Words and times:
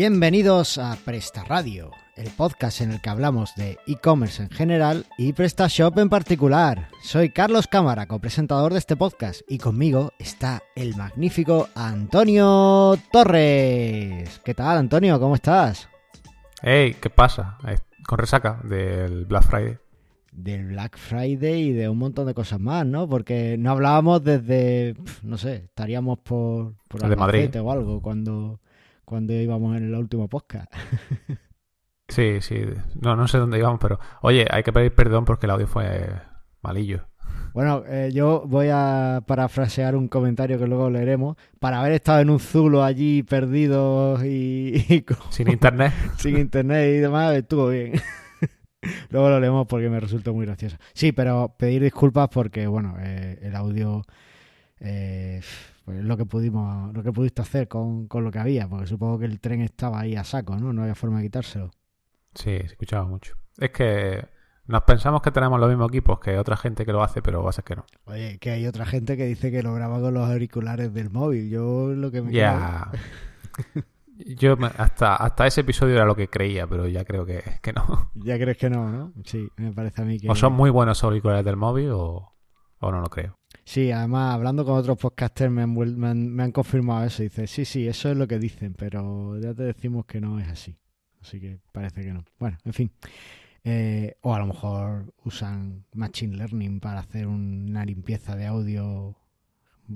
Bienvenidos 0.00 0.78
a 0.78 0.96
Presta 1.04 1.44
Radio, 1.44 1.90
el 2.16 2.30
podcast 2.30 2.80
en 2.80 2.92
el 2.92 3.02
que 3.02 3.10
hablamos 3.10 3.54
de 3.54 3.76
e-commerce 3.86 4.42
en 4.42 4.48
general 4.48 5.04
y 5.18 5.34
PrestaShop 5.34 5.98
en 5.98 6.08
particular. 6.08 6.88
Soy 7.02 7.28
Carlos 7.28 7.66
Cámara, 7.66 8.06
copresentador 8.06 8.72
de 8.72 8.78
este 8.78 8.96
podcast, 8.96 9.42
y 9.46 9.58
conmigo 9.58 10.12
está 10.18 10.62
el 10.74 10.96
magnífico 10.96 11.68
Antonio 11.74 12.94
Torres. 13.12 14.40
¿Qué 14.42 14.54
tal, 14.54 14.78
Antonio? 14.78 15.20
¿Cómo 15.20 15.34
estás? 15.34 15.86
Hey, 16.62 16.96
¿qué 16.98 17.10
pasa? 17.10 17.58
Eh, 17.68 17.76
Con 18.06 18.20
resaca 18.20 18.58
del 18.64 19.26
Black 19.26 19.42
Friday. 19.42 19.76
Del 20.32 20.68
Black 20.68 20.96
Friday 20.96 21.60
y 21.60 21.72
de 21.72 21.90
un 21.90 21.98
montón 21.98 22.26
de 22.26 22.32
cosas 22.32 22.58
más, 22.58 22.86
¿no? 22.86 23.06
Porque 23.06 23.56
no 23.58 23.72
hablábamos 23.72 24.24
desde, 24.24 24.96
no 25.22 25.36
sé, 25.36 25.56
estaríamos 25.56 26.20
por, 26.20 26.72
por 26.88 27.04
El 27.04 27.10
de 27.10 27.16
Madrid. 27.16 27.60
O 27.60 27.70
algo 27.70 28.00
cuando, 28.00 28.60
cuando 29.10 29.32
íbamos 29.34 29.76
en 29.76 29.84
el 29.88 29.94
último 29.94 30.28
podcast. 30.28 30.72
Sí, 32.08 32.40
sí. 32.40 32.64
No, 33.00 33.14
no 33.14 33.28
sé 33.28 33.38
dónde 33.38 33.56
íbamos, 33.58 33.78
pero 33.80 34.00
oye, 34.22 34.44
hay 34.50 34.64
que 34.64 34.72
pedir 34.72 34.92
perdón 34.92 35.24
porque 35.24 35.46
el 35.46 35.50
audio 35.52 35.68
fue 35.68 36.10
malillo. 36.60 37.06
Bueno, 37.54 37.84
eh, 37.86 38.10
yo 38.12 38.42
voy 38.48 38.66
a 38.72 39.22
parafrasear 39.24 39.94
un 39.94 40.08
comentario 40.08 40.58
que 40.58 40.66
luego 40.66 40.90
leeremos. 40.90 41.36
Para 41.60 41.78
haber 41.78 41.92
estado 41.92 42.18
en 42.18 42.30
un 42.30 42.40
zulo 42.40 42.82
allí 42.82 43.22
perdidos 43.22 44.24
y, 44.24 44.84
y 44.88 45.02
con- 45.06 45.18
Sin 45.30 45.50
internet. 45.52 45.92
sin 46.18 46.36
internet 46.36 46.96
y 46.96 46.98
demás, 46.98 47.32
estuvo 47.36 47.68
bien. 47.68 47.92
luego 49.10 49.28
lo 49.30 49.38
leemos 49.38 49.68
porque 49.68 49.88
me 49.88 50.00
resultó 50.00 50.34
muy 50.34 50.46
gracioso. 50.46 50.78
Sí, 50.92 51.12
pero 51.12 51.54
pedir 51.56 51.80
disculpas 51.80 52.28
porque, 52.28 52.66
bueno, 52.66 52.96
eh, 52.98 53.38
el 53.42 53.54
audio 53.54 54.02
eh, 54.80 55.42
pues 55.90 56.02
es 56.02 56.06
lo 56.06 56.16
que 56.16 56.24
pudimos, 56.24 56.94
lo 56.94 57.02
que 57.02 57.12
pudiste 57.12 57.42
hacer 57.42 57.66
con, 57.66 58.06
con 58.06 58.22
lo 58.22 58.30
que 58.30 58.38
había, 58.38 58.68
porque 58.68 58.86
supongo 58.86 59.18
que 59.18 59.24
el 59.24 59.40
tren 59.40 59.60
estaba 59.60 59.98
ahí 59.98 60.14
a 60.14 60.22
saco, 60.22 60.56
¿no? 60.56 60.72
No 60.72 60.82
había 60.82 60.94
forma 60.94 61.18
de 61.18 61.24
quitárselo. 61.24 61.72
Sí, 62.32 62.58
se 62.58 62.64
escuchaba 62.64 63.04
mucho. 63.06 63.34
Es 63.58 63.70
que 63.70 64.24
nos 64.66 64.82
pensamos 64.82 65.20
que 65.20 65.32
tenemos 65.32 65.58
los 65.58 65.68
mismos 65.68 65.88
equipos 65.88 66.20
que 66.20 66.38
otra 66.38 66.56
gente 66.56 66.86
que 66.86 66.92
lo 66.92 67.02
hace, 67.02 67.22
pero 67.22 67.42
va 67.42 67.50
a 67.50 67.52
ser 67.52 67.64
que 67.64 67.74
no. 67.74 67.86
Oye, 68.04 68.38
que 68.38 68.50
hay 68.50 68.68
otra 68.68 68.86
gente 68.86 69.16
que 69.16 69.26
dice 69.26 69.50
que 69.50 69.64
lo 69.64 69.74
graba 69.74 70.00
con 70.00 70.14
los 70.14 70.30
auriculares 70.30 70.94
del 70.94 71.10
móvil. 71.10 71.50
Yo 71.50 71.88
lo 71.88 72.12
que 72.12 72.22
me 72.22 72.32
Ya. 72.32 72.92
Yo 74.36 74.56
hasta, 74.78 75.16
hasta 75.16 75.46
ese 75.46 75.62
episodio 75.62 75.96
era 75.96 76.04
lo 76.04 76.14
que 76.14 76.28
creía, 76.28 76.68
pero 76.68 76.86
ya 76.86 77.04
creo 77.04 77.26
que, 77.26 77.42
que 77.62 77.72
no. 77.72 78.10
Ya 78.14 78.38
crees 78.38 78.58
que 78.58 78.70
no, 78.70 78.88
¿no? 78.88 79.12
Sí, 79.24 79.48
me 79.56 79.72
parece 79.72 80.02
a 80.02 80.04
mí 80.04 80.20
que... 80.20 80.30
O 80.30 80.36
son 80.36 80.52
muy 80.52 80.70
buenos 80.70 81.02
auriculares 81.02 81.44
del 81.44 81.56
móvil 81.56 81.90
o, 81.92 82.34
o 82.78 82.92
no 82.92 83.00
lo 83.00 83.08
creo. 83.08 83.39
Sí, 83.64 83.92
además, 83.92 84.34
hablando 84.34 84.64
con 84.64 84.76
otros 84.76 84.98
podcasters 84.98 85.50
me 85.50 85.62
han, 85.62 85.74
me 85.74 86.08
han, 86.08 86.28
me 86.32 86.42
han 86.42 86.52
confirmado 86.52 87.04
eso. 87.04 87.22
Dice, 87.22 87.46
sí, 87.46 87.64
sí, 87.64 87.86
eso 87.86 88.10
es 88.10 88.16
lo 88.16 88.26
que 88.26 88.38
dicen, 88.38 88.74
pero 88.74 89.38
ya 89.38 89.54
te 89.54 89.62
decimos 89.62 90.06
que 90.06 90.20
no 90.20 90.38
es 90.38 90.48
así. 90.48 90.76
Así 91.22 91.40
que 91.40 91.60
parece 91.72 92.02
que 92.02 92.12
no. 92.12 92.24
Bueno, 92.38 92.58
en 92.64 92.72
fin. 92.72 92.90
Eh, 93.62 94.16
o 94.22 94.34
a 94.34 94.38
lo 94.38 94.46
mejor 94.46 95.12
usan 95.24 95.84
Machine 95.92 96.36
Learning 96.36 96.80
para 96.80 97.00
hacer 97.00 97.26
una 97.26 97.84
limpieza 97.84 98.34
de 98.34 98.46
audio 98.46 99.14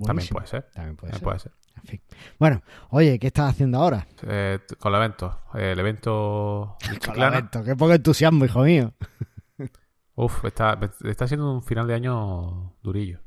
También 0.05 0.29
puede 0.29 0.47
ser. 0.47 0.71
También 0.75 0.97
puede 0.97 1.13
también 1.13 1.15
ser. 1.15 1.23
puede 1.23 1.39
ser. 1.39 1.53
En 1.77 1.83
fin. 1.83 2.01
Bueno, 2.39 2.63
oye, 2.91 3.19
¿qué 3.19 3.29
estás 3.29 3.51
haciendo 3.51 3.79
ahora? 3.79 4.07
Eh, 4.23 4.61
con 4.79 4.93
el 4.95 5.01
evento. 5.01 5.41
El 5.55 5.79
evento 5.79 6.77
Con 6.87 6.99
Chiclana. 6.99 7.31
Lamento, 7.31 7.65
Qué 7.65 7.75
poco 7.75 7.95
entusiasmo, 7.95 8.45
hijo 8.45 8.63
mío. 8.63 8.93
Uf, 10.15 10.45
está, 10.45 10.79
está 11.05 11.27
siendo 11.27 11.53
un 11.53 11.63
final 11.63 11.89
de 11.89 11.95
año 11.95 12.77
durillo. 12.83 13.24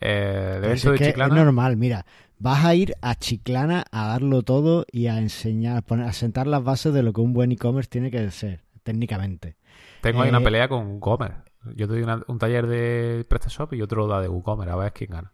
Eh, 0.00 0.54
el 0.58 0.64
evento 0.64 0.92
de 0.92 0.98
que 0.98 1.06
Chiclana. 1.06 1.34
es 1.38 1.44
normal, 1.44 1.76
mira, 1.76 2.04
vas 2.38 2.64
a 2.64 2.74
ir 2.74 2.94
a 3.00 3.14
Chiclana 3.14 3.84
a 3.92 4.08
darlo 4.08 4.42
todo 4.42 4.84
y 4.90 5.06
a 5.06 5.18
enseñar, 5.18 5.76
a, 5.78 5.82
poner, 5.82 6.06
a 6.06 6.12
sentar 6.12 6.46
las 6.46 6.62
bases 6.64 6.92
de 6.92 7.02
lo 7.02 7.12
que 7.12 7.20
un 7.20 7.32
buen 7.32 7.52
e-commerce 7.52 7.88
tiene 7.88 8.10
que 8.10 8.30
ser, 8.30 8.62
técnicamente. 8.82 9.56
Tengo 10.00 10.22
ahí 10.22 10.28
una 10.30 10.38
eh, 10.40 10.44
pelea 10.44 10.68
con 10.68 10.86
WooCommerce. 10.86 11.38
Yo 11.76 11.86
te 11.86 11.94
doy 11.94 12.02
una- 12.02 12.22
un 12.28 12.38
taller 12.38 12.66
de 12.66 13.24
PrestaShop 13.28 13.72
y 13.74 13.82
otro 13.82 14.06
da 14.06 14.20
de 14.20 14.28
WooCommerce. 14.28 14.72
A 14.72 14.76
ver 14.76 14.92
quién 14.92 15.10
gana. 15.10 15.32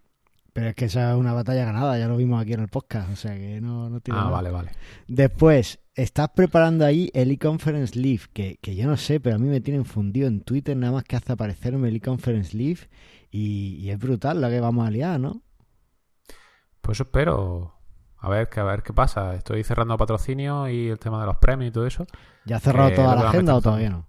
Pero 0.53 0.69
es 0.69 0.75
que 0.75 0.85
esa 0.87 1.13
es 1.13 1.17
una 1.17 1.33
batalla 1.33 1.65
ganada, 1.65 1.97
ya 1.99 2.09
lo 2.09 2.17
vimos 2.17 2.43
aquí 2.43 2.53
en 2.53 2.61
el 2.61 2.69
podcast, 2.69 3.11
o 3.13 3.17
sea 3.17 3.37
que 3.37 3.61
no, 3.61 3.89
no 3.89 4.01
tiene 4.01 4.19
Ah, 4.19 4.25
nada. 4.25 4.33
vale, 4.35 4.51
vale. 4.51 4.71
Después, 5.07 5.79
estás 5.95 6.31
preparando 6.35 6.85
ahí 6.85 7.09
el 7.15 7.31
e-conference 7.31 7.97
Live, 7.99 8.23
que, 8.33 8.59
que 8.61 8.75
yo 8.75 8.87
no 8.89 8.97
sé, 8.97 9.21
pero 9.21 9.37
a 9.37 9.39
mí 9.39 9.49
me 9.49 9.61
tienen 9.61 9.85
fundido 9.85 10.27
en 10.27 10.41
Twitter 10.41 10.77
nada 10.77 10.93
más 10.93 11.05
que 11.05 11.15
hace 11.17 11.33
aparecerme 11.33 11.89
el 11.89 11.97
e-conference 11.97 12.57
Live 12.57 12.81
y, 13.31 13.77
y 13.77 13.91
es 13.91 13.99
brutal 13.99 14.41
la 14.41 14.51
que 14.51 14.61
vamos 14.61 14.87
a 14.87 14.91
liar, 14.91 15.21
¿no? 15.21 15.43
Pues 16.81 16.97
eso 16.97 17.05
espero. 17.05 17.75
A 18.19 18.29
ver, 18.29 18.49
que, 18.49 18.61
a 18.61 18.65
ver 18.65 18.83
qué 18.83 18.93
pasa. 18.93 19.35
Estoy 19.35 19.65
cerrando 19.65 19.97
patrocinio 19.97 20.69
y 20.69 20.89
el 20.89 20.99
tema 20.99 21.21
de 21.21 21.27
los 21.27 21.37
premios 21.37 21.71
y 21.71 21.73
todo 21.73 21.87
eso. 21.87 22.07
¿Ya 22.45 22.57
has 22.57 22.63
cerrado 22.63 22.91
Eh, 22.91 22.95
toda 22.95 23.15
la 23.15 23.29
agenda 23.29 23.55
o 23.55 23.61
todavía 23.63 23.91
no? 23.91 24.07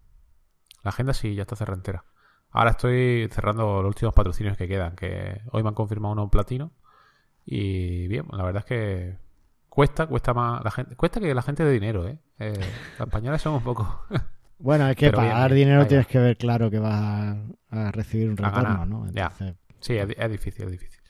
La 0.84 0.90
agenda 0.90 1.14
sí, 1.14 1.36
ya 1.36 1.44
está 1.44 1.56
cerrada 1.56 1.78
entera. 1.78 2.06
Ahora 2.50 2.72
estoy 2.72 3.30
cerrando 3.32 3.82
los 3.82 3.88
últimos 3.88 4.14
patrocinios 4.14 4.58
que 4.58 4.68
quedan. 4.68 4.96
Que 4.96 5.42
hoy 5.52 5.64
me 5.64 5.70
han 5.70 5.76
confirmado 5.76 6.14
uno 6.14 6.24
en 6.24 6.30
platino. 6.30 6.72
Y 7.46 8.08
bien, 8.08 8.26
la 8.32 8.44
verdad 8.44 8.64
es 8.64 8.66
que 8.66 9.18
cuesta, 9.70 10.08
cuesta 10.08 10.34
más. 10.34 10.64
La 10.64 10.72
gente, 10.72 10.96
cuesta 10.96 11.20
que 11.20 11.34
la 11.34 11.42
gente 11.42 11.64
dé 11.64 11.72
dinero, 11.72 12.08
¿eh? 12.08 12.18
eh 12.40 12.59
los 13.00 13.08
españoles 13.08 13.42
son 13.42 13.53
un 13.53 13.64
poco. 13.64 14.06
Bueno, 14.61 14.88
es 14.88 14.95
que 14.95 15.09
Pero 15.09 15.22
bien, 15.22 15.35
bien, 15.35 15.55
dinero 15.55 15.88
tienes 15.88 16.07
que 16.07 16.19
ver 16.19 16.38
claro 16.38 16.69
que 16.69 16.79
vas 16.79 16.94
a, 16.94 17.35
a 17.69 17.91
recibir 17.91 18.29
un 18.29 18.38
retorno, 18.38 18.85
¿no? 18.85 19.07
Entonces, 19.07 19.55
Sí, 19.79 19.97
es, 19.97 20.07
es 20.16 20.31
difícil, 20.31 20.66
es 20.66 20.72
difícil. 20.72 21.01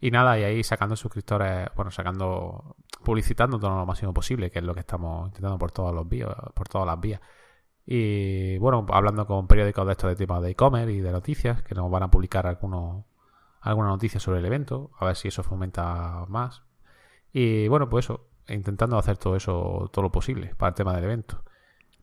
Y 0.00 0.10
nada, 0.10 0.38
y 0.38 0.44
ahí 0.44 0.62
sacando 0.62 0.94
suscriptores, 0.96 1.68
bueno, 1.74 1.90
sacando, 1.90 2.76
publicitando 3.04 3.58
todo 3.58 3.76
lo 3.76 3.86
máximo 3.86 4.12
posible, 4.14 4.50
que 4.50 4.60
es 4.60 4.64
lo 4.64 4.74
que 4.74 4.80
estamos 4.80 5.28
intentando 5.28 5.58
por 5.58 5.72
todos 5.72 5.94
los 5.94 6.08
vías, 6.08 6.34
por 6.54 6.68
todas 6.68 6.86
las 6.86 7.00
vías. 7.00 7.20
Y 7.84 8.58
bueno, 8.58 8.86
hablando 8.90 9.26
con 9.26 9.48
periódicos 9.48 9.86
de 9.86 9.92
estos 9.92 10.10
de 10.10 10.16
temas 10.16 10.42
de 10.42 10.50
e-commerce 10.50 10.92
y 10.92 11.00
de 11.00 11.10
noticias, 11.10 11.62
que 11.62 11.74
nos 11.74 11.90
van 11.90 12.04
a 12.04 12.10
publicar 12.10 12.46
algunos, 12.46 13.06
alguna 13.60 13.88
noticia 13.88 14.20
sobre 14.20 14.40
el 14.40 14.44
evento, 14.46 14.90
a 14.98 15.06
ver 15.06 15.16
si 15.16 15.28
eso 15.28 15.42
fomenta 15.42 16.24
más. 16.28 16.62
Y 17.32 17.66
bueno, 17.68 17.88
pues 17.88 18.06
eso, 18.06 18.28
intentando 18.48 18.98
hacer 18.98 19.16
todo 19.18 19.36
eso, 19.36 19.90
todo 19.92 20.02
lo 20.02 20.12
posible 20.12 20.54
para 20.56 20.70
el 20.70 20.74
tema 20.74 20.94
del 20.94 21.04
evento. 21.04 21.44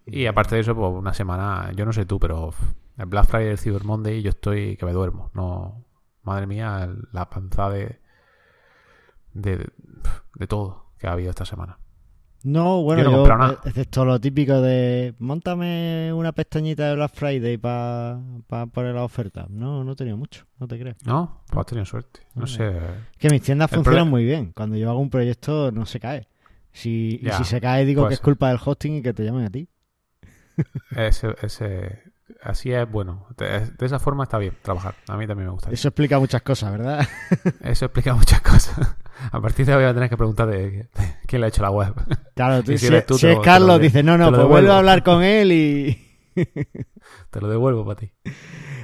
Y 0.05 0.25
aparte 0.27 0.55
de 0.55 0.61
eso, 0.61 0.75
pues 0.75 0.91
una 0.93 1.13
semana, 1.13 1.71
yo 1.75 1.85
no 1.85 1.91
sé 1.93 2.05
tú, 2.05 2.19
pero 2.19 2.53
el 2.97 3.05
Black 3.07 3.25
Friday 3.27 3.49
el 3.49 3.57
Cyber 3.57 3.83
Monday 3.83 4.21
yo 4.21 4.29
estoy 4.29 4.77
que 4.77 4.85
me 4.85 4.93
duermo. 4.93 5.31
No, 5.33 5.83
madre 6.23 6.45
mía, 6.47 6.89
la 7.11 7.29
panza 7.29 7.69
de, 7.69 7.99
de, 9.33 9.67
de 10.35 10.47
todo 10.47 10.91
que 10.99 11.07
ha 11.07 11.11
habido 11.13 11.29
esta 11.31 11.45
semana. 11.45 11.79
No, 12.43 12.83
bueno, 12.83 13.01
Yo 13.01 13.09
no 13.09 13.23
yo, 13.25 13.27
nada. 13.37 13.53
eh, 13.53 13.57
excepto 13.69 14.05
lo 14.05 14.19
típico 14.21 14.61
de 14.61 15.15
montame 15.17 16.13
una 16.13 16.31
pestañita 16.31 16.89
de 16.89 16.95
Black 16.95 17.11
Friday 17.15 17.57
para 17.57 18.19
poner 18.71 18.93
la 18.93 19.03
oferta. 19.03 19.47
No, 19.49 19.83
no 19.83 19.93
he 19.93 19.95
tenido 19.95 20.15
mucho, 20.15 20.45
no 20.59 20.67
te 20.67 20.77
creas. 20.79 20.97
¿No? 21.03 21.41
Pues 21.47 21.61
has 21.61 21.65
tenido 21.65 21.85
suerte. 21.85 22.19
No 22.35 22.45
sé. 22.45 22.71
Que 23.17 23.29
mis 23.31 23.41
tiendas 23.41 23.71
El 23.71 23.77
funcionan 23.77 24.07
muy 24.11 24.23
bien. 24.25 24.51
Cuando 24.55 24.75
yo 24.77 24.91
hago 24.91 24.99
un 24.99 25.09
proyecto 25.09 25.71
no 25.71 25.87
se 25.87 25.99
cae. 25.99 26.27
Si, 26.71 27.19
y 27.23 27.31
si 27.31 27.43
se 27.45 27.59
cae 27.59 27.83
digo 27.83 28.07
que 28.07 28.13
es 28.13 28.19
ser. 28.19 28.25
culpa 28.25 28.49
del 28.49 28.59
hosting 28.63 28.97
y 28.97 29.01
que 29.01 29.13
te 29.13 29.23
llamen 29.23 29.45
a 29.45 29.49
ti. 29.49 29.67
Ese, 30.95 31.35
ese, 31.41 32.03
así 32.41 32.71
es 32.71 32.89
bueno. 32.89 33.27
De, 33.37 33.67
de 33.67 33.85
esa 33.85 33.99
forma 33.99 34.23
está 34.23 34.37
bien 34.37 34.55
trabajar. 34.61 34.95
A 35.07 35.17
mí 35.17 35.27
también 35.27 35.47
me 35.47 35.53
gusta. 35.53 35.69
Eso 35.71 35.87
explica 35.89 36.19
muchas 36.19 36.41
cosas, 36.41 36.71
¿verdad? 36.71 37.07
Eso 37.61 37.85
explica 37.85 38.13
muchas 38.13 38.41
cosas. 38.41 38.95
A 39.31 39.39
partir 39.41 39.65
de 39.65 39.73
hoy 39.75 39.83
voy 39.83 39.89
a 39.89 39.93
tener 39.93 40.09
que 40.09 40.17
preguntar 40.17 40.47
de, 40.47 40.69
de 40.71 40.89
quién 41.25 41.41
le 41.41 41.45
ha 41.45 41.49
hecho 41.49 41.61
la 41.61 41.71
web. 41.71 41.93
Claro, 42.35 42.63
tú- 42.63 42.77
si, 42.77 42.87
si 42.87 43.01
tú, 43.03 43.15
es 43.15 43.23
lo- 43.23 43.41
Carlos, 43.41 43.79
dice, 43.79 44.03
no, 44.03 44.17
no, 44.17 44.29
pues 44.29 44.39
devuelvo. 44.41 44.71
a 44.73 44.77
hablar 44.77 45.03
con 45.03 45.23
él 45.23 45.51
y... 45.51 46.01
Te 47.31 47.41
lo 47.41 47.47
devuelvo 47.47 47.85
para 47.85 47.95
ti. 47.99 48.11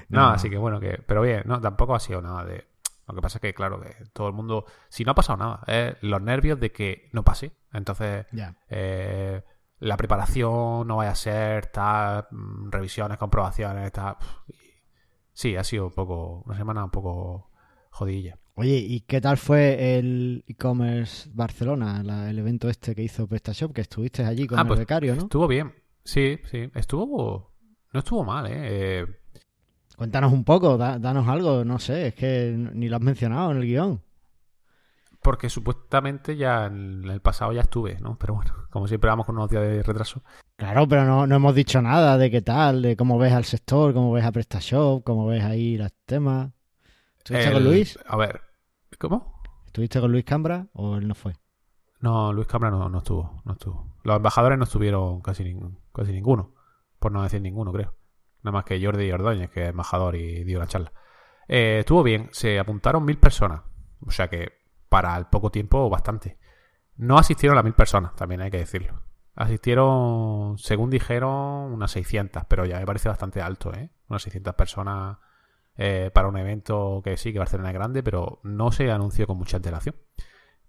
No, 0.09 0.21
No. 0.21 0.27
así 0.29 0.50
que 0.50 0.57
bueno, 0.57 0.79
que 0.79 1.01
pero 1.06 1.21
bien, 1.21 1.44
no, 1.45 1.59
tampoco 1.62 1.95
ha 1.95 2.00
sido 2.00 2.21
nada 2.21 2.45
de... 2.45 2.65
Lo 3.07 3.15
que 3.15 3.21
pasa 3.21 3.39
es 3.39 3.41
que, 3.41 3.53
claro, 3.53 3.81
que 3.81 3.94
todo 4.13 4.27
el 4.27 4.33
mundo... 4.33 4.65
Si 4.88 5.03
no 5.03 5.12
ha 5.12 5.15
pasado 5.15 5.38
nada, 5.38 5.59
es 5.67 5.95
los 6.01 6.21
nervios 6.21 6.59
de 6.62 6.71
que 6.71 7.09
no 7.12 7.24
pase. 7.24 7.51
Entonces, 7.74 8.25
Ya. 8.31 8.56
eh, 8.69 9.41
la 9.81 9.97
preparación 9.97 10.87
no 10.87 10.95
vaya 10.97 11.11
a 11.11 11.15
ser, 11.15 11.65
tal, 11.67 12.27
mm, 12.31 12.69
revisiones, 12.71 13.17
comprobaciones, 13.17 13.91
tal... 13.91 14.15
Sí, 15.33 15.55
ha 15.55 15.63
sido 15.63 15.85
un 15.87 15.91
poco... 15.93 16.43
Una 16.45 16.55
semana 16.57 16.83
un 16.83 16.91
poco 16.91 17.49
jodilla. 17.89 18.37
Oye, 18.55 18.77
¿y 18.77 19.01
qué 19.01 19.19
tal 19.21 19.37
fue 19.37 19.97
el 19.97 20.43
e-commerce 20.47 21.29
Barcelona, 21.33 22.03
la- 22.03 22.29
el 22.29 22.37
evento 22.37 22.69
este 22.69 22.93
que 22.93 23.01
hizo 23.03 23.27
PrestaShop, 23.27 23.73
que 23.73 23.81
estuviste 23.81 24.23
allí 24.23 24.45
con 24.45 24.59
Ah, 24.59 24.63
el 24.63 24.67
pues, 24.67 24.79
becario, 24.79 25.15
¿no? 25.15 25.23
Estuvo 25.23 25.47
bien. 25.47 25.73
Sí, 26.03 26.37
sí. 26.49 26.69
Estuvo... 26.75 27.51
No 27.93 27.99
estuvo 27.99 28.23
mal, 28.23 28.47
¿eh? 28.47 28.51
eh 29.01 29.05
Cuéntanos 29.97 30.31
un 30.33 30.43
poco, 30.43 30.77
da- 30.77 30.99
danos 30.99 31.27
algo, 31.27 31.63
no 31.65 31.77
sé, 31.79 32.07
es 32.07 32.15
que 32.15 32.53
ni 32.55 32.87
lo 32.89 32.95
has 32.97 33.01
mencionado 33.01 33.51
en 33.51 33.57
el 33.57 33.63
guion. 33.65 34.01
Porque 35.21 35.50
supuestamente 35.50 36.35
ya 36.35 36.65
en 36.65 37.03
el 37.07 37.21
pasado 37.21 37.51
ya 37.53 37.62
estuve, 37.62 38.00
¿no? 38.01 38.18
Pero 38.18 38.33
bueno, 38.35 38.53
como 38.69 38.88
siempre 38.88 39.09
vamos 39.09 39.25
con 39.25 39.35
unos 39.38 39.50
días 39.50 39.63
de 39.63 39.83
retraso. 39.83 40.23
Claro, 40.56 40.88
pero 40.88 41.06
no, 41.06 41.25
no 41.27 41.35
hemos 41.35 41.56
dicho 41.56 41.81
nada 41.81 42.18
de 42.18 42.29
qué 42.31 42.41
tal, 42.41 42.81
de 42.81 42.95
cómo 42.95 43.18
ves 43.18 43.33
al 43.33 43.45
sector, 43.45 43.94
cómo 43.94 44.12
ves 44.12 44.25
a 44.25 44.31
PrestaShop, 44.31 45.03
cómo 45.03 45.27
ves 45.27 45.44
ahí 45.44 45.77
los 45.77 45.91
temas. 46.06 46.51
¿Estuviste 47.18 47.47
El- 47.47 47.53
con 47.53 47.63
Luis? 47.63 48.00
A 48.07 48.18
ver, 48.18 48.41
¿cómo? 49.00 49.41
¿Estuviste 49.68 50.00
con 50.01 50.12
Luis 50.12 50.25
Cambra 50.25 50.68
o 50.73 50.97
él 50.97 51.07
no 51.07 51.15
fue? 51.15 51.33
No, 52.00 52.33
Luis 52.33 52.47
Cámara 52.47 52.71
no, 52.75 52.89
no 52.89 52.97
estuvo, 52.97 53.41
no 53.45 53.53
estuvo. 53.53 53.95
Los 54.03 54.15
embajadores 54.17 54.57
no 54.57 54.63
estuvieron 54.63 55.21
casi, 55.21 55.56
casi 55.94 56.12
ninguno, 56.12 56.56
por 57.00 57.12
no 57.12 57.21
decir 57.21 57.41
ninguno, 57.41 57.71
creo. 57.71 57.94
Nada 58.44 58.53
más 58.53 58.65
que 58.65 58.83
Jordi 58.83 59.12
Ordóñez, 59.12 59.51
que 59.51 59.63
es 59.65 59.69
embajador 59.69 60.15
y 60.15 60.44
dio 60.44 60.57
la 60.57 60.65
charla. 60.67 60.91
Eh, 61.47 61.77
estuvo 61.81 62.01
bien, 62.01 62.29
se 62.31 62.57
apuntaron 62.59 63.06
mil 63.06 63.17
personas, 63.19 63.62
o 64.06 64.09
sea 64.09 64.29
que 64.29 64.60
para 64.91 65.15
el 65.15 65.27
poco 65.27 65.51
tiempo 65.51 65.89
bastante. 65.89 66.38
No 66.97 67.17
asistieron 67.17 67.55
las 67.55 67.63
mil 67.63 67.73
personas, 67.73 68.13
también 68.13 68.41
hay 68.41 68.51
que 68.51 68.57
decirlo. 68.57 69.01
Asistieron, 69.35 70.57
según 70.57 70.89
dijeron, 70.89 71.71
unas 71.71 71.91
600, 71.91 72.43
pero 72.49 72.65
ya 72.65 72.77
me 72.77 72.85
parece 72.85 73.07
bastante 73.07 73.41
alto, 73.41 73.73
¿eh? 73.73 73.89
Unas 74.09 74.21
600 74.23 74.53
personas 74.53 75.17
eh, 75.77 76.11
para 76.13 76.27
un 76.27 76.35
evento 76.35 76.99
que 77.05 77.15
sí, 77.15 77.31
que 77.31 77.39
Barcelona 77.39 77.69
es 77.69 77.73
grande, 77.75 78.03
pero 78.03 78.41
no 78.43 78.73
se 78.73 78.91
anunció 78.91 79.27
con 79.27 79.38
mucha 79.38 79.55
antelación. 79.55 79.95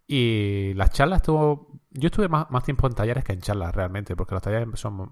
Y 0.07 0.73
las 0.75 0.91
charlas 0.91 1.17
estuvo. 1.17 1.81
Yo 1.91 2.07
estuve 2.07 2.29
más, 2.29 2.47
tiempo 2.63 2.87
en 2.87 2.95
talleres 2.95 3.25
que 3.25 3.33
en 3.33 3.41
charlas 3.41 3.75
realmente, 3.75 4.15
porque 4.15 4.35
las 4.37 4.43
talleres 4.45 4.69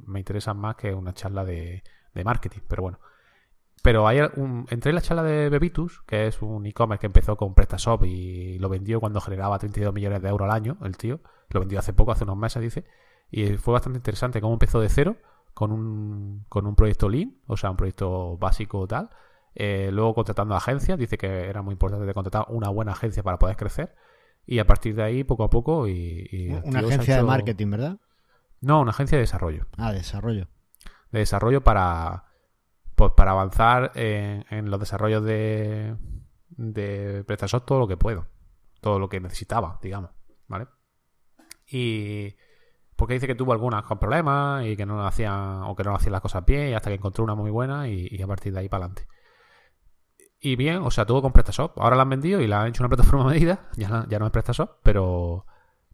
me 0.06 0.20
interesan 0.20 0.56
más 0.56 0.76
que 0.76 0.94
una 0.94 1.12
charla 1.14 1.44
de, 1.44 1.82
marketing, 2.24 2.60
pero 2.68 2.82
bueno. 2.82 3.00
Pero 3.82 4.06
hay 4.06 4.20
un, 4.36 4.66
entré 4.70 4.90
en 4.90 4.94
la 4.94 5.00
charla 5.00 5.22
de 5.22 5.48
Bebitus, 5.48 6.02
que 6.06 6.26
es 6.26 6.42
un 6.42 6.66
e-commerce 6.66 7.00
que 7.00 7.06
empezó 7.06 7.36
con 7.36 7.54
PrestaShop 7.54 8.04
y 8.04 8.58
lo 8.58 8.68
vendió 8.68 9.00
cuando 9.00 9.20
generaba 9.20 9.58
32 9.58 9.94
millones 9.94 10.20
de 10.20 10.28
euros 10.28 10.46
al 10.48 10.54
año, 10.54 10.76
el 10.82 10.96
tío. 10.96 11.20
Lo 11.48 11.60
vendió 11.60 11.78
hace 11.78 11.92
poco, 11.92 12.12
hace 12.12 12.24
unos 12.24 12.36
meses, 12.36 12.62
dice. 12.62 12.84
Y 13.30 13.56
fue 13.56 13.72
bastante 13.72 13.98
interesante 13.98 14.40
cómo 14.40 14.52
empezó 14.52 14.80
de 14.80 14.88
cero 14.88 15.16
con 15.54 15.72
un, 15.72 16.44
con 16.48 16.66
un 16.66 16.74
proyecto 16.74 17.08
Lean, 17.08 17.36
o 17.46 17.56
sea, 17.56 17.70
un 17.70 17.76
proyecto 17.76 18.36
básico 18.36 18.86
tal. 18.86 19.10
Eh, 19.54 19.90
luego 19.92 20.14
contratando 20.14 20.54
agencias, 20.54 20.98
dice 20.98 21.16
que 21.18 21.48
era 21.48 21.62
muy 21.62 21.72
importante 21.72 22.12
contratar 22.12 22.46
una 22.48 22.68
buena 22.68 22.92
agencia 22.92 23.22
para 23.22 23.38
poder 23.38 23.56
crecer 23.56 23.94
y 24.46 24.58
a 24.58 24.66
partir 24.66 24.94
de 24.94 25.02
ahí, 25.02 25.24
poco 25.24 25.44
a 25.44 25.50
poco. 25.50 25.86
Y, 25.88 26.52
una 26.64 26.80
agencia 26.80 27.16
de 27.16 27.22
marketing, 27.22 27.70
¿verdad? 27.70 27.98
No, 28.60 28.80
una 28.80 28.90
agencia 28.90 29.16
de 29.16 29.22
desarrollo. 29.22 29.66
Ah, 29.76 29.92
desarrollo. 29.92 30.48
De 31.12 31.20
desarrollo 31.20 31.62
para, 31.62 32.24
pues, 33.00 33.12
para 33.16 33.30
avanzar 33.30 33.92
en, 33.94 34.70
los 34.70 34.78
desarrollos 34.78 35.24
de, 35.24 35.96
de 36.50 37.24
PrestaShop 37.24 37.64
todo 37.64 37.78
lo 37.78 37.88
que 37.88 37.96
puedo. 37.96 38.26
Todo 38.82 38.98
lo 38.98 39.08
que 39.08 39.20
necesitaba, 39.20 39.78
digamos. 39.82 40.10
¿Vale? 40.48 40.66
Y 41.66 42.34
porque 42.96 43.14
dice 43.14 43.26
que 43.26 43.34
tuvo 43.34 43.54
algunas 43.54 43.84
con 43.84 43.98
problemas 43.98 44.66
y 44.66 44.76
que 44.76 44.84
no 44.84 45.06
hacían 45.06 45.62
o 45.62 45.74
que 45.74 45.82
no 45.82 45.94
hacían 45.94 46.12
las 46.12 46.20
cosas 46.20 46.44
bien 46.44 46.68
y 46.68 46.74
hasta 46.74 46.90
que 46.90 46.96
encontró 46.96 47.24
una 47.24 47.34
muy 47.34 47.50
buena 47.50 47.88
y, 47.88 48.20
a 48.20 48.26
partir 48.26 48.52
de 48.52 48.60
ahí 48.60 48.68
para 48.68 48.84
adelante. 48.84 49.08
Y 50.38 50.56
bien, 50.56 50.82
o 50.82 50.90
sea, 50.90 51.06
todo 51.06 51.22
con 51.22 51.32
PrestaShop. 51.32 51.78
Ahora 51.78 51.96
la 51.96 52.02
han 52.02 52.10
vendido 52.10 52.42
y 52.42 52.46
la 52.46 52.60
han 52.60 52.68
hecho 52.68 52.82
una 52.82 52.88
plataforma 52.94 53.30
medida. 53.30 53.70
Ya, 53.76 54.04
ya 54.10 54.18
no 54.18 54.26
es 54.26 54.32
PrestaShop, 54.32 54.80
pero, 54.82 55.46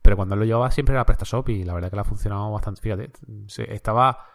pero 0.03 0.17
cuando 0.17 0.35
lo 0.35 0.45
llevaba 0.45 0.73
siempre 0.73 0.97
era 0.97 1.07
PrestaShop 1.07 1.49
y 1.51 1.63
la 1.63 1.75
verdad 1.75 1.91
que 1.91 1.95
le 1.97 2.01
ha 2.01 2.05
funcionado 2.05 2.51
bastante. 2.51 2.81
Fíjate, 2.81 3.13
estaba. 3.73 4.27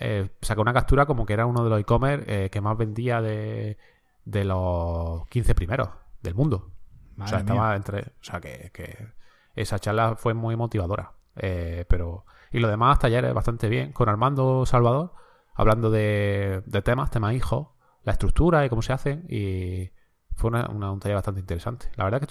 Eh, 0.00 0.30
sacó 0.40 0.62
una 0.62 0.72
captura 0.72 1.06
como 1.06 1.26
que 1.26 1.32
era 1.32 1.46
uno 1.46 1.64
de 1.64 1.70
los 1.70 1.80
e-commerce 1.80 2.24
eh, 2.26 2.50
que 2.50 2.60
más 2.60 2.76
vendía 2.76 3.20
de, 3.20 3.78
de 4.24 4.44
los 4.44 5.26
15 5.28 5.54
primeros 5.54 5.90
del 6.22 6.34
mundo. 6.34 6.72
o 7.18 7.26
sea, 7.26 7.38
estaba 7.40 7.74
entre. 7.74 8.00
O 8.00 8.22
sea, 8.22 8.40
que, 8.40 8.70
que, 8.72 9.08
esa 9.54 9.78
charla 9.78 10.16
fue 10.16 10.34
muy 10.34 10.56
motivadora. 10.56 11.12
Eh, 11.36 11.84
pero. 11.88 12.24
Y 12.50 12.60
lo 12.60 12.68
demás, 12.68 12.98
talleres 12.98 13.34
bastante 13.34 13.68
bien. 13.68 13.92
Con 13.92 14.08
Armando 14.08 14.64
Salvador, 14.66 15.12
hablando 15.54 15.90
de, 15.90 16.62
de 16.66 16.82
temas, 16.82 17.10
temas 17.10 17.34
hijos 17.34 17.68
la 18.08 18.12
estructura 18.12 18.64
y 18.64 18.70
cómo 18.70 18.80
se 18.82 18.92
hace. 18.92 19.22
Y 19.28 19.90
fue 20.34 20.48
una, 20.48 20.68
un 20.68 20.98
taller 20.98 21.16
bastante 21.16 21.40
interesante. 21.40 21.90
La 21.96 22.04
verdad 22.04 22.20
que 22.20 22.26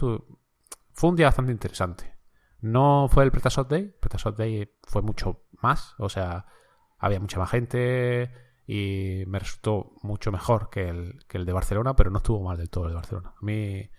fue 0.92 1.10
un 1.10 1.16
día 1.16 1.28
bastante 1.28 1.52
interesante. 1.52 2.16
No 2.62 3.08
fue 3.12 3.24
el 3.24 3.32
PrestaShop 3.32 3.70
Day. 3.70 3.94
PrestaShop 4.00 4.38
Day 4.38 4.72
fue 4.84 5.04
mucho 5.04 5.44
más. 5.62 5.94
O 6.00 6.10
sea, 6.10 6.48
había 6.98 7.20
mucha 7.20 7.40
más 7.40 7.50
gente 7.50 8.32
y 8.66 9.24
me 9.28 9.40
resultó 9.40 9.94
mucho 10.04 10.32
mejor 10.32 10.70
que 10.70 10.90
el, 10.90 11.20
que 11.28 11.38
el 11.38 11.46
de 11.46 11.54
Barcelona, 11.54 11.96
pero 11.96 12.12
no 12.12 12.18
estuvo 12.18 12.44
mal 12.44 12.58
del 12.58 12.70
todo 12.70 12.86
el 12.86 12.92
de 12.92 12.96
Barcelona. 12.96 13.34
A 13.42 13.46
mí 13.46 13.90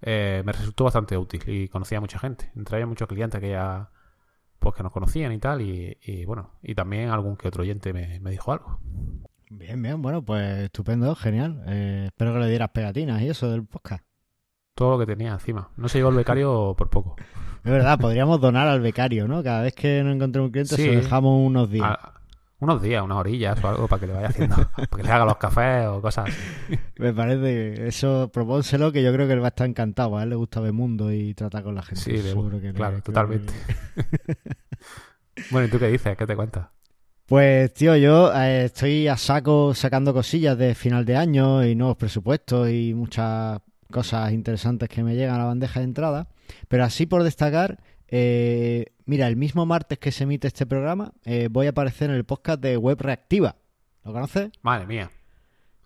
eh, 0.00 0.42
me 0.44 0.52
resultó 0.52 0.84
bastante 0.84 1.16
útil 1.16 1.42
y 1.46 1.68
conocía 1.68 1.98
a 1.98 2.00
mucha 2.00 2.18
gente. 2.18 2.50
Entraía 2.56 2.86
muchos 2.86 3.08
clientes 3.08 3.40
que 3.40 3.50
ya 3.50 3.90
pues 4.58 4.74
que 4.74 4.82
nos 4.82 4.92
conocían 4.92 5.32
y 5.32 5.38
tal. 5.38 5.60
Y, 5.60 6.24
bueno, 6.24 6.58
y 6.62 6.74
también 6.74 7.10
algún 7.10 7.36
que 7.36 7.48
otro 7.48 7.62
oyente 7.62 7.92
me, 7.92 8.18
me 8.20 8.30
dijo 8.30 8.52
algo. 8.52 8.80
Bien, 9.50 9.80
bien, 9.80 10.02
bueno, 10.02 10.24
pues 10.24 10.64
estupendo, 10.64 11.14
genial. 11.14 11.62
Eh, 11.66 12.04
espero 12.06 12.32
que 12.32 12.40
le 12.40 12.48
dieras 12.48 12.70
pegatinas 12.70 13.20
y 13.22 13.28
eso 13.28 13.50
del 13.50 13.64
podcast. 13.64 14.04
Todo 14.74 14.92
lo 14.92 14.98
que 14.98 15.06
tenía 15.06 15.32
encima. 15.32 15.70
No 15.76 15.88
se 15.88 15.98
llevó 15.98 16.10
el 16.10 16.16
becario 16.16 16.74
por 16.76 16.90
poco. 16.90 17.16
Es 17.64 17.70
verdad, 17.70 17.98
podríamos 17.98 18.40
donar 18.40 18.68
al 18.68 18.80
becario, 18.80 19.26
¿no? 19.28 19.42
Cada 19.42 19.62
vez 19.62 19.74
que 19.74 20.02
nos 20.02 20.14
encontremos 20.14 20.48
un 20.48 20.52
cliente 20.52 20.76
se 20.76 20.86
lo 20.86 21.00
dejamos 21.00 21.46
unos 21.46 21.70
días. 21.70 21.96
Unos 22.60 22.80
días, 22.80 23.02
unas 23.02 23.18
orillas 23.18 23.62
o 23.62 23.68
algo 23.68 23.88
para 23.88 24.00
que 24.00 24.06
le 24.06 24.12
vaya 24.14 24.28
haciendo, 24.28 24.56
para 24.74 24.86
que 24.88 25.02
le 25.02 25.10
haga 25.10 25.24
los 25.24 25.36
cafés 25.36 25.86
o 25.86 26.00
cosas 26.00 26.28
así. 26.28 26.78
Me 26.98 27.12
parece, 27.12 27.86
eso 27.86 28.30
propónselo 28.32 28.92
que 28.92 29.02
yo 29.02 29.12
creo 29.12 29.26
que 29.26 29.34
él 29.34 29.42
va 29.42 29.46
a 29.46 29.48
estar 29.48 29.66
encantado. 29.66 30.16
A 30.16 30.22
él 30.22 30.30
le 30.30 30.36
gusta 30.36 30.60
ver 30.60 30.72
mundo 30.72 31.12
y 31.12 31.34
tratar 31.34 31.62
con 31.62 31.74
la 31.74 31.82
gente. 31.82 32.00
Sí, 32.00 32.18
Seguro 32.18 32.60
que 32.60 32.72
claro, 32.72 33.00
totalmente. 33.02 33.52
bueno, 35.50 35.66
¿y 35.66 35.70
tú 35.70 35.78
qué 35.78 35.88
dices? 35.88 36.16
¿Qué 36.16 36.26
te 36.26 36.36
cuentas? 36.36 36.68
Pues 37.26 37.74
tío, 37.74 37.96
yo 37.96 38.32
eh, 38.32 38.66
estoy 38.66 39.08
a 39.08 39.16
saco 39.16 39.74
sacando 39.74 40.14
cosillas 40.14 40.56
de 40.56 40.76
final 40.76 41.04
de 41.04 41.16
año 41.16 41.64
y 41.64 41.74
nuevos 41.74 41.96
presupuestos 41.96 42.70
y 42.70 42.94
muchas 42.94 43.60
cosas 43.90 44.32
interesantes 44.32 44.88
que 44.88 45.02
me 45.02 45.16
llegan 45.16 45.34
a 45.34 45.38
la 45.38 45.44
bandeja 45.46 45.80
de 45.80 45.84
entrada. 45.84 46.28
Pero 46.68 46.84
así 46.84 47.06
por 47.06 47.24
destacar, 47.24 47.80
eh, 48.08 48.86
mira, 49.04 49.28
el 49.28 49.36
mismo 49.36 49.66
martes 49.66 49.98
que 49.98 50.12
se 50.12 50.24
emite 50.24 50.48
este 50.48 50.66
programa, 50.66 51.12
eh, 51.24 51.48
voy 51.50 51.66
a 51.66 51.70
aparecer 51.70 52.10
en 52.10 52.16
el 52.16 52.24
podcast 52.24 52.60
de 52.60 52.76
Web 52.76 53.00
Reactiva. 53.00 53.56
¿Lo 54.04 54.12
conoces? 54.12 54.50
Madre 54.62 54.86
mía. 54.86 55.10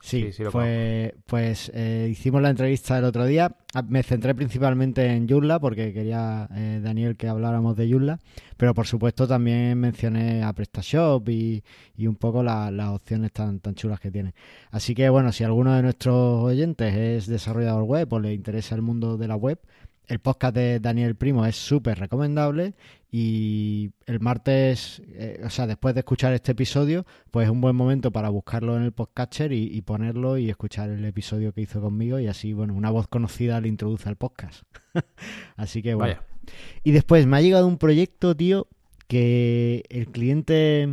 Sí, 0.03 0.31
pues, 0.51 1.13
pues 1.27 1.71
eh, 1.75 2.09
hicimos 2.11 2.41
la 2.41 2.51
entrevista 2.51 2.97
el 2.97 3.05
otro 3.05 3.27
día. 3.27 3.55
Ah, 3.75 3.83
me 3.83 4.03
centré 4.03 4.35
principalmente 4.35 5.07
en 5.07 5.29
Joomla 5.29 5.61
porque 5.61 5.93
quería, 5.93 6.49
eh, 6.57 6.81
Daniel, 6.83 7.17
que 7.17 7.29
habláramos 7.29 7.77
de 7.77 7.91
Joomla. 7.91 8.19
Pero 8.57 8.73
por 8.73 8.87
supuesto 8.87 9.29
también 9.29 9.79
mencioné 9.79 10.43
a 10.43 10.55
PrestaShop 10.55 11.29
y, 11.29 11.63
y 11.97 12.07
un 12.07 12.17
poco 12.17 12.43
las 12.43 12.89
opciones 12.89 13.31
tan, 13.33 13.61
tan 13.61 13.75
chulas 13.75 14.01
que 14.01 14.11
tiene. 14.11 14.35
Así 14.71 14.95
que 14.95 15.11
bueno, 15.11 15.33
si 15.33 15.45
alguno 15.45 15.75
de 15.75 15.83
nuestros 15.83 16.45
oyentes 16.45 16.95
es 16.95 17.27
desarrollador 17.27 17.85
web 17.85 18.11
o 18.11 18.21
le 18.21 18.33
interesa 18.33 18.75
el 18.75 18.83
mundo 18.83 19.19
de 19.19 19.29
la 19.29 19.37
web, 19.37 19.61
el 20.11 20.19
podcast 20.19 20.57
de 20.57 20.81
Daniel 20.81 21.15
Primo 21.15 21.47
es 21.47 21.55
súper 21.55 22.01
recomendable 22.01 22.75
y 23.13 23.93
el 24.07 24.19
martes, 24.19 25.01
eh, 25.07 25.41
o 25.45 25.51
sea, 25.51 25.69
después 25.69 25.95
de 25.95 26.01
escuchar 26.01 26.33
este 26.33 26.51
episodio, 26.51 27.07
pues 27.31 27.45
es 27.45 27.51
un 27.51 27.61
buen 27.61 27.77
momento 27.77 28.11
para 28.11 28.29
buscarlo 28.29 28.77
en 28.77 28.83
el 28.83 28.91
podcatcher 28.91 29.53
y, 29.53 29.65
y, 29.73 29.83
ponerlo 29.83 30.37
y 30.37 30.51
escuchar 30.51 30.91
el 30.91 31.05
episodio 31.05 31.53
que 31.53 31.61
hizo 31.61 31.81
conmigo 31.81 32.19
y 32.19 32.27
así, 32.27 32.53
bueno, 32.53 32.75
una 32.75 32.91
voz 32.91 33.07
conocida 33.07 33.61
le 33.61 33.69
introduce 33.69 34.09
al 34.09 34.17
podcast. 34.17 34.65
así 35.57 35.81
que 35.81 35.95
bueno. 35.95 36.21
Y 36.83 36.91
después 36.91 37.25
me 37.27 37.37
ha 37.37 37.41
llegado 37.41 37.69
un 37.69 37.79
proyecto, 37.79 38.37
tío, 38.37 38.67
que 39.07 39.85
el 39.91 40.09
cliente 40.09 40.89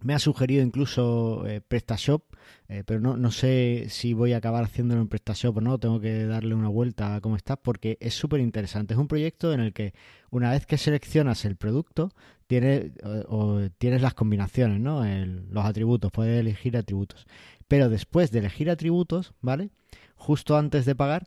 me 0.00 0.14
ha 0.14 0.18
sugerido 0.18 0.62
incluso 0.62 1.46
eh, 1.46 1.60
PrestaShop, 1.60 2.22
eh, 2.68 2.82
pero 2.86 3.00
no, 3.00 3.16
no 3.16 3.30
sé 3.30 3.86
si 3.88 4.14
voy 4.14 4.32
a 4.32 4.38
acabar 4.38 4.64
haciéndolo 4.64 5.00
en 5.00 5.08
PrestaShop 5.08 5.58
o 5.58 5.60
no. 5.60 5.78
Tengo 5.78 6.00
que 6.00 6.26
darle 6.26 6.54
una 6.54 6.68
vuelta 6.68 7.14
a 7.14 7.20
cómo 7.20 7.36
está 7.36 7.56
porque 7.56 7.98
es 8.00 8.14
súper 8.14 8.40
interesante. 8.40 8.94
Es 8.94 9.00
un 9.00 9.08
proyecto 9.08 9.52
en 9.52 9.60
el 9.60 9.72
que 9.72 9.94
una 10.30 10.50
vez 10.50 10.66
que 10.66 10.78
seleccionas 10.78 11.44
el 11.44 11.56
producto, 11.56 12.10
tienes, 12.46 12.92
o, 13.28 13.60
tienes 13.78 14.02
las 14.02 14.14
combinaciones, 14.14 14.80
¿no? 14.80 15.04
los 15.04 15.64
atributos, 15.64 16.10
puedes 16.12 16.38
elegir 16.40 16.76
atributos. 16.76 17.26
Pero 17.68 17.88
después 17.88 18.30
de 18.30 18.40
elegir 18.40 18.70
atributos, 18.70 19.32
¿vale? 19.40 19.70
Justo 20.16 20.56
antes 20.56 20.84
de 20.84 20.94
pagar, 20.94 21.26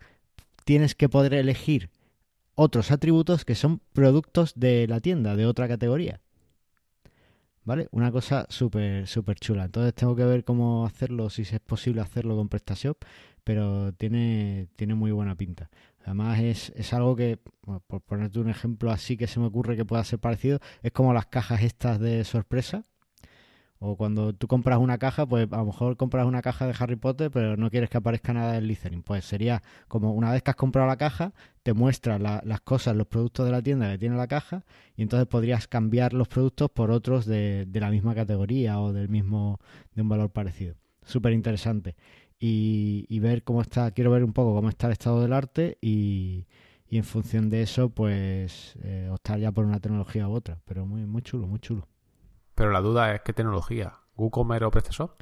tienes 0.65 0.95
que 0.95 1.09
poder 1.09 1.33
elegir 1.33 1.89
otros 2.55 2.91
atributos 2.91 3.45
que 3.45 3.55
son 3.55 3.81
productos 3.93 4.53
de 4.55 4.87
la 4.87 4.99
tienda, 4.99 5.35
de 5.35 5.45
otra 5.45 5.67
categoría. 5.67 6.21
¿Vale? 7.69 7.87
Una 7.91 8.11
cosa 8.11 8.47
súper, 8.49 9.05
súper 9.05 9.39
chula. 9.39 9.65
Entonces 9.65 9.93
tengo 9.93 10.15
que 10.15 10.25
ver 10.25 10.43
cómo 10.43 10.87
hacerlo, 10.87 11.29
si 11.29 11.43
es 11.43 11.59
posible 11.59 12.01
hacerlo 12.01 12.35
con 12.35 12.49
PrestaShop, 12.49 12.97
pero 13.43 13.93
tiene, 13.93 14.69
tiene 14.75 14.95
muy 14.95 15.11
buena 15.11 15.35
pinta. 15.35 15.69
Además 16.03 16.39
es, 16.39 16.73
es 16.75 16.93
algo 16.93 17.15
que, 17.15 17.37
por 17.85 18.01
ponerte 18.01 18.39
un 18.39 18.49
ejemplo 18.49 18.89
así 18.89 19.17
que 19.17 19.27
se 19.27 19.39
me 19.39 19.45
ocurre 19.45 19.77
que 19.77 19.85
pueda 19.85 20.03
ser 20.03 20.17
parecido, 20.17 20.57
es 20.81 20.91
como 20.91 21.13
las 21.13 21.27
cajas 21.27 21.61
estas 21.61 21.99
de 21.99 22.23
sorpresa, 22.23 22.85
o 23.77 23.95
cuando 23.95 24.33
tú 24.33 24.47
compras 24.47 24.79
una 24.79 24.97
caja, 24.97 25.27
pues 25.27 25.47
a 25.51 25.57
lo 25.57 25.65
mejor 25.65 25.95
compras 25.95 26.25
una 26.25 26.41
caja 26.41 26.65
de 26.65 26.75
Harry 26.79 26.95
Potter, 26.95 27.29
pero 27.31 27.55
no 27.55 27.69
quieres 27.69 27.89
que 27.91 27.97
aparezca 27.97 28.33
nada 28.33 28.53
del 28.53 28.67
listening. 28.67 29.03
Pues 29.03 29.23
sería 29.25 29.61
como 29.87 30.11
una 30.13 30.31
vez 30.31 30.43
que 30.43 30.49
has 30.49 30.57
comprado 30.57 30.87
la 30.87 30.97
caja, 30.97 31.33
te 31.69 31.73
muestra 31.73 32.17
las 32.17 32.61
cosas, 32.61 32.95
los 32.95 33.05
productos 33.05 33.45
de 33.45 33.51
la 33.51 33.61
tienda 33.61 33.91
que 33.91 33.99
tiene 33.99 34.17
la 34.17 34.25
caja, 34.25 34.65
y 34.95 35.03
entonces 35.03 35.27
podrías 35.27 35.67
cambiar 35.67 36.13
los 36.13 36.27
productos 36.27 36.71
por 36.71 36.89
otros 36.89 37.27
de, 37.27 37.67
la 37.71 37.91
misma 37.91 38.15
categoría 38.15 38.79
o 38.79 38.91
del 38.91 39.07
mismo, 39.07 39.59
de 39.93 40.01
un 40.01 40.09
valor 40.09 40.31
parecido. 40.31 40.73
Súper 41.03 41.31
interesante. 41.31 41.95
Y, 42.39 43.19
ver 43.19 43.43
cómo 43.43 43.61
está, 43.61 43.91
quiero 43.91 44.09
ver 44.09 44.23
un 44.23 44.33
poco 44.33 44.55
cómo 44.55 44.69
está 44.69 44.87
el 44.87 44.93
estado 44.93 45.21
del 45.21 45.31
arte 45.31 45.77
y, 45.79 46.47
y 46.87 46.97
en 46.97 47.03
función 47.03 47.51
de 47.51 47.61
eso, 47.61 47.89
pues 47.89 48.75
eh, 48.81 49.07
optar 49.11 49.37
ya 49.37 49.51
por 49.51 49.63
una 49.63 49.79
tecnología 49.79 50.27
u 50.27 50.31
otra. 50.31 50.57
Pero 50.65 50.87
muy, 50.87 51.05
muy 51.05 51.21
chulo, 51.21 51.45
muy 51.45 51.59
chulo. 51.59 51.87
Pero 52.55 52.71
la 52.71 52.81
duda 52.81 53.13
es 53.13 53.21
qué 53.21 53.31
tecnología, 53.31 53.93
WooCommerce 54.15 54.65
o 54.65 54.71
PrestaShop. 54.71 55.21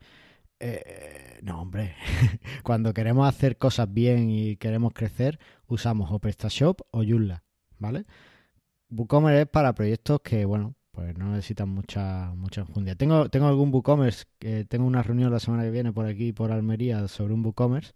Eh, 0.59 1.39
no, 1.43 1.61
hombre. 1.61 1.95
Cuando 2.63 2.93
queremos 2.93 3.27
hacer 3.27 3.57
cosas 3.57 3.93
bien 3.93 4.29
y 4.29 4.57
queremos 4.57 4.93
crecer, 4.93 5.39
usamos 5.67 6.11
o 6.11 6.19
PrestaShop 6.19 6.81
o 6.91 7.03
Joomla, 7.03 7.43
¿vale? 7.77 8.05
WooCommerce 8.89 9.41
es 9.41 9.47
para 9.47 9.73
proyectos 9.73 10.21
que, 10.21 10.45
bueno, 10.45 10.75
pues 10.91 11.15
no 11.17 11.29
necesitan 11.31 11.69
mucha 11.69 12.33
mucha 12.35 12.61
enjundia. 12.61 12.95
Tengo, 12.95 13.29
tengo 13.29 13.47
algún 13.47 13.71
WooCommerce, 13.73 14.25
tengo 14.67 14.85
una 14.87 15.03
reunión 15.03 15.31
la 15.31 15.39
semana 15.39 15.63
que 15.63 15.71
viene 15.71 15.93
por 15.93 16.05
aquí, 16.07 16.33
por 16.33 16.51
Almería, 16.51 17.07
sobre 17.07 17.33
un 17.33 17.45
WooCommerce. 17.45 17.93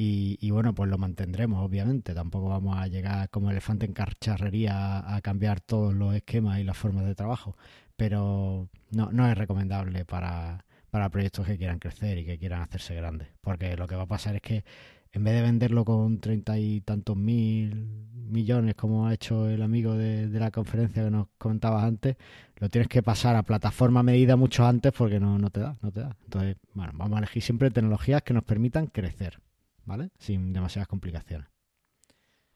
Y, 0.00 0.50
bueno, 0.52 0.74
pues 0.74 0.88
lo 0.88 0.96
mantendremos, 0.96 1.64
obviamente. 1.64 2.14
Tampoco 2.14 2.48
vamos 2.48 2.78
a 2.78 2.86
llegar 2.86 3.30
como 3.30 3.50
elefante 3.50 3.84
en 3.84 3.92
carcharrería 3.92 5.00
a, 5.00 5.16
a 5.16 5.20
cambiar 5.22 5.60
todos 5.60 5.92
los 5.92 6.14
esquemas 6.14 6.60
y 6.60 6.64
las 6.64 6.76
formas 6.76 7.04
de 7.04 7.16
trabajo. 7.16 7.56
Pero 7.96 8.68
no, 8.92 9.10
no 9.10 9.26
es 9.28 9.36
recomendable 9.36 10.04
para, 10.04 10.64
para 10.90 11.08
proyectos 11.10 11.46
que 11.46 11.58
quieran 11.58 11.78
crecer 11.78 12.18
y 12.18 12.24
que 12.24 12.38
quieran 12.38 12.62
hacerse 12.62 12.94
grandes. 12.94 13.28
Porque 13.40 13.76
lo 13.76 13.86
que 13.86 13.96
va 13.96 14.02
a 14.02 14.06
pasar 14.06 14.36
es 14.36 14.42
que 14.42 14.64
en 15.12 15.24
vez 15.24 15.34
de 15.34 15.42
venderlo 15.42 15.84
con 15.84 16.20
treinta 16.20 16.58
y 16.58 16.80
tantos 16.82 17.16
mil 17.16 18.06
millones 18.28 18.74
como 18.74 19.06
ha 19.06 19.14
hecho 19.14 19.48
el 19.48 19.62
amigo 19.62 19.94
de, 19.94 20.28
de 20.28 20.40
la 20.40 20.50
conferencia 20.50 21.02
que 21.02 21.10
nos 21.10 21.28
comentabas 21.38 21.82
antes, 21.84 22.16
lo 22.56 22.68
tienes 22.68 22.88
que 22.88 23.02
pasar 23.02 23.36
a 23.36 23.42
plataforma 23.42 24.02
medida 24.02 24.36
mucho 24.36 24.66
antes 24.66 24.92
porque 24.92 25.18
no, 25.18 25.38
no 25.38 25.50
te 25.50 25.60
da, 25.60 25.76
no 25.80 25.90
te 25.90 26.00
da. 26.00 26.16
Entonces, 26.24 26.56
bueno, 26.74 26.92
vamos 26.94 27.16
a 27.16 27.18
elegir 27.20 27.42
siempre 27.42 27.70
tecnologías 27.70 28.22
que 28.22 28.34
nos 28.34 28.44
permitan 28.44 28.86
crecer, 28.88 29.40
¿vale? 29.84 30.10
Sin 30.18 30.52
demasiadas 30.52 30.88
complicaciones. 30.88 31.48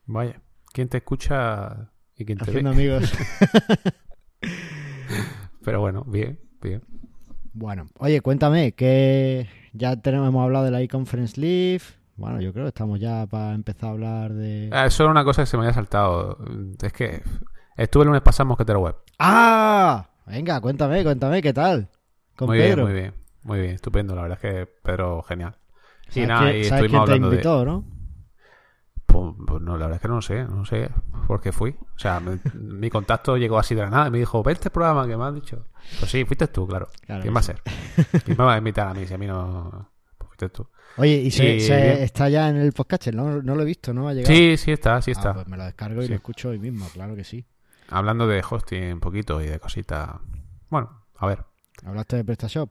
Vaya, 0.05 0.41
¿quién 0.71 0.89
te 0.89 0.97
escucha 0.97 1.91
y 2.15 2.25
quién 2.25 2.37
te 2.41 2.43
Haciendo 2.43 2.51
ve? 2.51 2.69
amigos. 2.69 3.11
Pero 5.63 5.79
bueno, 5.79 6.03
bien, 6.03 6.39
bien. 6.61 6.81
Bueno, 7.53 7.85
oye, 7.99 8.21
cuéntame, 8.21 8.73
que 8.73 9.47
ya 9.73 9.95
tenemos, 9.95 10.27
hemos 10.27 10.43
hablado 10.43 10.65
de 10.65 10.71
la 10.71 10.81
e-conference 10.81 11.39
Live. 11.39 11.83
Bueno, 12.15 12.41
yo 12.41 12.51
creo 12.53 12.65
que 12.65 12.69
estamos 12.69 12.99
ya 12.99 13.25
para 13.27 13.53
empezar 13.53 13.89
a 13.89 13.91
hablar 13.93 14.33
de... 14.33 14.69
Ah, 14.71 14.85
Eso 14.85 15.03
era 15.03 15.11
una 15.11 15.23
cosa 15.23 15.43
que 15.43 15.45
se 15.47 15.57
me 15.57 15.63
había 15.63 15.73
saltado. 15.73 16.37
Es 16.81 16.93
que 16.93 17.21
estuve 17.77 18.03
el 18.03 18.07
lunes 18.07 18.21
pasado 18.21 18.45
en 18.45 18.47
Mosquetero 18.49 18.79
Web. 18.81 18.95
¡Ah! 19.19 20.09
Venga, 20.25 20.61
cuéntame, 20.61 21.03
cuéntame, 21.03 21.41
¿qué 21.41 21.53
tal? 21.53 21.89
Con 22.35 22.47
muy 22.47 22.57
Pedro. 22.59 22.85
bien, 22.85 22.87
muy 22.87 23.01
bien. 23.01 23.13
Muy 23.43 23.59
bien, 23.59 23.75
estupendo. 23.75 24.15
La 24.15 24.21
verdad 24.23 24.39
es 24.41 24.51
que 24.51 24.71
Pedro, 24.83 25.21
genial. 25.23 25.55
Y 26.09 26.11
¿Sabes 26.13 26.27
nada, 26.29 26.53
y 26.53 26.63
¿Sabes 26.63 26.83
estuvimos 26.85 26.89
quién 27.09 27.21
te 27.21 27.25
hablando 27.27 27.29
de... 27.29 27.37
no? 29.25 29.45
Pues, 29.45 29.61
no, 29.61 29.73
la 29.77 29.85
verdad 29.85 29.95
es 29.95 30.01
que 30.01 30.07
no 30.07 30.21
sé, 30.21 30.43
no 30.45 30.65
sé 30.65 30.89
por 31.27 31.41
qué 31.41 31.51
fui. 31.51 31.71
O 31.95 31.99
sea, 31.99 32.19
me- 32.19 32.39
mi 32.53 32.89
contacto 32.89 33.37
llegó 33.37 33.57
así 33.59 33.75
de 33.75 33.81
la 33.81 33.89
nada 33.89 34.07
y 34.07 34.11
me 34.11 34.19
dijo, 34.19 34.41
ve 34.43 34.53
este 34.53 34.69
programa 34.69 35.07
que 35.07 35.15
me 35.17 35.23
has 35.25 35.33
dicho. 35.35 35.65
Pues 35.99 36.11
sí, 36.11 36.23
fuiste 36.25 36.47
tú, 36.47 36.67
claro. 36.67 36.89
Claro 37.05 37.21
¿Quién 37.21 37.35
va 37.35 37.39
a 37.39 37.43
ser? 37.43 37.61
¿Quién 38.23 38.37
me 38.37 38.43
va 38.43 38.53
a 38.53 38.57
invitar 38.57 38.87
a 38.87 38.93
mí 38.93 39.05
si 39.07 39.13
a 39.13 39.17
mí 39.17 39.27
no... 39.27 39.89
Pues 40.17 40.27
fuiste 40.29 40.49
tú. 40.49 40.67
Oye, 40.97 41.15
y, 41.15 41.31
se, 41.31 41.55
Y 41.55 41.59
se- 41.61 41.75
bien. 41.75 41.97
está 42.03 42.29
ya 42.29 42.49
en 42.49 42.57
el 42.57 42.71
podcast, 42.71 43.07
¿no? 43.07 43.41
No 43.41 43.55
lo 43.55 43.63
he 43.63 43.65
visto, 43.65 43.93
¿no? 43.93 44.07
Ha 44.07 44.13
llegado. 44.13 44.33
Sí, 44.33 44.57
sí 44.57 44.71
está, 44.71 45.01
sí 45.01 45.11
Ah, 45.11 45.17
está. 45.19 45.33
pues 45.33 45.47
me 45.47 45.57
lo 45.57 45.63
descargo 45.65 46.01
y 46.01 46.05
Sí. 46.05 46.09
lo 46.09 46.15
escucho 46.15 46.49
hoy 46.49 46.59
mismo, 46.59 46.87
claro 46.93 47.15
que 47.15 47.23
sí. 47.23 47.45
Hablando 47.89 48.27
de 48.27 48.43
hosting 48.47 48.93
un 48.93 48.99
poquito 48.99 49.41
y 49.41 49.47
de 49.47 49.59
cositas. 49.59 50.09
Bueno, 50.69 51.03
a 51.17 51.27
ver. 51.27 51.43
¿Hablaste 51.85 52.17
de 52.17 52.23
PrestaShop? 52.23 52.69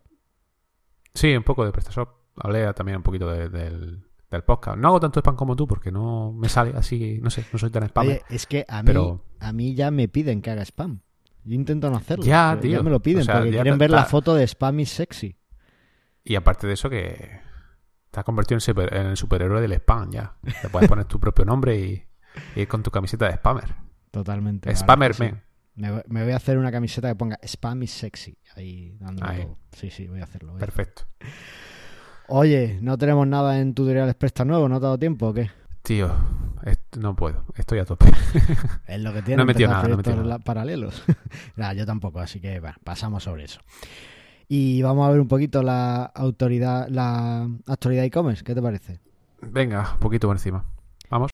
Sí, 1.15 1.35
un 1.37 1.43
poco 1.43 1.65
de 1.65 1.73
PrestaShop. 1.73 2.09
Hablé 2.37 2.73
también 2.75 2.97
un 2.99 3.03
poquito 3.03 3.31
de- 3.31 3.49
del, 3.51 4.05
del 4.37 4.45
podcast. 4.45 4.79
No 4.79 4.89
hago 4.89 5.01
tanto 5.01 5.21
spam 5.21 5.37
como 5.37 5.57
tú 5.57 5.67
porque 5.67 5.91
no 5.93 6.33
me 6.33 6.49
sale 6.49 6.73
así, 6.77 7.19
no 7.23 7.31
sé, 7.31 7.45
no 7.53 7.59
soy 7.59 7.71
tan 7.71 7.85
spam. 7.85 8.09
Es 8.31 8.47
que 8.47 8.65
a 8.69 8.83
mí, 8.83 8.87
pero- 8.87 9.25
a 9.41 9.53
mí 9.53 9.75
ya 9.75 9.91
me 9.91 10.09
piden 10.09 10.43
que 10.43 10.51
haga 10.51 10.63
spam. 10.65 11.01
Yo 11.45 11.55
intento 11.55 11.91
no 11.91 11.97
hacerlo. 11.97 12.25
Ya, 12.25 12.57
tío. 12.61 12.83
me 12.85 12.91
lo 12.91 13.01
piden 13.01 13.23
O 13.23 13.25
sea, 13.25 13.35
porque 13.37 13.51
ya 13.51 13.63
quieren 13.63 13.79
ver 13.79 13.91
la 13.91 14.05
foto 14.05 14.35
de 14.35 14.45
spam 14.47 14.79
y 14.81 14.87
sexy. 14.87 15.37
Y 16.25 16.37
aparte 16.37 16.67
de 16.69 16.75
eso 16.75 16.89
que 16.89 17.41
te 18.13 18.21
has 18.21 18.25
convertido 18.25 18.57
en, 18.57 18.61
super- 18.61 18.95
en 18.95 19.07
el 19.07 19.17
superhéroe 19.17 19.61
del 19.61 19.73
spam 19.73 20.11
ya. 20.13 20.37
Te 20.63 20.69
puedes 20.69 20.89
poner 20.89 21.05
tu 21.07 21.19
propio 21.19 21.45
nombre 21.45 21.77
y, 21.79 22.07
y 22.55 22.61
ir 22.61 22.69
con 22.69 22.83
tu 22.85 22.91
camiseta 22.93 23.27
de 23.27 23.35
spammer. 23.35 23.75
Totalmente. 24.13 24.75
Spammer 24.77 25.15
sí. 25.15 25.25
Me, 25.75 25.91
voy- 25.91 26.03
me 26.07 26.23
voy 26.23 26.33
a 26.33 26.37
hacer 26.37 26.59
una 26.59 26.71
camiseta 26.71 27.09
que 27.09 27.17
ponga 27.17 27.39
spam 27.43 27.83
y 27.83 27.87
sexy. 27.89 28.39
Ahí 28.55 28.97
dándolo 29.01 29.29
Ahí. 29.29 29.43
todo. 29.43 29.59
Sí, 29.73 29.91
sí, 29.91 30.07
voy 30.07 30.21
a 30.21 30.25
hacerlo. 30.25 30.53
voy 30.53 30.59
a 30.59 30.65
Perfecto. 30.65 31.03
Oye, 32.29 32.79
no 32.81 32.97
tenemos 32.99 33.27
nada 33.27 33.59
en 33.59 33.75
tutoriales 33.75 34.15
Presta 34.15 34.45
nuevo, 34.45 34.69
¿no 34.69 34.79
te 34.79 34.87
ha 34.87 34.89
dado 34.89 34.99
tiempo 34.99 35.29
o 35.29 35.35
qué? 35.35 35.51
Tío, 35.83 36.11
no 36.99 37.17
puedo. 37.17 37.45
Estoy 37.57 37.81
a 37.81 37.85
tope. 37.85 38.07
Es 38.87 39.01
lo 39.01 39.13
que 39.13 39.23
tiene. 39.23 39.37
No 39.37 39.43
he 39.43 39.47
metido 39.47 39.71
nada, 39.71 39.89
no 39.89 39.97
metido 39.97 40.17
nada. 40.23 40.39
paralelos. 40.39 41.03
Nada, 41.57 41.73
yo 41.75 41.87
tampoco, 41.87 42.21
así 42.21 42.41
que 42.41 42.61
bueno, 42.61 42.77
pasamos 42.85 43.25
sobre 43.25 43.45
eso. 43.45 43.61
Y 44.49 44.83
vamos 44.83 45.09
a 45.09 45.11
ver 45.11 45.21
un 45.21 45.29
poquito 45.29 45.63
la 45.63 46.05
autoridad, 46.05 46.89
la 46.89 47.49
actualidad 47.67 48.05
e-commerce, 48.05 48.45
¿qué 48.45 48.55
te 48.55 48.63
parece? 48.63 49.01
Venga, 49.41 49.93
un 49.95 49.99
poquito 49.99 50.29
por 50.29 50.37
encima. 50.37 50.65
Vamos. 51.11 51.31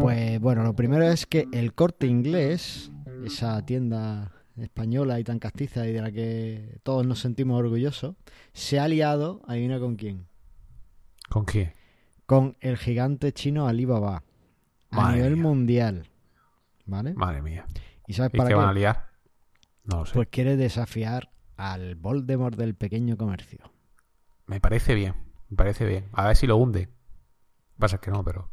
Pues 0.00 0.40
bueno, 0.40 0.62
lo 0.62 0.74
primero 0.74 1.04
es 1.04 1.26
que 1.26 1.48
el 1.52 1.74
corte 1.74 2.06
inglés, 2.06 2.92
esa 3.24 3.64
tienda 3.64 4.30
española 4.62 5.18
y 5.20 5.24
tan 5.24 5.38
castiza 5.38 5.86
y 5.86 5.92
de 5.92 6.02
la 6.02 6.10
que 6.12 6.78
todos 6.82 7.06
nos 7.06 7.20
sentimos 7.20 7.58
orgullosos, 7.58 8.16
se 8.52 8.78
ha 8.78 8.84
aliado, 8.84 9.42
adivina 9.46 9.78
con 9.78 9.96
quién, 9.96 10.26
¿Con 11.28 11.44
quién? 11.44 11.74
con 12.26 12.56
el 12.60 12.76
gigante 12.76 13.32
chino 13.32 13.68
Alibaba 13.68 14.22
a 14.90 15.12
nivel 15.12 15.34
mía. 15.34 15.42
mundial. 15.42 16.08
¿Vale? 16.86 17.12
Madre 17.14 17.42
mía. 17.42 17.66
¿Y 18.06 18.14
sabes 18.14 18.32
¿Y 18.32 18.36
para 18.38 18.48
qué 18.48 18.54
qué? 18.54 18.58
van 18.58 18.68
a 18.68 18.72
liar? 18.72 19.08
No 19.84 19.98
lo 20.00 20.06
sé. 20.06 20.14
Pues 20.14 20.28
quiere 20.30 20.56
desafiar 20.56 21.30
al 21.56 21.94
Voldemort 21.96 22.56
del 22.56 22.74
pequeño 22.74 23.16
comercio. 23.16 23.58
Me 24.46 24.60
parece 24.60 24.94
bien. 24.94 25.14
Me 25.50 25.56
parece 25.56 25.84
bien. 25.86 26.06
A 26.12 26.26
ver 26.28 26.36
si 26.36 26.46
lo 26.46 26.56
hunde. 26.56 26.88
Pasa 27.78 27.98
que 27.98 28.10
no, 28.10 28.24
pero. 28.24 28.50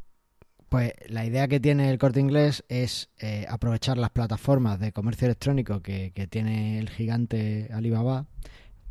Pues 0.75 0.91
la 1.07 1.25
idea 1.25 1.47
que 1.47 1.61
tiene 1.61 1.89
el 1.89 1.97
corte 1.97 2.19
inglés 2.19 2.65
es 2.67 3.09
eh, 3.19 3.45
aprovechar 3.47 3.97
las 3.97 4.09
plataformas 4.09 4.77
de 4.77 4.91
comercio 4.91 5.27
electrónico 5.27 5.81
que, 5.81 6.11
que 6.11 6.27
tiene 6.27 6.79
el 6.79 6.89
gigante 6.89 7.69
Alibaba, 7.71 8.25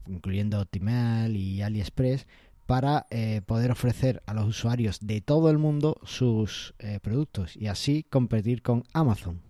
incluyendo 0.07 0.63
Optimal 0.63 1.37
y 1.37 1.61
AliExpress, 1.61 2.27
para 2.65 3.05
eh, 3.11 3.43
poder 3.45 3.71
ofrecer 3.71 4.23
a 4.25 4.33
los 4.33 4.47
usuarios 4.47 5.07
de 5.07 5.21
todo 5.21 5.51
el 5.51 5.59
mundo 5.59 6.01
sus 6.05 6.75
eh, 6.79 7.01
productos 7.03 7.55
y 7.55 7.67
así 7.67 8.03
competir 8.03 8.63
con 8.63 8.85
Amazon. 8.95 9.43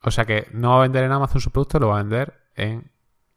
O 0.00 0.10
sea 0.12 0.24
que 0.26 0.46
no 0.52 0.70
va 0.70 0.76
a 0.76 0.82
vender 0.82 1.02
en 1.02 1.10
Amazon 1.10 1.40
su 1.40 1.50
producto, 1.50 1.80
lo 1.80 1.88
va 1.88 1.98
a 1.98 2.02
vender 2.04 2.34
en 2.54 2.88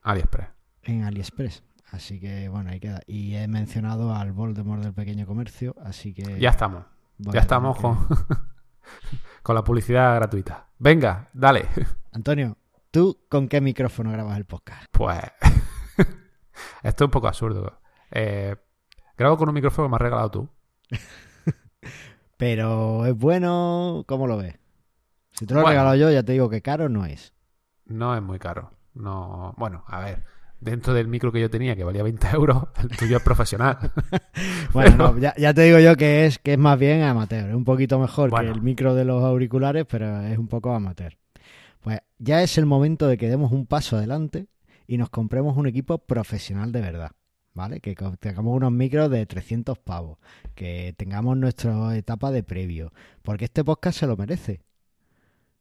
AliExpress. 0.03 0.49
en 0.83 1.05
AliExpress. 1.05 1.63
Así 1.91 2.19
que 2.19 2.49
bueno, 2.49 2.69
ahí 2.71 2.79
queda. 2.79 2.99
Y 3.07 3.35
he 3.35 3.47
mencionado 3.47 4.13
al 4.13 4.31
Voldemort 4.33 4.83
del 4.83 4.93
pequeño 4.93 5.25
comercio, 5.25 5.75
así 5.83 6.13
que... 6.13 6.39
Ya 6.39 6.49
estamos. 6.49 6.83
Ya 7.17 7.39
estamos 7.39 7.77
con, 7.79 7.97
con 9.43 9.55
la 9.55 9.63
publicidad 9.63 10.15
gratuita. 10.15 10.67
Venga, 10.77 11.29
dale. 11.33 11.67
Antonio, 12.11 12.57
¿tú 12.91 13.19
con 13.29 13.47
qué 13.47 13.61
micrófono 13.61 14.11
grabas 14.11 14.37
el 14.37 14.45
podcast? 14.45 14.85
Pues. 14.91 15.19
Esto 16.83 17.03
es 17.03 17.07
un 17.07 17.11
poco 17.11 17.27
absurdo. 17.27 17.79
Eh, 18.11 18.55
grabo 19.17 19.37
con 19.37 19.49
un 19.49 19.55
micrófono 19.55 19.87
que 19.87 19.91
me 19.91 19.95
has 19.95 20.01
regalado 20.01 20.31
tú. 20.31 20.49
Pero 22.37 23.05
es 23.05 23.15
bueno, 23.17 24.03
¿cómo 24.07 24.27
lo 24.27 24.37
ves? 24.37 24.59
Si 25.31 25.45
te 25.45 25.53
lo 25.53 25.61
he 25.61 25.63
Bueno. 25.63 25.71
regalado 25.73 25.95
yo, 25.95 26.11
ya 26.11 26.23
te 26.23 26.33
digo 26.33 26.49
que 26.49 26.61
caro 26.61 26.89
no 26.89 27.05
es. 27.05 27.33
No 27.85 28.15
es 28.15 28.21
muy 28.21 28.37
caro. 28.39 28.71
No. 28.93 29.53
Bueno, 29.57 29.83
a 29.87 29.99
ver. 30.01 30.23
Dentro 30.59 30.93
del 30.93 31.07
micro 31.07 31.31
que 31.31 31.39
yo 31.39 31.49
tenía, 31.49 31.75
que 31.75 31.83
valía 31.83 32.01
20 32.03 32.27
euros, 32.33 32.63
el 32.81 32.89
tuyo 32.97 33.17
es 33.17 33.23
profesional. 33.23 33.77
Bueno, 34.73 34.91
Pero- 34.97 35.11
no, 35.13 35.17
ya, 35.19 35.33
ya 35.37 35.53
te 35.53 35.61
digo 35.61 35.79
yo 35.79 35.95
que 35.95 36.25
es 36.25 36.39
que 36.39 36.53
es 36.53 36.59
más 36.59 36.77
bien 36.77 37.01
amateur, 37.03 37.49
es 37.49 37.55
un 37.55 37.63
poquito 37.63 37.99
mejor 37.99 38.29
Bueno. 38.29 38.51
que 38.51 38.57
el 38.57 38.61
micro 38.63 38.93
de 38.95 39.05
los 39.05 39.23
auriculares, 39.23 39.85
pero 39.89 40.21
es 40.21 40.37
un 40.37 40.47
poco 40.47 40.73
amateur. 40.73 41.17
Pues 41.81 41.99
ya 42.19 42.41
es 42.43 42.57
el 42.57 42.65
momento 42.65 43.07
de 43.07 43.17
que 43.17 43.29
demos 43.29 43.51
un 43.51 43.65
paso 43.65 43.97
adelante 43.97 44.47
y 44.87 44.97
nos 44.97 45.09
compremos 45.09 45.57
un 45.57 45.67
equipo 45.67 45.97
profesional 45.99 46.71
de 46.71 46.81
verdad, 46.81 47.11
¿vale? 47.53 47.79
Que 47.79 47.95
tengamos 48.19 48.55
unos 48.55 48.71
micros 48.71 49.09
de 49.09 49.25
300 49.25 49.77
pavos, 49.79 50.17
que 50.55 50.93
tengamos 50.97 51.37
nuestra 51.37 51.95
etapa 51.97 52.31
de 52.31 52.43
previo, 52.43 52.91
porque 53.21 53.45
este 53.45 53.63
podcast 53.63 53.99
se 53.99 54.07
lo 54.07 54.17
merece. 54.17 54.61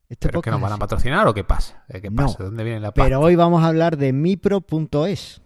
Este 0.08 0.28
¿Pero 0.28 0.40
que 0.40 0.50
nos 0.50 0.60
van 0.60 0.72
a 0.72 0.76
patrocinar 0.78 1.26
o 1.26 1.34
qué 1.34 1.42
pasa? 1.44 1.84
¿Qué 1.88 2.10
No. 2.10 2.26
pasa? 2.26 2.38
¿De 2.38 2.44
dónde 2.44 2.64
viene 2.64 2.80
la 2.80 2.92
pasta? 2.92 3.04
Pero 3.04 3.20
hoy 3.20 3.34
vamos 3.34 3.62
a 3.64 3.68
hablar 3.68 3.96
de 3.96 4.12
mipro.es, 4.12 5.42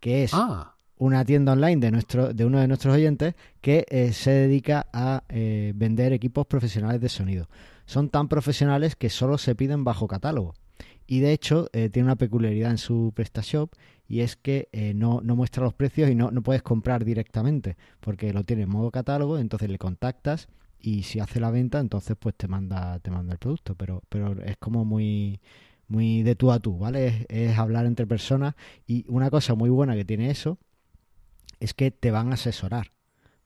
que 0.00 0.24
es 0.24 0.32
Ah, 0.34 0.74
una 0.96 1.24
tienda 1.24 1.52
online 1.52 1.76
de 1.80 1.90
nuestro 1.92 2.34
de 2.34 2.44
uno 2.44 2.58
de 2.58 2.66
nuestros 2.68 2.94
oyentes 2.94 3.34
que 3.60 3.86
eh, 3.88 4.12
se 4.12 4.30
dedica 4.32 4.86
a 4.92 5.22
eh, 5.28 5.72
vender 5.74 6.12
equipos 6.12 6.46
profesionales 6.46 7.00
de 7.00 7.08
sonido. 7.08 7.48
Son 7.86 8.08
tan 8.10 8.28
profesionales 8.28 8.96
que 8.96 9.08
solo 9.08 9.38
se 9.38 9.54
piden 9.54 9.84
bajo 9.84 10.08
catálogo. 10.08 10.54
Y 11.06 11.20
de 11.20 11.32
hecho 11.32 11.68
eh, 11.72 11.90
tiene 11.90 12.06
una 12.06 12.16
peculiaridad 12.16 12.70
en 12.70 12.78
su 12.78 13.12
PrestaShop 13.14 13.72
y 14.08 14.20
es 14.20 14.36
que 14.36 14.68
no, 14.96 15.20
no 15.22 15.36
muestra 15.36 15.62
los 15.62 15.74
precios 15.74 16.10
y 16.10 16.14
no, 16.16 16.30
no 16.32 16.42
puedes 16.42 16.62
comprar 16.62 17.04
directamente 17.04 17.76
porque 18.00 18.32
lo 18.32 18.42
tiene 18.42 18.62
en 18.64 18.68
modo 18.68 18.90
catálogo, 18.90 19.38
entonces 19.38 19.70
le 19.70 19.78
contactas 19.78 20.48
y 20.82 21.02
si 21.02 21.20
hace 21.20 21.40
la 21.40 21.50
venta, 21.50 21.78
entonces 21.80 22.16
pues 22.18 22.34
te 22.36 22.48
manda, 22.48 22.98
te 23.00 23.10
manda 23.10 23.32
el 23.32 23.38
producto, 23.38 23.74
pero, 23.74 24.02
pero 24.08 24.40
es 24.42 24.56
como 24.58 24.84
muy 24.84 25.40
muy 25.90 26.22
de 26.22 26.36
tú 26.36 26.52
a 26.52 26.60
tú, 26.60 26.78
¿vale? 26.78 27.26
Es, 27.28 27.58
hablar 27.58 27.84
entre 27.84 28.06
personas 28.06 28.54
y 28.86 29.04
una 29.08 29.28
cosa 29.28 29.54
muy 29.54 29.70
buena 29.70 29.96
que 29.96 30.04
tiene 30.04 30.30
eso 30.30 30.58
es 31.58 31.74
que 31.74 31.90
te 31.90 32.10
van 32.10 32.30
a 32.30 32.34
asesorar. 32.34 32.92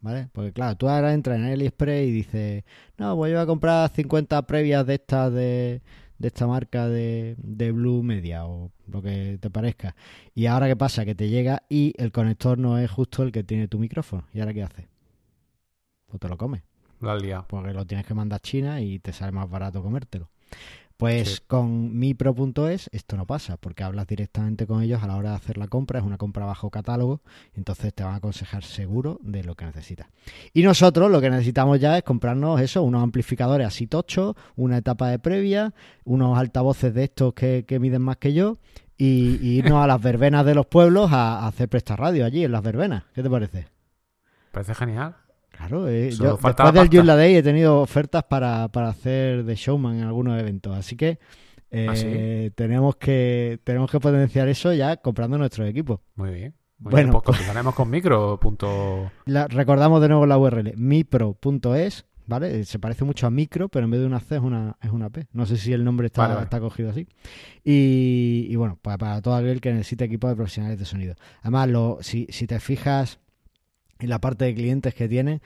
¿Vale? 0.00 0.28
Porque 0.32 0.52
claro, 0.52 0.76
tú 0.76 0.86
ahora 0.86 1.14
entras 1.14 1.38
en 1.38 1.46
AliExpress 1.46 2.06
y 2.06 2.12
dices, 2.12 2.64
no, 2.98 3.16
voy 3.16 3.32
a 3.32 3.46
comprar 3.46 3.88
50 3.88 4.42
previas 4.46 4.86
de 4.86 4.94
estas 4.94 5.32
de, 5.32 5.80
de 6.18 6.28
esta 6.28 6.46
marca 6.46 6.88
de, 6.88 7.36
de 7.38 7.72
Blue 7.72 8.02
Media 8.02 8.44
o 8.44 8.70
lo 8.86 9.00
que 9.00 9.38
te 9.40 9.48
parezca. 9.48 9.96
Y 10.34 10.44
ahora 10.44 10.68
qué 10.68 10.76
pasa, 10.76 11.06
que 11.06 11.14
te 11.14 11.30
llega 11.30 11.62
y 11.70 11.94
el 11.96 12.12
conector 12.12 12.58
no 12.58 12.76
es 12.78 12.90
justo 12.90 13.22
el 13.22 13.32
que 13.32 13.44
tiene 13.44 13.66
tu 13.66 13.78
micrófono. 13.78 14.26
¿Y 14.34 14.40
ahora 14.40 14.52
qué 14.52 14.62
haces? 14.62 14.86
Pues 16.06 16.20
te 16.20 16.28
lo 16.28 16.36
comes. 16.36 16.62
La. 17.04 17.44
Porque 17.48 17.72
lo 17.72 17.84
tienes 17.86 18.06
que 18.06 18.14
mandar 18.14 18.38
a 18.38 18.40
China 18.40 18.80
y 18.80 18.98
te 18.98 19.12
sale 19.12 19.32
más 19.32 19.48
barato 19.48 19.82
comértelo. 19.82 20.28
Pues 20.96 21.28
Sí. 21.28 21.38
con 21.48 21.98
mipro.es 21.98 22.88
esto 22.92 23.16
no 23.16 23.26
pasa, 23.26 23.56
porque 23.56 23.82
hablas 23.82 24.06
directamente 24.06 24.64
con 24.64 24.80
ellos 24.80 25.02
a 25.02 25.08
la 25.08 25.16
hora 25.16 25.30
de 25.30 25.36
hacer 25.36 25.58
la 25.58 25.66
compra, 25.66 25.98
es 25.98 26.04
una 26.04 26.18
compra 26.18 26.46
bajo 26.46 26.70
catálogo, 26.70 27.20
entonces 27.54 27.92
te 27.92 28.04
van 28.04 28.14
a 28.14 28.16
aconsejar 28.18 28.62
seguro 28.62 29.18
de 29.20 29.42
lo 29.42 29.56
que 29.56 29.64
necesitas. 29.64 30.06
Y 30.52 30.62
nosotros 30.62 31.10
lo 31.10 31.20
que 31.20 31.30
necesitamos 31.30 31.80
ya 31.80 31.98
es 31.98 32.04
comprarnos 32.04 32.60
eso, 32.60 32.84
unos 32.84 33.02
amplificadores 33.02 33.66
así 33.66 33.88
tochos, 33.88 34.36
una 34.54 34.78
etapa 34.78 35.08
de 35.08 35.18
previa, 35.18 35.74
unos 36.04 36.38
altavoces 36.38 36.94
de 36.94 37.04
estos 37.04 37.34
que, 37.34 37.64
que 37.66 37.80
miden 37.80 38.02
más 38.02 38.18
que 38.18 38.32
yo, 38.32 38.58
y, 38.96 39.36
y 39.42 39.58
irnos 39.58 39.82
a 39.82 39.88
las 39.88 40.00
verbenas 40.00 40.46
de 40.46 40.54
los 40.54 40.66
pueblos 40.66 41.10
a, 41.12 41.40
a 41.40 41.48
hacer 41.48 41.68
presta 41.68 41.96
radio 41.96 42.24
allí 42.24 42.44
en 42.44 42.52
las 42.52 42.62
verbenas. 42.62 43.02
¿Qué 43.12 43.22
te 43.24 43.28
parece? 43.28 43.66
Parece 44.52 44.76
genial. 44.76 45.16
Claro, 45.56 45.88
eh, 45.88 46.10
yo 46.10 46.32
después 46.36 46.54
del. 46.74 46.88
Joomla 46.90 47.16
Day 47.16 47.36
he 47.36 47.42
tenido 47.42 47.80
ofertas 47.80 48.24
para, 48.24 48.68
para 48.68 48.88
hacer 48.88 49.44
de 49.44 49.54
showman 49.54 49.98
en 49.98 50.04
algunos 50.04 50.38
eventos, 50.40 50.76
así 50.76 50.96
que 50.96 51.18
eh, 51.70 51.86
¿Ah, 51.88 51.96
sí? 51.96 52.50
tenemos 52.54 52.96
que 52.96 53.58
tenemos 53.64 53.90
que 53.90 54.00
potenciar 54.00 54.48
eso 54.48 54.72
ya 54.72 54.96
comprando 54.98 55.38
nuestros 55.38 55.68
equipos. 55.68 56.00
Muy 56.16 56.30
bien. 56.30 56.54
Muy 56.78 56.90
Bueno, 56.90 57.06
bien, 57.06 57.12
pues 57.12 57.22
pues- 57.24 57.36
continuaremos 57.38 57.74
con 57.74 57.88
micro. 57.90 58.38
Punto... 58.40 59.10
La- 59.26 59.46
recordamos 59.48 60.00
de 60.02 60.08
nuevo 60.08 60.26
la 60.26 60.36
URL 60.36 60.74
mipro.es, 60.76 62.04
¿vale? 62.26 62.60
Eh, 62.60 62.64
Se 62.64 62.78
parece 62.78 63.04
mucho 63.04 63.26
a 63.26 63.30
micro, 63.30 63.68
pero 63.68 63.84
en 63.84 63.92
vez 63.92 64.00
de 64.00 64.06
una 64.06 64.20
C 64.20 64.36
es 64.36 64.42
una, 64.42 64.76
es 64.82 64.90
una 64.90 65.08
P. 65.08 65.26
No 65.32 65.46
sé 65.46 65.56
si 65.56 65.72
el 65.72 65.84
nombre 65.84 66.06
está, 66.08 66.22
Vale, 66.22 66.34
vale. 66.34 66.44
está 66.44 66.60
cogido 66.60 66.90
así. 66.90 67.06
Y, 67.64 68.46
y 68.50 68.56
bueno, 68.56 68.78
para, 68.82 68.98
para 68.98 69.22
todo 69.22 69.34
aquel 69.36 69.60
que 69.60 69.72
necesite 69.72 70.04
equipos 70.04 70.30
de 70.30 70.36
profesionales 70.36 70.78
de 70.78 70.84
sonido. 70.84 71.14
Además, 71.42 71.68
lo, 71.68 71.98
si, 72.02 72.26
si 72.30 72.46
te 72.46 72.58
fijas 72.60 73.20
en 73.98 74.08
la 74.08 74.20
parte 74.20 74.44
de 74.44 74.54
clientes 74.54 74.94
que 74.94 75.08
tienen, 75.08 75.40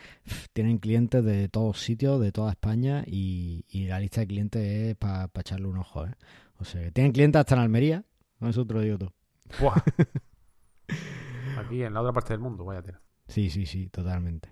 tienen 0.52 0.78
clientes 0.78 1.24
de 1.24 1.48
todos 1.48 1.80
sitios, 1.80 2.20
de 2.20 2.32
toda 2.32 2.50
España, 2.50 3.04
y, 3.06 3.64
y 3.68 3.86
la 3.86 4.00
lista 4.00 4.20
de 4.20 4.26
clientes 4.26 4.62
es 4.62 4.96
para 4.96 5.30
echarle 5.34 5.66
un 5.66 5.78
ojo, 5.78 6.06
¿eh? 6.06 6.14
O 6.60 6.64
sea, 6.64 6.82
que 6.82 6.90
tienen 6.90 7.12
clientes 7.12 7.38
hasta 7.38 7.54
en 7.54 7.60
Almería, 7.60 8.04
con 8.38 8.48
eso 8.48 8.66
te 8.66 8.74
lo 8.74 8.80
digo. 8.80 8.98
Buah. 9.60 9.74
Aquí 11.58 11.82
en 11.82 11.94
la 11.94 12.00
otra 12.00 12.12
parte 12.12 12.32
del 12.32 12.40
mundo, 12.40 12.64
vaya 12.64 12.82
tela. 12.82 13.00
Sí, 13.28 13.50
sí, 13.50 13.66
sí, 13.66 13.88
totalmente. 13.88 14.48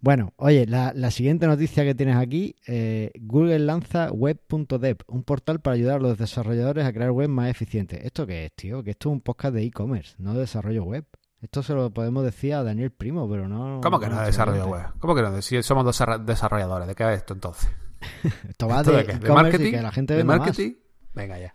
Bueno, 0.00 0.32
oye, 0.36 0.64
la, 0.66 0.92
la 0.94 1.10
siguiente 1.10 1.46
noticia 1.48 1.84
que 1.84 1.94
tienes 1.94 2.14
aquí, 2.16 2.54
eh, 2.68 3.10
Google 3.18 3.58
lanza 3.58 4.12
web.dev, 4.12 4.98
un 5.08 5.24
portal 5.24 5.60
para 5.60 5.74
ayudar 5.74 5.96
a 5.96 6.02
los 6.02 6.18
desarrolladores 6.18 6.84
a 6.84 6.92
crear 6.92 7.10
web 7.10 7.28
más 7.28 7.50
eficientes. 7.50 8.04
¿Esto 8.04 8.24
qué 8.24 8.44
es, 8.44 8.52
tío? 8.52 8.84
Que 8.84 8.90
esto 8.92 9.08
es 9.08 9.12
un 9.14 9.20
podcast 9.20 9.54
de 9.54 9.64
e-commerce, 9.64 10.14
no 10.18 10.34
de 10.34 10.40
desarrollo 10.40 10.84
web. 10.84 11.04
Esto 11.40 11.62
se 11.62 11.72
lo 11.74 11.90
podemos 11.90 12.24
decir 12.24 12.54
a 12.54 12.62
Daniel 12.64 12.90
Primo, 12.90 13.28
pero 13.30 13.48
no... 13.48 13.80
¿Cómo 13.80 14.00
que 14.00 14.06
no 14.06 14.16
nuestro 14.16 14.26
desarrollo 14.26 14.66
web? 14.66 14.86
¿Cómo 14.98 15.14
que 15.14 15.22
no? 15.22 15.40
Si 15.40 15.62
somos 15.62 15.84
desarra- 15.86 16.18
desarrolladores, 16.18 16.88
¿de 16.88 16.94
qué 16.96 17.04
es 17.12 17.18
esto 17.18 17.34
entonces? 17.34 17.70
Esto 18.48 18.66
va 18.68 18.78
¿Esto 18.80 18.90
de, 18.92 18.96
de 18.98 19.06
qué? 19.06 19.12
¿De 19.18 19.18
e-commerce 19.26 19.30
y 19.30 19.52
marketing? 19.52 19.70
que 19.72 19.82
la 19.82 19.92
gente 19.92 20.14
¿De 20.14 20.24
más. 20.24 20.38
marketing? 20.38 20.72
Venga 21.14 21.38
ya. 21.38 21.54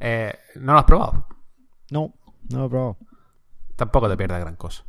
Eh, 0.00 0.34
¿No 0.56 0.72
lo 0.72 0.78
has 0.80 0.84
probado? 0.84 1.26
No, 1.90 2.14
no 2.50 2.58
lo 2.58 2.66
he 2.66 2.68
probado. 2.68 2.96
Tampoco 3.76 4.08
te 4.08 4.16
pierdas 4.16 4.40
gran 4.40 4.56
cosa. 4.56 4.84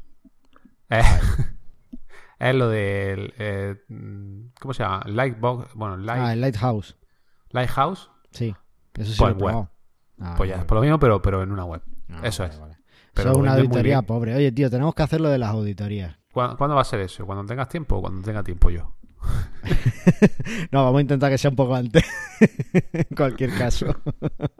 Eh, 0.89 1.01
es 2.39 2.55
lo 2.55 2.69
del... 2.69 3.33
eh, 3.37 3.83
¿Cómo 4.59 4.73
se 4.73 4.83
llama? 4.83 5.03
Lightbox... 5.05 5.73
Bueno, 5.75 5.97
Light, 5.97 6.21
Ah, 6.23 6.33
el 6.33 6.41
Lighthouse. 6.41 6.97
Lighthouse. 7.51 8.09
Sí, 8.31 8.55
eso 8.95 9.11
sí 9.11 9.17
Pues 9.17 9.19
lo 9.19 9.27
he 9.27 9.31
web. 9.31 9.37
probado. 9.37 9.71
Ah, 10.19 10.33
Pues 10.37 10.49
ya, 10.49 10.55
es 10.57 10.65
por 10.65 10.75
lo 10.77 10.81
mismo, 10.81 10.97
pero, 10.99 11.21
pero 11.21 11.43
en 11.43 11.51
una 11.51 11.65
web. 11.65 11.81
Ah, 12.09 12.21
eso 12.23 12.43
vale, 12.43 12.53
es. 12.55 12.59
vale. 12.59 12.77
Pero 13.17 13.29
Eso 13.31 13.37
es 13.39 13.41
una 13.43 13.53
auditoría 13.55 14.01
pobre. 14.03 14.35
Oye, 14.35 14.51
tío, 14.51 14.69
tenemos 14.69 14.93
que 14.95 15.03
hacer 15.03 15.19
lo 15.21 15.29
de 15.29 15.37
las 15.37 15.49
auditorías. 15.49 16.15
¿Cuándo, 16.31 16.75
va 16.75 16.81
a 16.81 16.85
ser 16.85 16.99
eso? 16.99 17.25
¿Cuando 17.25 17.45
tengas 17.45 17.67
tiempo 17.67 17.95
o 17.97 18.01
cuando 18.01 18.21
tenga 18.21 18.43
tiempo 18.43 18.69
yo? 18.69 18.93
No, 20.71 20.83
vamos 20.85 20.99
a 20.99 21.01
intentar 21.01 21.29
que 21.31 21.37
sea 21.37 21.49
un 21.49 21.55
poco 21.55 21.75
antes. 21.75 22.03
en 22.93 23.15
cualquier 23.15 23.53
caso. 23.57 23.87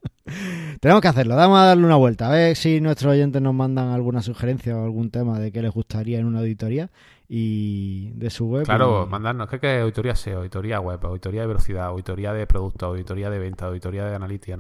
Tenemos 0.82 1.02
que 1.02 1.08
hacerlo. 1.08 1.36
Vamos 1.36 1.60
a 1.60 1.66
darle 1.66 1.86
una 1.86 1.96
vuelta. 1.96 2.28
A 2.28 2.32
ver 2.32 2.56
si 2.56 2.82
nuestros 2.82 3.14
oyentes 3.14 3.42
nos 3.42 3.54
mandan 3.54 3.90
alguna 3.90 4.22
sugerencia 4.22 4.76
o 4.76 4.84
algún 4.84 5.10
tema 5.10 5.40
de 5.40 5.52
qué 5.52 5.62
les 5.62 5.72
gustaría 5.72 6.20
en 6.20 6.26
una 6.26 6.40
auditoría 6.40 6.90
y 7.30 8.12
de 8.16 8.30
su 8.30 8.48
web. 8.48 8.66
Claro, 8.66 9.06
y- 9.06 9.10
mandarnos. 9.10 9.48
¿Qué 9.50 9.60
que 9.60 9.80
auditoría 9.80 10.16
SEO? 10.16 10.40
Auditoría 10.40 10.80
web, 10.80 11.00
auditoría 11.06 11.42
de 11.42 11.48
velocidad, 11.48 11.86
auditoría 11.86 12.34
de 12.34 12.46
producto, 12.48 12.88
auditoría 12.88 13.30
de 13.30 13.40
venta, 13.40 13.68
auditoría 13.68 14.06
de 14.06 14.16
analítica. 14.16 14.58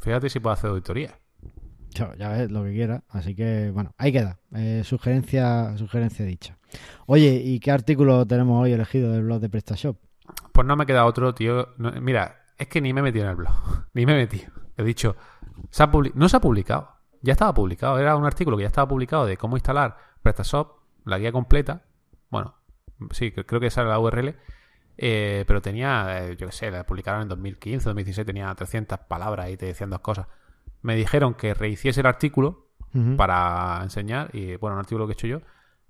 Fíjate 0.00 0.28
si 0.30 0.40
puedo 0.40 0.54
hacer 0.54 0.70
auditoría. 0.70 1.18
Ya 2.18 2.28
ves, 2.28 2.50
lo 2.50 2.64
que 2.64 2.72
quiera. 2.72 3.02
Así 3.08 3.34
que, 3.34 3.70
bueno, 3.72 3.94
ahí 3.98 4.12
queda. 4.12 4.38
Eh, 4.54 4.82
sugerencia, 4.84 5.76
sugerencia 5.76 6.24
dicha. 6.24 6.56
Oye, 7.06 7.40
¿y 7.44 7.60
qué 7.60 7.70
artículo 7.70 8.26
tenemos 8.26 8.62
hoy 8.62 8.72
elegido 8.72 9.12
del 9.12 9.22
blog 9.22 9.40
de 9.40 9.48
PrestaShop? 9.48 9.96
Pues 10.52 10.66
no 10.66 10.76
me 10.76 10.86
queda 10.86 11.04
otro, 11.04 11.34
tío. 11.34 11.68
Mira, 11.78 12.44
es 12.58 12.68
que 12.68 12.80
ni 12.80 12.92
me 12.92 13.00
he 13.00 13.02
metido 13.02 13.24
en 13.24 13.30
el 13.30 13.36
blog. 13.36 13.54
Ni 13.94 14.06
me 14.06 14.12
he 14.12 14.16
metido. 14.16 14.52
He 14.76 14.84
dicho, 14.84 15.16
se 15.70 15.82
ha 15.82 15.90
no 16.14 16.28
se 16.28 16.36
ha 16.36 16.40
publicado. 16.40 16.90
Ya 17.22 17.32
estaba 17.32 17.54
publicado. 17.54 17.98
Era 17.98 18.16
un 18.16 18.24
artículo 18.24 18.56
que 18.56 18.62
ya 18.62 18.68
estaba 18.68 18.88
publicado 18.88 19.26
de 19.26 19.36
cómo 19.36 19.56
instalar 19.56 19.96
PrestaShop, 20.22 20.78
la 21.04 21.18
guía 21.18 21.32
completa. 21.32 21.82
Bueno, 22.30 22.54
sí, 23.12 23.32
creo 23.32 23.60
que 23.60 23.66
esa 23.66 23.80
era 23.80 23.90
la 23.90 23.98
URL. 23.98 24.36
Eh, 25.00 25.44
pero 25.46 25.62
tenía, 25.62 26.24
eh, 26.24 26.36
yo 26.36 26.46
qué 26.48 26.52
sé, 26.52 26.70
la 26.72 26.84
publicaron 26.84 27.22
en 27.22 27.28
2015, 27.28 27.84
2016, 27.88 28.26
tenía 28.26 28.52
300 28.52 28.98
palabras 29.00 29.48
y 29.48 29.56
te 29.56 29.66
decían 29.66 29.90
dos 29.90 30.00
cosas. 30.00 30.26
Me 30.82 30.94
dijeron 30.94 31.34
que 31.34 31.54
rehiciese 31.54 32.00
el 32.00 32.06
artículo 32.06 32.68
para 33.16 33.80
enseñar. 33.82 34.30
Y 34.34 34.56
bueno, 34.56 34.74
un 34.74 34.80
artículo 34.80 35.06
que 35.06 35.12
he 35.12 35.14
hecho 35.14 35.26
yo. 35.26 35.40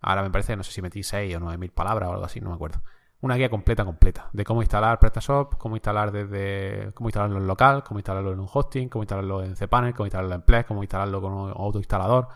Ahora 0.00 0.22
me 0.22 0.30
parece, 0.30 0.56
no 0.56 0.62
sé 0.62 0.72
si 0.72 0.82
metí 0.82 1.02
6 1.02 1.36
o 1.36 1.40
9 1.40 1.58
mil 1.58 1.70
palabras 1.70 2.08
o 2.08 2.12
algo 2.12 2.24
así, 2.24 2.40
no 2.40 2.50
me 2.50 2.54
acuerdo. 2.54 2.80
Una 3.20 3.34
guía 3.34 3.50
completa, 3.50 3.84
completa. 3.84 4.28
De 4.32 4.44
cómo 4.44 4.62
instalar 4.62 4.98
PrestaShop, 5.00 5.56
cómo 5.56 5.74
instalar 5.74 6.12
desde. 6.12 6.92
cómo 6.94 7.08
instalarlo 7.08 7.38
en 7.38 7.46
local, 7.48 7.82
cómo 7.82 7.98
instalarlo 7.98 8.32
en 8.32 8.38
un 8.38 8.48
hosting, 8.52 8.88
cómo 8.88 9.02
instalarlo 9.02 9.42
en 9.42 9.56
cPanel, 9.56 9.92
cómo 9.92 10.06
instalarlo 10.06 10.34
en 10.36 10.42
Plex, 10.42 10.66
cómo 10.66 10.82
instalarlo 10.82 11.20
con 11.20 11.32
un 11.32 11.50
autoinstalador. 11.50 12.28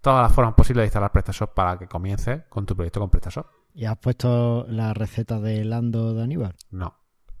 Todas 0.00 0.22
las 0.22 0.32
formas 0.32 0.54
posibles 0.54 0.82
de 0.82 0.86
instalar 0.86 1.12
PrestaShop 1.12 1.54
para 1.54 1.78
que 1.78 1.86
comiences 1.86 2.42
con 2.48 2.66
tu 2.66 2.74
proyecto 2.74 2.98
con 2.98 3.10
PrestaShop. 3.10 3.46
¿Y 3.74 3.84
has 3.84 3.96
puesto 3.98 4.66
la 4.68 4.92
receta 4.92 5.38
de 5.38 5.64
Lando 5.64 6.12
de 6.14 6.24
Aníbal? 6.24 6.56
No. 6.70 6.98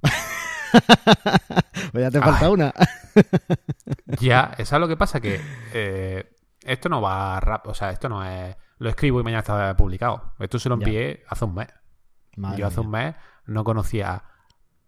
pues 1.92 2.04
ya 2.04 2.10
te 2.10 2.20
falta 2.20 2.46
Ay. 2.46 2.52
una. 2.52 2.72
Ya, 4.20 4.54
eso 4.58 4.76
es 4.76 4.80
lo 4.80 4.88
que 4.88 4.96
pasa 4.96 5.20
que 5.20 5.40
eh, 5.72 6.34
esto 6.62 6.88
no 6.88 7.00
va 7.00 7.40
rap, 7.40 7.66
o 7.68 7.74
sea, 7.74 7.90
esto 7.90 8.08
no 8.08 8.24
es 8.24 8.56
lo 8.78 8.88
escribo 8.88 9.20
y 9.20 9.22
mañana 9.22 9.40
está 9.40 9.76
publicado. 9.76 10.34
Esto 10.38 10.58
se 10.58 10.68
lo 10.68 10.78
Ya. 10.78 10.84
envié 10.86 11.24
hace 11.28 11.44
un 11.44 11.54
mes. 11.54 11.68
Madre 12.36 12.58
yo 12.58 12.66
hace 12.66 12.78
mía. 12.80 12.84
un 12.86 12.90
mes 12.90 13.14
no 13.46 13.64
conocía 13.64 14.24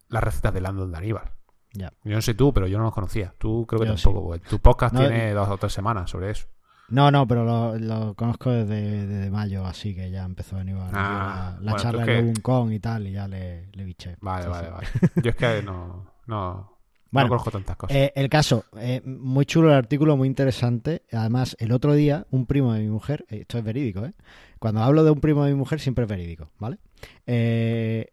las 0.09 0.23
recetas 0.25 0.53
de 0.55 0.61
Landon 0.61 0.91
de 0.91 0.99
Aníbal. 0.99 1.31
Ya. 1.73 1.93
Yo 2.05 2.15
no 2.15 2.21
sé 2.23 2.35
tú, 2.35 2.53
pero 2.53 2.67
yo 2.67 2.79
no 2.79 2.85
los 2.85 2.95
conocía. 2.95 3.35
Tú 3.39 3.67
creo 3.67 3.81
que 3.81 3.87
Yo 3.89 3.95
tampoco. 3.95 4.29
porque 4.29 4.49
Tu 4.49 4.59
podcast 4.61 4.95
No, 4.95 5.01
tiene 5.01 5.33
dos 5.33 5.49
o 5.49 5.57
tres 5.59 5.73
semanas 5.73 6.11
sobre 6.11 6.31
eso. 6.31 6.47
No, 6.89 7.11
no, 7.11 7.27
pero 7.27 7.45
lo, 7.45 7.79
lo 7.79 8.15
conozco 8.15 8.51
desde, 8.51 9.07
desde 9.07 9.31
mayo, 9.31 9.65
así 9.65 9.95
que 9.95 10.11
ya 10.11 10.25
empezó 10.25 10.57
Aníbal. 10.59 10.91
Ah, 10.93 11.55
la 11.55 11.61
la 11.61 11.73
bueno, 11.73 11.77
charla 11.79 12.05
de 12.05 12.07
que- 12.07 12.21
Loguncon 12.21 12.73
y 12.73 12.81
tal, 12.81 13.07
y 13.07 13.13
ya 13.13 13.27
le, 13.27 13.71
le 13.73 13.85
biché. 13.85 14.17
Vale, 14.21 14.47
vale, 14.49 14.71
vale. 14.71 14.87
Yo 15.17 15.31
es 15.31 15.37
que 15.37 15.63
no, 15.63 16.13
no, 16.27 16.74
Bueno, 17.15 17.27
no 17.27 17.31
conozco 17.31 17.51
tantas 17.51 17.77
cosas. 17.77 17.97
Eh, 17.97 18.13
el 18.15 18.29
caso, 18.29 18.65
eh, 18.79 19.01
muy 19.05 19.47
chulo 19.47 19.69
el 19.71 19.75
artículo, 19.77 20.17
muy 20.17 20.29
interesante. 20.29 21.03
Además, 21.13 21.57
el 21.61 21.73
otro 21.73 21.95
día, 21.95 22.27
un 22.31 22.45
primo 22.47 22.73
de 22.75 22.81
mi 22.81 22.89
mujer, 22.89 23.25
eh, 23.31 23.39
esto 23.43 23.57
es 23.59 23.65
verídico, 23.65 24.05
¿eh? 24.05 24.13
Cuando 24.59 24.83
hablo 24.83 25.05
de 25.05 25.11
un 25.11 25.21
primo 25.21 25.45
de 25.45 25.53
mi 25.53 25.57
mujer, 25.59 25.81
siempre 25.81 26.05
es 26.05 26.11
verídico, 26.11 26.51
¿vale? 26.59 26.79
Eh, 27.27 28.09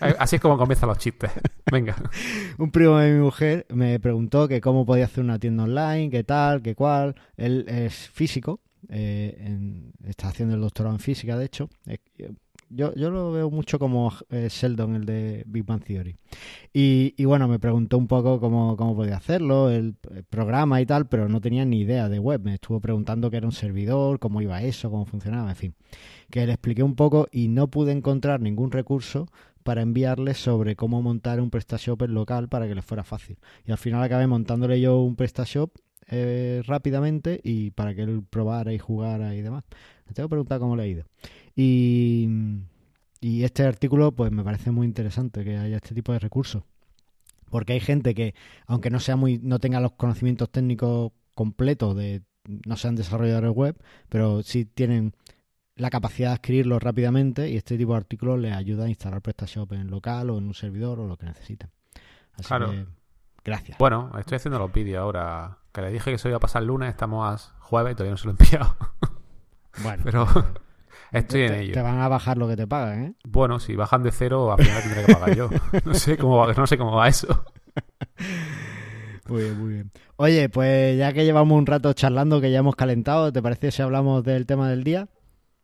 Eh, 0.00 0.14
Así 0.18 0.36
es 0.36 0.42
como 0.42 0.58
comienzan 0.58 0.88
los 0.88 0.98
chistes. 0.98 1.30
Venga. 1.70 1.96
un 2.58 2.70
primo 2.70 2.98
de 2.98 3.12
mi 3.12 3.20
mujer 3.20 3.66
me 3.70 3.98
preguntó 4.00 4.48
que 4.48 4.60
cómo 4.60 4.84
podía 4.84 5.06
hacer 5.06 5.24
una 5.24 5.38
tienda 5.38 5.64
online, 5.64 6.10
qué 6.10 6.24
tal, 6.24 6.62
qué 6.62 6.74
cual. 6.74 7.14
Él 7.36 7.64
es 7.68 7.94
físico, 8.10 8.60
eh, 8.88 9.36
en- 9.40 9.92
está 10.06 10.28
haciendo 10.28 10.54
el 10.54 10.60
doctorado 10.60 10.94
en 10.94 11.00
física, 11.00 11.36
de 11.38 11.46
hecho. 11.46 11.68
Yo, 12.70 12.94
yo 12.94 13.10
lo 13.10 13.32
veo 13.32 13.50
mucho 13.50 13.78
como 13.78 14.12
eh, 14.30 14.48
Sheldon, 14.50 14.96
el 14.96 15.04
de 15.06 15.42
Big 15.46 15.64
Bang 15.64 15.82
Theory. 15.82 16.16
Y, 16.72 17.14
y 17.16 17.24
bueno, 17.24 17.48
me 17.48 17.58
preguntó 17.58 17.96
un 17.96 18.06
poco 18.06 18.40
cómo, 18.40 18.76
cómo 18.76 18.94
podía 18.94 19.16
hacerlo, 19.16 19.70
el, 19.70 19.94
programa 20.28 20.80
y 20.80 20.86
tal, 20.86 21.08
pero 21.08 21.28
no 21.28 21.40
tenía 21.40 21.64
ni 21.64 21.80
idea 21.80 22.08
de 22.08 22.18
web. 22.18 22.42
Me 22.42 22.54
estuvo 22.54 22.80
preguntando 22.80 23.30
qué 23.30 23.38
era 23.38 23.46
un 23.46 23.52
servidor, 23.52 24.18
cómo 24.18 24.42
iba 24.42 24.62
eso, 24.62 24.90
cómo 24.90 25.06
funcionaba, 25.06 25.48
en 25.50 25.56
fin. 25.56 25.74
Que 26.30 26.46
le 26.46 26.52
expliqué 26.52 26.82
un 26.82 26.94
poco 26.94 27.26
y 27.32 27.48
no 27.48 27.68
pude 27.68 27.92
encontrar 27.92 28.40
ningún 28.40 28.70
recurso 28.70 29.26
para 29.62 29.82
enviarle 29.82 30.34
sobre 30.34 30.76
cómo 30.76 31.02
montar 31.02 31.40
un 31.40 31.50
PrestaShop 31.50 32.02
local 32.08 32.48
para 32.48 32.68
que 32.68 32.74
le 32.74 32.82
fuera 32.82 33.04
fácil. 33.04 33.38
Y 33.66 33.72
al 33.72 33.78
final 33.78 34.02
acabé 34.02 34.26
montándole 34.26 34.80
yo 34.80 35.00
un 35.00 35.16
PrestaShop 35.16 35.70
eh, 36.10 36.62
rápidamente 36.66 37.38
y 37.44 37.70
para 37.72 37.94
que 37.94 38.02
él 38.02 38.22
probara 38.28 38.72
y 38.72 38.78
jugara 38.78 39.34
y 39.34 39.42
demás. 39.42 39.64
Le 40.06 40.14
tengo 40.14 40.28
que 40.28 40.30
preguntar 40.30 40.58
cómo 40.58 40.74
le 40.74 40.82
ha 40.82 40.86
ido. 40.86 41.04
Y, 41.60 42.28
y 43.20 43.42
este 43.42 43.64
artículo 43.64 44.12
pues 44.12 44.30
me 44.30 44.44
parece 44.44 44.70
muy 44.70 44.86
interesante 44.86 45.42
que 45.42 45.56
haya 45.56 45.76
este 45.78 45.92
tipo 45.92 46.12
de 46.12 46.20
recursos. 46.20 46.62
Porque 47.50 47.72
hay 47.72 47.80
gente 47.80 48.14
que, 48.14 48.34
aunque 48.66 48.90
no 48.90 49.00
sea 49.00 49.16
muy, 49.16 49.38
no 49.38 49.58
tenga 49.58 49.80
los 49.80 49.92
conocimientos 49.92 50.50
técnicos 50.50 51.10
completos 51.34 51.96
de, 51.96 52.22
no 52.64 52.76
sean 52.76 52.94
desarrolladores 52.94 53.50
web, 53.50 53.76
pero 54.08 54.42
sí 54.44 54.66
tienen 54.66 55.14
la 55.74 55.90
capacidad 55.90 56.28
de 56.28 56.34
escribirlo 56.34 56.78
rápidamente 56.78 57.48
y 57.50 57.56
este 57.56 57.76
tipo 57.76 57.92
de 57.92 57.98
artículos 57.98 58.38
les 58.38 58.52
ayuda 58.54 58.84
a 58.84 58.88
instalar 58.88 59.20
PrestaShop 59.20 59.72
en 59.72 59.90
local 59.90 60.30
o 60.30 60.38
en 60.38 60.46
un 60.46 60.54
servidor 60.54 61.00
o 61.00 61.08
lo 61.08 61.16
que 61.16 61.26
necesiten. 61.26 61.70
Así 62.34 62.46
Claro. 62.46 62.70
que, 62.70 62.86
gracias. 63.44 63.78
Bueno, 63.78 64.12
estoy 64.16 64.36
haciendo 64.36 64.60
los 64.60 64.72
vídeos 64.72 65.00
ahora. 65.02 65.58
Que 65.72 65.82
le 65.82 65.90
dije 65.90 66.12
que 66.12 66.18
se 66.18 66.28
iba 66.28 66.36
a 66.36 66.40
pasar 66.40 66.62
el 66.62 66.68
lunes, 66.68 66.90
estamos 66.90 67.26
a 67.26 67.52
jueves 67.60 67.92
y 67.92 67.94
todavía 67.96 68.12
no 68.12 68.16
se 68.16 68.26
lo 68.26 68.30
he 68.32 68.36
enviado. 68.44 68.76
Bueno, 69.82 70.02
Pero 70.04 70.26
estoy 71.12 71.42
en 71.42 71.52
te, 71.52 71.60
ello. 71.60 71.72
te 71.74 71.82
van 71.82 71.98
a 72.00 72.08
bajar 72.08 72.36
lo 72.38 72.48
que 72.48 72.56
te 72.56 72.66
pagan, 72.66 73.04
¿eh? 73.04 73.14
Bueno, 73.26 73.58
si 73.60 73.74
bajan 73.76 74.02
de 74.02 74.10
cero, 74.12 74.52
al 74.52 74.62
final 74.62 74.82
tendré 74.82 75.04
que 75.06 75.12
pagar 75.12 75.36
yo. 75.36 75.48
No 75.84 75.94
sé 75.94 76.16
cómo 76.16 76.36
va, 76.38 76.52
no 76.52 76.66
sé 76.66 76.76
cómo 76.78 76.92
va 76.96 77.08
eso. 77.08 77.44
Muy 79.28 79.42
bien, 79.42 79.58
muy 79.58 79.72
bien. 79.74 79.92
Oye, 80.16 80.48
pues 80.48 80.96
ya 80.98 81.12
que 81.12 81.24
llevamos 81.24 81.56
un 81.58 81.66
rato 81.66 81.92
charlando, 81.92 82.40
que 82.40 82.50
ya 82.50 82.58
hemos 82.60 82.76
calentado, 82.76 83.32
¿te 83.32 83.42
parece 83.42 83.70
si 83.70 83.82
hablamos 83.82 84.24
del 84.24 84.46
tema 84.46 84.68
del 84.70 84.84
día? 84.84 85.08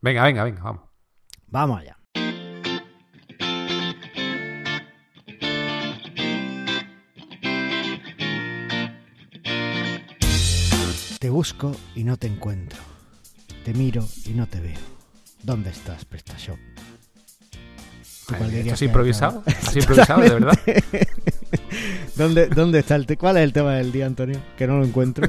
Venga, 0.00 0.24
venga, 0.24 0.44
venga, 0.44 0.62
vamos. 0.62 0.82
Vamos 1.46 1.80
allá. 1.80 1.96
Te 11.18 11.30
busco 11.30 11.74
y 11.94 12.04
no 12.04 12.16
te 12.18 12.26
encuentro. 12.26 12.78
Te 13.64 13.72
miro 13.72 14.06
y 14.26 14.30
no 14.34 14.46
te 14.46 14.60
veo. 14.60 14.93
¿Dónde 15.44 15.70
estás, 15.70 16.04
PrestaShop? 16.06 16.58
¿Tú 18.26 18.34
cuál 18.38 18.54
¿Esto 18.54 18.74
es 18.74 18.82
improvisado? 18.82 19.42
¿Has 19.46 19.76
improvisado, 19.76 20.22
de 20.22 20.30
verdad? 20.30 20.58
¿Dónde, 22.16 22.46
¿Dónde 22.48 22.78
está 22.78 22.96
el 22.96 23.04
te- 23.06 23.18
¿Cuál 23.18 23.36
es 23.36 23.42
el 23.44 23.52
tema 23.52 23.74
del 23.74 23.92
día, 23.92 24.06
Antonio? 24.06 24.40
Que 24.56 24.66
no 24.66 24.78
lo 24.78 24.86
encuentro. 24.86 25.28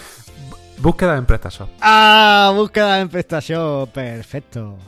Búsqueda 0.78 1.18
en 1.18 1.26
PrestaShop. 1.26 1.68
¡Ah! 1.80 2.52
Búsqueda 2.54 3.00
en 3.00 3.08
PrestaShop. 3.10 3.90
Perfecto. 3.90 4.78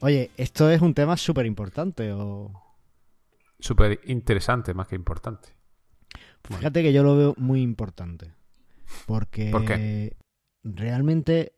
Oye, 0.00 0.30
esto 0.36 0.70
es 0.70 0.82
un 0.82 0.92
tema 0.92 1.16
súper 1.16 1.46
importante. 1.46 2.12
O... 2.12 2.52
Súper 3.58 4.00
interesante, 4.04 4.74
más 4.74 4.88
que 4.88 4.96
importante. 4.96 5.48
Fíjate 6.44 6.82
que 6.82 6.92
yo 6.92 7.02
lo 7.02 7.16
veo 7.16 7.34
muy 7.38 7.62
importante. 7.62 8.34
Porque 9.06 9.50
¿Por 9.50 9.64
qué? 9.64 10.16
realmente, 10.64 11.54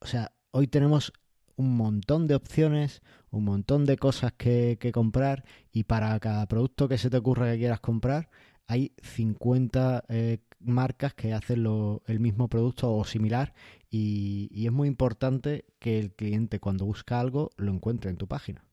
o 0.00 0.06
sea, 0.06 0.32
hoy 0.50 0.66
tenemos 0.66 1.12
un 1.56 1.76
montón 1.76 2.26
de 2.26 2.34
opciones, 2.34 3.02
un 3.30 3.44
montón 3.44 3.84
de 3.84 3.96
cosas 3.96 4.32
que, 4.32 4.78
que 4.80 4.92
comprar 4.92 5.44
y 5.72 5.84
para 5.84 6.18
cada 6.20 6.46
producto 6.46 6.88
que 6.88 6.98
se 6.98 7.10
te 7.10 7.16
ocurra 7.16 7.52
que 7.52 7.58
quieras 7.58 7.80
comprar 7.80 8.28
hay 8.68 8.92
50 9.02 10.04
eh, 10.08 10.38
marcas 10.60 11.12
que 11.14 11.32
hacen 11.34 11.62
lo- 11.64 12.02
el 12.06 12.20
mismo 12.20 12.48
producto 12.48 12.94
o 12.94 13.04
similar 13.04 13.52
y, 13.90 14.48
y 14.52 14.66
es 14.66 14.72
muy 14.72 14.88
importante 14.88 15.64
que 15.78 15.98
el 15.98 16.12
cliente 16.12 16.60
cuando 16.60 16.86
busca 16.86 17.20
algo 17.20 17.50
lo 17.56 17.72
encuentre 17.72 18.10
en 18.10 18.16
tu 18.16 18.26
página. 18.28 18.64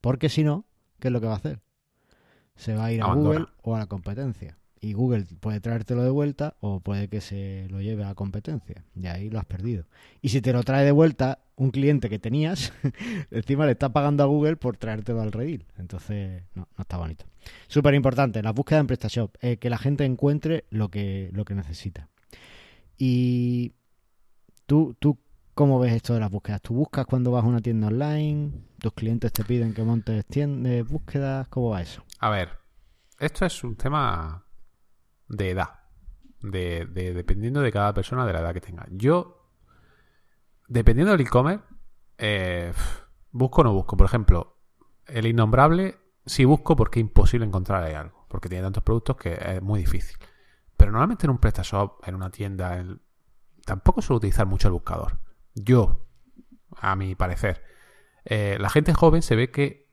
Porque 0.00 0.28
si 0.28 0.44
no, 0.44 0.64
¿qué 1.00 1.08
es 1.08 1.12
lo 1.12 1.20
que 1.20 1.26
va 1.26 1.32
a 1.32 1.38
hacer? 1.38 1.60
Se 2.54 2.74
va 2.74 2.86
a 2.86 2.92
ir 2.92 3.00
a 3.02 3.06
Abandona. 3.06 3.38
Google 3.40 3.52
o 3.62 3.74
a 3.74 3.78
la 3.80 3.86
competencia. 3.86 4.58
Y 4.80 4.92
Google 4.92 5.24
puede 5.40 5.60
traértelo 5.60 6.04
de 6.04 6.10
vuelta 6.10 6.56
o 6.60 6.78
puede 6.80 7.08
que 7.08 7.20
se 7.20 7.66
lo 7.70 7.80
lleve 7.80 8.04
a 8.04 8.14
competencia. 8.14 8.84
Y 8.94 9.06
ahí 9.06 9.28
lo 9.30 9.40
has 9.40 9.46
perdido. 9.46 9.86
Y 10.20 10.28
si 10.28 10.40
te 10.40 10.52
lo 10.52 10.62
trae 10.62 10.84
de 10.84 10.92
vuelta 10.92 11.40
un 11.58 11.70
cliente 11.70 12.08
que 12.08 12.18
tenías, 12.18 12.72
encima 13.30 13.66
le 13.66 13.72
estás 13.72 13.90
pagando 13.90 14.22
a 14.22 14.26
Google 14.26 14.56
por 14.56 14.76
traértelo 14.76 15.20
al 15.20 15.32
redil. 15.32 15.66
Entonces, 15.76 16.42
no, 16.54 16.68
no 16.76 16.82
está 16.82 16.96
bonito. 16.96 17.24
Súper 17.66 17.94
importante, 17.94 18.42
la 18.42 18.52
búsqueda 18.52 18.78
en 18.80 18.86
PrestaShop. 18.86 19.36
eh, 19.42 19.56
que 19.58 19.68
la 19.70 19.78
gente 19.78 20.04
encuentre 20.04 20.64
lo 20.70 20.88
que, 20.90 21.30
lo 21.32 21.44
que 21.44 21.54
necesita. 21.54 22.08
Y 22.96 23.72
tú, 24.66 24.96
tú, 24.98 25.18
¿cómo 25.54 25.78
ves 25.78 25.92
esto 25.92 26.14
de 26.14 26.20
las 26.20 26.30
búsquedas? 26.30 26.60
¿Tú 26.62 26.74
buscas 26.74 27.06
cuando 27.06 27.30
vas 27.30 27.44
a 27.44 27.46
una 27.48 27.60
tienda 27.60 27.88
online? 27.88 28.52
¿Tus 28.80 28.92
clientes 28.92 29.32
te 29.32 29.44
piden 29.44 29.74
que 29.74 29.82
montes 29.82 30.24
tiendas, 30.26 30.86
búsquedas? 30.86 31.48
¿Cómo 31.48 31.70
va 31.70 31.82
eso? 31.82 32.04
A 32.20 32.30
ver, 32.30 32.50
esto 33.18 33.44
es 33.46 33.62
un 33.64 33.76
tema 33.76 34.44
de 35.28 35.50
edad. 35.50 35.68
De, 36.40 36.86
de- 36.86 37.14
dependiendo 37.14 37.60
de 37.60 37.72
cada 37.72 37.92
persona, 37.92 38.24
de 38.24 38.32
la 38.32 38.40
edad 38.40 38.54
que 38.54 38.60
tenga. 38.60 38.86
Yo, 38.92 39.37
dependiendo 40.68 41.12
del 41.12 41.22
e-commerce, 41.22 41.64
eh, 42.18 42.72
busco 43.32 43.62
o 43.62 43.64
no 43.64 43.72
busco. 43.72 43.96
Por 43.96 44.06
ejemplo, 44.06 44.56
el 45.06 45.26
innombrable, 45.26 45.98
sí 46.26 46.44
busco 46.44 46.76
porque 46.76 47.00
es 47.00 47.06
imposible 47.06 47.46
encontrar 47.46 47.82
ahí 47.82 47.94
algo. 47.94 48.26
Porque 48.28 48.48
tiene 48.48 48.62
tantos 48.62 48.82
productos 48.82 49.16
que 49.16 49.34
es 49.34 49.62
muy 49.62 49.80
difícil. 49.80 50.16
Pero 50.76 50.92
normalmente 50.92 51.26
en 51.26 51.30
un 51.30 51.38
PrestaShop, 51.38 52.06
en 52.06 52.14
una 52.14 52.30
tienda, 52.30 52.78
en- 52.78 53.00
tampoco 53.64 54.02
suelo 54.02 54.18
utilizar 54.18 54.46
mucho 54.46 54.68
el 54.68 54.72
buscador. 54.72 55.18
Yo, 55.54 56.06
a 56.76 56.94
mi 56.94 57.14
parecer. 57.14 57.62
Eh, 58.24 58.56
la 58.60 58.68
gente 58.70 58.92
joven 58.94 59.22
se 59.22 59.34
ve 59.36 59.50
que 59.50 59.88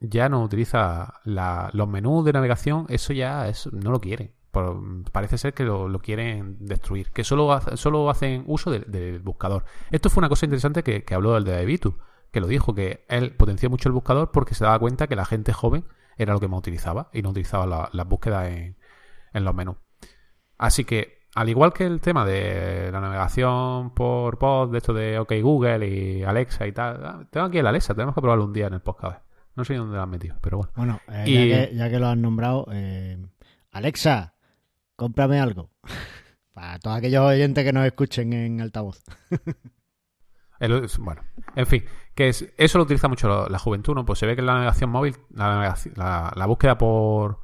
ya 0.00 0.28
no 0.28 0.42
utiliza 0.42 1.20
los 1.24 1.88
menús 1.88 2.24
de 2.24 2.32
navegación, 2.32 2.86
eso 2.88 3.12
ya 3.12 3.48
es, 3.48 3.70
no 3.72 3.90
lo 3.90 4.00
quieren. 4.00 4.34
Por- 4.54 4.80
parece 5.12 5.36
ser 5.36 5.52
que 5.52 5.64
lo, 5.64 5.86
lo 5.88 5.98
quieren 5.98 6.56
destruir, 6.60 7.10
que 7.10 7.24
solo, 7.24 7.60
solo 7.74 8.08
hacen 8.08 8.44
uso 8.46 8.70
del, 8.70 9.18
buscador. 9.18 9.64
Esto 9.90 10.08
fue 10.08 10.22
una 10.22 10.30
cosa 10.30 10.46
interesante 10.46 10.82
que, 10.82 11.04
que 11.04 11.14
habló 11.14 11.36
el 11.36 11.44
de 11.44 11.60
Evitu, 11.60 11.98
que 12.32 12.40
lo 12.40 12.46
dijo, 12.46 12.74
que 12.74 13.04
él 13.08 13.34
potenció 13.36 13.68
mucho 13.68 13.90
el 13.90 13.92
buscador 13.92 14.30
porque 14.32 14.54
se 14.54 14.64
daba 14.64 14.78
cuenta 14.78 15.06
que 15.08 15.16
la 15.16 15.26
gente 15.26 15.52
joven 15.52 15.84
era 16.16 16.32
lo 16.32 16.40
que 16.40 16.48
más 16.48 16.58
utilizaba 16.58 17.10
y 17.12 17.20
no 17.20 17.28
utilizaba 17.30 17.66
la- 17.66 17.90
las 17.92 18.08
búsquedas 18.08 18.48
en, 18.48 18.76
en 19.34 19.44
los 19.44 19.54
menús. 19.54 19.76
Así 20.56 20.84
que, 20.84 21.18
al 21.34 21.48
igual 21.48 21.72
que 21.72 21.84
el 21.84 22.00
tema 22.00 22.24
de 22.24 22.90
la 22.92 23.00
navegación 23.00 23.92
por 23.92 24.38
pod, 24.38 24.70
de 24.70 24.78
esto 24.78 24.94
de 24.94 25.18
OK 25.18 25.32
Google 25.42 25.88
y 25.88 26.22
Alexa 26.22 26.66
y 26.66 26.72
tal, 26.72 27.04
ah, 27.04 27.26
tengo 27.30 27.46
aquí 27.46 27.58
el 27.58 27.66
Alexa, 27.66 27.92
tenemos 27.94 28.14
que 28.14 28.20
probarlo 28.20 28.44
un 28.44 28.52
día 28.52 28.68
en 28.68 28.74
el 28.74 28.80
podcast. 28.82 29.24
No 29.56 29.64
sé 29.64 29.74
dónde 29.74 29.96
lo 29.96 30.02
han 30.02 30.10
metido, 30.10 30.36
pero 30.40 30.58
bueno. 30.58 30.72
Bueno, 30.76 31.00
eh, 31.08 31.24
Y- 31.26 31.48
ya, 31.48 31.68
que, 31.68 31.74
ya 31.76 31.90
que 31.90 31.98
lo 31.98 32.06
has 32.08 32.16
nombrado, 32.16 32.66
eh, 32.72 33.18
Alexa, 33.72 34.33
cómprame 34.96 35.40
algo. 35.40 35.70
Para 36.52 36.78
todos 36.78 36.96
aquellos 36.98 37.22
oyentes 37.24 37.64
que 37.64 37.72
nos 37.72 37.84
escuchen 37.86 38.32
en 38.32 38.60
altavoz. 38.60 39.02
El- 40.60 40.88
bueno, 41.00 41.22
en 41.56 41.66
fin, 41.66 41.84
que 42.14 42.28
es, 42.28 42.48
eso 42.56 42.78
lo 42.78 42.84
utiliza 42.84 43.08
mucho 43.08 43.28
la, 43.28 43.48
la 43.48 43.58
juventud, 43.58 43.94
¿no? 43.94 44.04
Pues 44.04 44.18
se 44.20 44.26
ve 44.26 44.34
que 44.36 44.40
en 44.40 44.46
la 44.46 44.54
navegación 44.54 44.88
móvil, 44.90 45.16
la, 45.30 45.48
navegación- 45.48 45.94
la, 45.96 46.32
la 46.36 46.46
búsqueda 46.46 46.78
por 46.78 47.40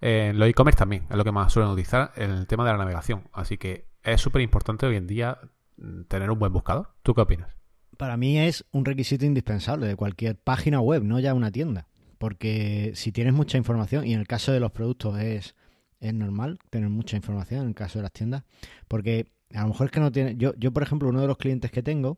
eh, 0.00 0.28
en 0.30 0.38
los 0.38 0.48
e-commerce 0.48 0.78
también 0.78 1.06
es 1.10 1.16
lo 1.16 1.24
que 1.24 1.32
más 1.32 1.52
suelen 1.52 1.72
utilizar 1.72 2.12
en 2.16 2.30
el 2.30 2.46
tema 2.46 2.64
de 2.64 2.70
la 2.72 2.78
navegación. 2.78 3.28
Así 3.32 3.58
que 3.58 3.88
es 4.04 4.20
súper 4.20 4.42
importante 4.42 4.86
hoy 4.86 4.96
en 4.96 5.06
día 5.08 5.38
mm, 5.76 6.02
tener 6.04 6.30
un 6.30 6.38
buen 6.38 6.52
buscador. 6.52 6.94
¿Tú 7.02 7.14
qué 7.14 7.20
opinas? 7.22 7.56
Para 7.96 8.16
mí 8.16 8.38
es 8.38 8.64
un 8.70 8.84
requisito 8.84 9.26
indispensable 9.26 9.86
de 9.86 9.96
cualquier 9.96 10.36
página 10.38 10.80
web, 10.80 11.02
no 11.02 11.18
ya 11.20 11.34
una 11.34 11.50
tienda. 11.50 11.88
Porque 12.18 12.92
si 12.94 13.10
tienes 13.10 13.34
mucha 13.34 13.58
información, 13.58 14.06
y 14.06 14.14
en 14.14 14.20
el 14.20 14.28
caso 14.28 14.52
de 14.52 14.60
los 14.60 14.70
productos 14.70 15.18
es, 15.20 15.56
es 16.02 16.12
normal 16.12 16.58
tener 16.68 16.90
mucha 16.90 17.16
información 17.16 17.62
en 17.62 17.68
el 17.68 17.74
caso 17.74 18.00
de 18.00 18.02
las 18.02 18.12
tiendas, 18.12 18.42
porque 18.88 19.28
a 19.54 19.62
lo 19.62 19.68
mejor 19.68 19.86
es 19.86 19.92
que 19.92 20.00
no 20.00 20.10
tiene... 20.10 20.36
Yo, 20.36 20.52
yo, 20.56 20.72
por 20.72 20.82
ejemplo, 20.82 21.08
uno 21.08 21.20
de 21.20 21.28
los 21.28 21.38
clientes 21.38 21.70
que 21.70 21.82
tengo 21.82 22.16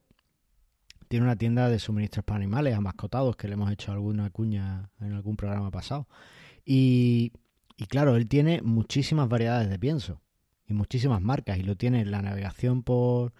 tiene 1.08 1.26
una 1.26 1.36
tienda 1.36 1.68
de 1.68 1.78
suministros 1.78 2.24
para 2.24 2.36
animales, 2.36 2.74
a 2.74 2.80
mascotados, 2.80 3.36
que 3.36 3.46
le 3.46 3.54
hemos 3.54 3.70
hecho 3.70 3.92
alguna 3.92 4.30
cuña 4.30 4.90
en 5.00 5.12
algún 5.12 5.36
programa 5.36 5.70
pasado. 5.70 6.08
Y, 6.64 7.32
y 7.76 7.86
claro, 7.86 8.16
él 8.16 8.26
tiene 8.26 8.62
muchísimas 8.62 9.28
variedades 9.28 9.68
de 9.68 9.78
pienso 9.78 10.20
y 10.66 10.72
muchísimas 10.72 11.20
marcas, 11.20 11.58
y 11.58 11.62
lo 11.62 11.76
tiene 11.76 12.00
en 12.00 12.10
la 12.10 12.22
navegación 12.22 12.82
por 12.82 13.34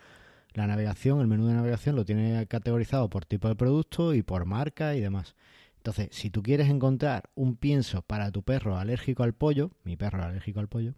la 0.53 0.67
navegación, 0.67 1.21
el 1.21 1.27
menú 1.27 1.47
de 1.47 1.55
navegación 1.55 1.97
lo 1.97 2.05
tiene 2.05 2.47
categorizado 2.47 3.09
por 3.09 3.25
tipo 3.25 3.49
de 3.49 3.57
producto 3.57 4.15
y 4.15 4.23
por 4.23 4.45
marca 4.45 4.95
y 4.95 5.01
demás. 5.01 5.35
Entonces, 5.85 6.09
si 6.13 6.31
tú 6.31 6.43
quieres 6.43 6.71
encontrar 6.71 7.29
un 7.35 7.57
pienso 7.57 8.01
para 8.01 8.31
tu 8.33 8.43
perro 8.43 8.79
alérgico 8.79 9.23
al 9.23 9.35
pollo, 9.35 9.71
mi 9.85 9.97
perro 9.97 10.25
alérgico 10.25 10.61
al 10.61 10.69
pollo, 10.69 10.95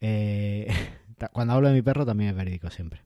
eh, 0.00 0.66
cuando 1.32 1.52
hablo 1.52 1.68
de 1.68 1.74
mi 1.74 1.82
perro 1.82 2.06
también 2.06 2.30
es 2.30 2.36
verídico 2.36 2.70
siempre. 2.70 3.02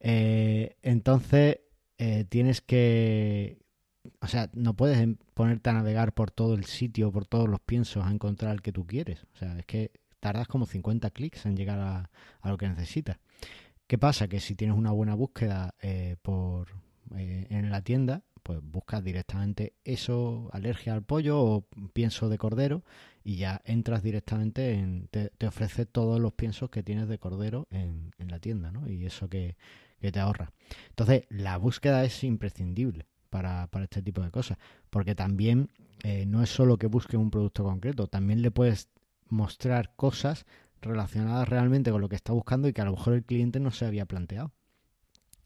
Eh, 0.00 0.76
entonces, 0.80 1.58
eh, 1.98 2.24
tienes 2.30 2.62
que 2.62 3.58
o 4.20 4.26
sea, 4.26 4.48
no 4.54 4.74
puedes 4.74 4.98
em, 4.98 5.16
ponerte 5.34 5.68
a 5.68 5.74
navegar 5.74 6.14
por 6.14 6.30
todo 6.30 6.54
el 6.54 6.64
sitio, 6.64 7.12
por 7.12 7.26
todos 7.26 7.46
los 7.46 7.60
piensos 7.60 8.06
a 8.06 8.10
encontrar 8.10 8.54
el 8.54 8.62
que 8.62 8.72
tú 8.72 8.86
quieres. 8.86 9.26
O 9.34 9.36
sea, 9.36 9.58
es 9.58 9.66
que 9.66 9.92
tardas 10.18 10.48
como 10.48 10.64
50 10.64 11.10
clics 11.10 11.44
en 11.44 11.56
llegar 11.56 11.78
a, 11.78 12.10
a 12.40 12.50
lo 12.50 12.56
que 12.56 12.68
necesitas. 12.68 13.18
¿Qué 13.86 13.98
pasa? 13.98 14.28
Que 14.28 14.40
si 14.40 14.54
tienes 14.54 14.78
una 14.78 14.92
buena 14.92 15.14
búsqueda 15.14 15.74
eh, 15.82 16.16
por, 16.22 16.68
eh, 17.16 17.46
en 17.50 17.70
la 17.70 17.82
tienda, 17.82 18.22
pues 18.48 18.60
buscas 18.62 19.04
directamente 19.04 19.74
eso, 19.84 20.48
alergia 20.54 20.94
al 20.94 21.02
pollo 21.02 21.38
o 21.38 21.68
pienso 21.92 22.30
de 22.30 22.38
cordero 22.38 22.82
y 23.22 23.36
ya 23.36 23.60
entras 23.66 24.02
directamente 24.02 24.72
en, 24.72 25.08
te, 25.08 25.46
ofrece 25.46 25.84
todos 25.84 26.18
los 26.18 26.32
piensos 26.32 26.70
que 26.70 26.82
tienes 26.82 27.08
de 27.08 27.18
cordero 27.18 27.68
en, 27.70 28.10
la 28.16 28.38
tienda, 28.38 28.72
¿no? 28.72 28.88
Y 28.88 29.04
eso 29.04 29.28
que, 29.28 29.58
te 30.00 30.18
ahorra. 30.18 30.50
Entonces, 30.88 31.24
la 31.28 31.58
búsqueda 31.58 32.02
es 32.04 32.24
imprescindible 32.24 33.04
para, 33.28 33.68
este 33.82 34.00
tipo 34.00 34.22
de 34.22 34.30
cosas, 34.30 34.56
porque 34.88 35.14
también 35.14 35.68
eh, 36.02 36.24
no 36.24 36.42
es 36.42 36.48
solo 36.48 36.78
que 36.78 36.86
busque 36.86 37.18
un 37.18 37.30
producto 37.30 37.64
concreto, 37.64 38.06
también 38.06 38.40
le 38.40 38.50
puedes 38.50 38.88
mostrar 39.28 39.94
cosas 39.94 40.46
relacionadas 40.80 41.46
realmente 41.46 41.90
con 41.90 42.00
lo 42.00 42.08
que 42.08 42.16
está 42.16 42.32
buscando 42.32 42.66
y 42.66 42.72
que 42.72 42.80
a 42.80 42.86
lo 42.86 42.92
mejor 42.92 43.12
el 43.12 43.24
cliente 43.26 43.60
no 43.60 43.72
se 43.72 43.84
había 43.84 44.06
planteado. 44.06 44.52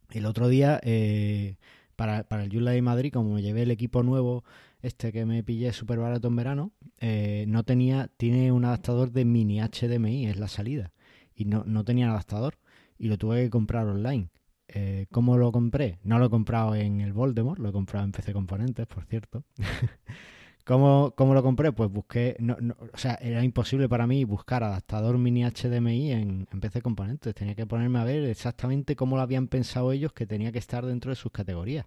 El 0.08 0.24
otro 0.24 0.46
día, 0.46 0.78
eh, 0.84 1.56
para, 2.02 2.24
para, 2.24 2.42
el 2.42 2.50
Yula 2.50 2.72
de 2.72 2.82
Madrid, 2.82 3.12
como 3.12 3.34
me 3.34 3.42
llevé 3.42 3.62
el 3.62 3.70
equipo 3.70 4.02
nuevo, 4.02 4.42
este 4.80 5.12
que 5.12 5.24
me 5.24 5.44
pillé 5.44 5.72
súper 5.72 6.00
barato 6.00 6.26
en 6.26 6.34
verano, 6.34 6.72
eh, 6.98 7.44
no 7.46 7.62
tenía, 7.62 8.08
tiene 8.16 8.50
un 8.50 8.64
adaptador 8.64 9.12
de 9.12 9.24
mini 9.24 9.60
HDMI, 9.60 10.26
es 10.26 10.36
la 10.36 10.48
salida, 10.48 10.92
y 11.32 11.44
no, 11.44 11.62
no 11.64 11.84
tenía 11.84 12.10
adaptador, 12.10 12.58
y 12.98 13.06
lo 13.06 13.18
tuve 13.18 13.44
que 13.44 13.50
comprar 13.50 13.86
online. 13.86 14.30
Eh, 14.66 15.06
¿Cómo 15.12 15.38
lo 15.38 15.52
compré? 15.52 16.00
No 16.02 16.18
lo 16.18 16.26
he 16.26 16.30
comprado 16.30 16.74
en 16.74 17.00
el 17.00 17.12
Voldemort, 17.12 17.60
lo 17.60 17.68
he 17.68 17.72
comprado 17.72 18.04
en 18.04 18.10
PC 18.10 18.32
Componentes, 18.32 18.88
por 18.88 19.04
cierto. 19.04 19.44
¿Cómo, 20.64 21.12
lo 21.16 21.42
compré? 21.42 21.72
Pues 21.72 21.90
busqué, 21.90 22.36
no, 22.38 22.56
o 22.92 22.96
sea, 22.96 23.14
era 23.20 23.42
imposible 23.42 23.88
para 23.88 24.06
mí 24.06 24.24
buscar 24.24 24.62
adaptador 24.62 25.18
mini 25.18 25.44
HDMI 25.44 26.12
en, 26.12 26.48
en, 26.52 26.60
PC 26.60 26.82
Componentes. 26.82 27.34
Tenía 27.34 27.56
que 27.56 27.66
ponerme 27.66 27.98
a 27.98 28.04
ver 28.04 28.24
exactamente 28.24 28.94
cómo 28.94 29.16
lo 29.16 29.22
habían 29.22 29.48
pensado 29.48 29.90
ellos 29.90 30.12
que 30.12 30.26
tenía 30.26 30.52
que 30.52 30.60
estar 30.60 30.86
dentro 30.86 31.10
de 31.10 31.16
sus 31.16 31.32
categorías. 31.32 31.86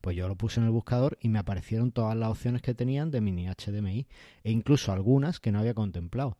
Pues 0.00 0.16
yo 0.16 0.26
lo 0.28 0.36
puse 0.36 0.60
en 0.60 0.66
el 0.66 0.72
buscador 0.72 1.16
y 1.20 1.28
me 1.28 1.38
aparecieron 1.38 1.92
todas 1.92 2.16
las 2.16 2.30
opciones 2.30 2.62
que 2.62 2.74
tenían 2.74 3.10
de 3.10 3.20
mini 3.20 3.46
HDMI 3.46 4.06
e 4.42 4.50
incluso 4.50 4.92
algunas 4.92 5.38
que 5.38 5.52
no 5.52 5.60
había 5.60 5.74
contemplado. 5.74 6.36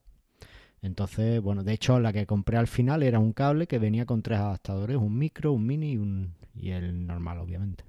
Entonces, 0.83 1.41
bueno, 1.41 1.65
de 1.65 1.73
hecho 1.73 1.99
la 2.01 2.13
que 2.13 2.27
compré 2.27 2.57
al 2.57 2.69
final 2.69 3.03
era 3.03 3.19
un 3.19 3.33
cable 3.33 3.67
que 3.67 3.79
venía 3.79 4.07
con 4.07 4.23
tres 4.23 4.39
adaptadores, 4.39 4.97
un 4.97 5.17
micro, 5.17 5.53
un 5.53 5.67
mini 5.67 5.93
y, 5.93 5.97
un, 5.97 6.35
y 6.55 6.71
el 6.71 7.07
normal, 7.07 7.39
obviamente. 7.39 7.88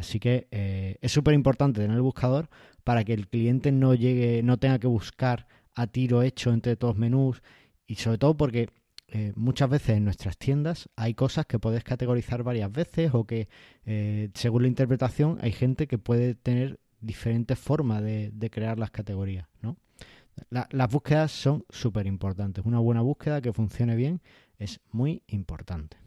Así 0.00 0.18
que 0.18 0.48
eh, 0.50 0.96
es 1.02 1.12
súper 1.12 1.34
importante 1.34 1.82
tener 1.82 1.94
el 1.94 2.02
buscador 2.02 2.48
para 2.84 3.04
que 3.04 3.12
el 3.12 3.28
cliente 3.28 3.70
no 3.70 3.94
llegue, 3.94 4.42
no 4.42 4.56
tenga 4.56 4.78
que 4.78 4.86
buscar 4.86 5.46
a 5.74 5.86
tiro 5.86 6.22
hecho 6.22 6.54
entre 6.54 6.74
todos 6.74 6.96
menús 6.96 7.42
y 7.86 7.96
sobre 7.96 8.16
todo 8.16 8.34
porque 8.34 8.70
eh, 9.08 9.34
muchas 9.36 9.68
veces 9.68 9.98
en 9.98 10.04
nuestras 10.04 10.38
tiendas 10.38 10.88
hay 10.96 11.12
cosas 11.12 11.44
que 11.44 11.58
puedes 11.58 11.84
categorizar 11.84 12.42
varias 12.42 12.72
veces 12.72 13.10
o 13.12 13.24
que 13.24 13.48
eh, 13.84 14.30
según 14.32 14.62
la 14.62 14.68
interpretación 14.68 15.36
hay 15.42 15.52
gente 15.52 15.86
que 15.86 15.98
puede 15.98 16.34
tener 16.34 16.80
diferentes 17.02 17.58
formas 17.58 18.02
de, 18.02 18.50
crear 18.50 18.78
las 18.78 18.90
categorías, 18.90 19.48
¿no? 19.60 19.76
las 20.48 20.90
búsquedas 20.90 21.30
son 21.30 21.66
súper 21.68 22.06
importantes. 22.06 22.64
Una 22.64 22.78
buena 22.78 23.02
búsqueda 23.02 23.42
que 23.42 23.52
funcione 23.52 23.96
bien 23.96 24.22
es 24.58 24.80
muy 24.92 25.22
importante. 25.26 25.99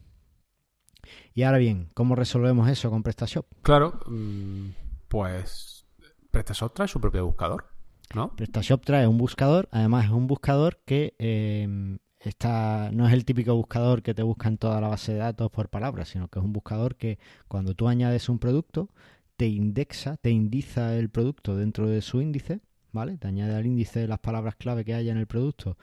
Y 1.34 1.44
ahora 1.44 1.58
bien, 1.58 1.90
¿cómo 1.94 2.16
resolvemos 2.16 2.70
eso 2.70 2.90
con 2.90 3.04
PrestaShop? 3.04 3.46
Claro, 3.62 4.00
mm, 4.08 4.70
pues 5.08 5.86
PrestaShop 6.32 6.74
trae 6.74 6.88
su 6.88 7.00
propio 7.00 7.26
buscador, 7.26 7.66
¿no? 8.16 8.36
PrestaShop 8.36 8.84
trae 8.84 9.08
un 9.08 9.18
buscador, 9.18 9.68
además 9.72 10.06
es 10.06 10.12
un 10.12 10.28
buscador 10.28 10.80
que 10.86 11.16
eh, 11.20 11.98
está, 12.20 12.90
no 12.92 13.08
es 13.08 13.14
el 13.14 13.26
típico 13.26 13.56
buscador 13.56 14.02
que 14.02 14.14
te 14.14 14.24
busca 14.24 14.48
en 14.48 14.58
toda 14.58 14.80
la 14.82 14.88
base 14.88 15.14
de 15.14 15.20
datos 15.20 15.52
por 15.52 15.70
palabras, 15.70 16.10
sino 16.10 16.28
que 16.28 16.40
es 16.40 16.46
un 16.46 16.54
buscador 16.54 16.96
que 16.96 17.20
cuando 17.48 17.76
tú 17.76 17.88
añades 17.88 18.30
un 18.30 18.40
producto, 18.40 18.90
te 19.36 19.48
indexa, 19.48 20.18
te 20.18 20.30
indiza 20.30 20.96
el 20.96 21.10
producto 21.10 21.56
dentro 21.56 21.88
de 21.88 22.02
su 22.02 22.22
índice, 22.22 22.62
¿vale? 22.92 23.18
Te 23.18 23.28
añade 23.28 23.56
al 23.56 23.66
índice 23.66 24.08
las 24.08 24.20
palabras 24.20 24.56
clave 24.56 24.86
que 24.86 24.94
haya 24.94 25.12
en 25.12 25.18
el 25.18 25.28
producto 25.28 25.78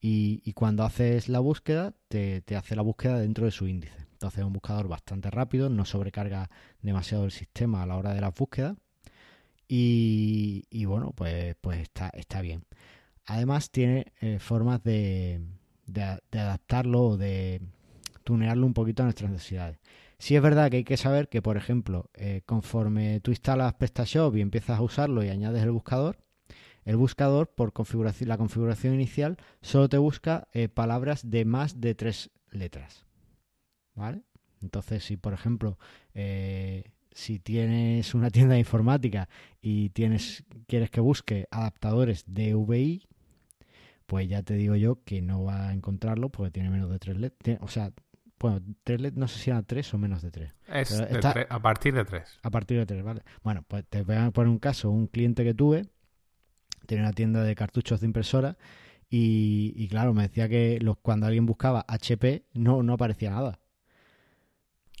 y, 0.00 0.52
cuando 0.52 0.84
haces 0.84 1.28
la 1.28 1.40
búsqueda, 1.40 1.94
te, 2.08 2.42
hace 2.56 2.76
la 2.76 2.82
búsqueda 2.82 3.18
dentro 3.18 3.44
de 3.44 3.50
su 3.50 3.66
índice. 3.66 4.06
Entonces 4.18 4.40
es 4.40 4.46
un 4.46 4.52
buscador 4.52 4.88
bastante 4.88 5.30
rápido, 5.30 5.70
no 5.70 5.84
sobrecarga 5.84 6.50
demasiado 6.82 7.24
el 7.24 7.30
sistema 7.30 7.84
a 7.84 7.86
la 7.86 7.96
hora 7.96 8.14
de 8.14 8.20
la 8.20 8.30
búsqueda. 8.30 8.74
Y, 9.68 10.84
bueno, 10.86 11.12
pues, 11.14 11.54
pues 11.60 11.78
está, 11.78 12.08
está 12.08 12.40
bien. 12.40 12.64
Además 13.26 13.70
tiene 13.70 14.12
eh, 14.20 14.40
formas 14.40 14.82
de, 14.82 15.40
adaptarlo 16.32 17.02
o 17.02 17.16
de 17.16 17.60
tunearlo 18.24 18.66
un 18.66 18.74
poquito 18.74 19.04
a 19.04 19.06
nuestras 19.06 19.30
necesidades. 19.30 19.78
Sí 20.18 20.34
es 20.34 20.42
verdad 20.42 20.68
que 20.68 20.78
hay 20.78 20.84
que 20.84 20.96
saber 20.96 21.28
que, 21.28 21.40
por 21.40 21.56
ejemplo, 21.56 22.10
eh, 22.14 22.42
conforme 22.44 23.20
tú 23.20 23.30
instalas 23.30 23.74
PrestaShop 23.74 24.34
y 24.36 24.40
empiezas 24.40 24.80
a 24.80 24.82
usarlo 24.82 25.22
y 25.22 25.28
añades 25.28 25.62
el 25.62 25.70
buscador, 25.70 26.18
el 26.84 26.96
buscador, 26.96 27.50
por 27.54 27.72
configuración, 27.72 28.28
la 28.28 28.36
configuración 28.36 28.94
inicial, 28.94 29.36
solo 29.60 29.88
te 29.88 29.98
busca 29.98 30.48
eh, 30.52 30.68
palabras 30.68 31.30
de 31.30 31.44
más 31.44 31.80
de 31.80 31.94
tres 31.94 32.30
letras. 32.50 33.07
¿Vale? 33.98 34.22
Entonces, 34.62 35.04
si 35.04 35.16
por 35.16 35.32
ejemplo, 35.32 35.78
eh, 36.14 36.84
si 37.12 37.38
tienes 37.38 38.14
una 38.14 38.30
tienda 38.30 38.54
de 38.54 38.60
informática 38.60 39.28
y 39.60 39.90
tienes, 39.90 40.44
quieres 40.66 40.90
que 40.90 41.00
busque 41.00 41.46
adaptadores 41.50 42.24
DVI, 42.26 43.06
pues 44.06 44.28
ya 44.28 44.42
te 44.42 44.54
digo 44.54 44.74
yo 44.76 45.02
que 45.04 45.20
no 45.20 45.44
va 45.44 45.68
a 45.68 45.72
encontrarlo 45.72 46.30
porque 46.30 46.50
tiene 46.50 46.70
menos 46.70 46.90
de 46.90 46.98
tres 46.98 47.18
letras. 47.18 47.58
O 47.60 47.68
sea, 47.68 47.92
bueno, 48.40 48.60
tres 48.84 49.00
letras, 49.00 49.18
no 49.18 49.28
sé 49.28 49.38
si 49.38 49.50
era 49.50 49.62
tres 49.62 49.92
o 49.92 49.98
menos 49.98 50.22
de 50.22 50.30
tres. 50.30 50.54
Es 50.66 50.92
a 51.50 51.60
partir 51.60 51.94
de 51.94 52.04
tres. 52.04 52.38
A 52.42 52.50
partir 52.50 52.78
de 52.78 52.86
tres, 52.86 53.02
¿vale? 53.04 53.22
Bueno, 53.42 53.64
pues 53.68 53.84
te 53.88 54.02
voy 54.02 54.16
a 54.16 54.30
poner 54.30 54.48
un 54.48 54.58
caso, 54.58 54.90
un 54.90 55.08
cliente 55.08 55.44
que 55.44 55.54
tuve 55.54 55.88
tenía 56.88 57.04
una 57.04 57.12
tienda 57.12 57.44
de 57.44 57.54
cartuchos 57.54 58.00
de 58.00 58.06
impresora 58.06 58.56
y, 59.10 59.88
claro, 59.88 60.12
me 60.12 60.22
decía 60.22 60.48
que 60.48 60.78
los, 60.80 60.98
cuando 60.98 61.26
alguien 61.26 61.46
buscaba 61.46 61.84
HP 61.88 62.44
no, 62.54 62.82
no 62.82 62.94
aparecía 62.94 63.30
nada. 63.30 63.58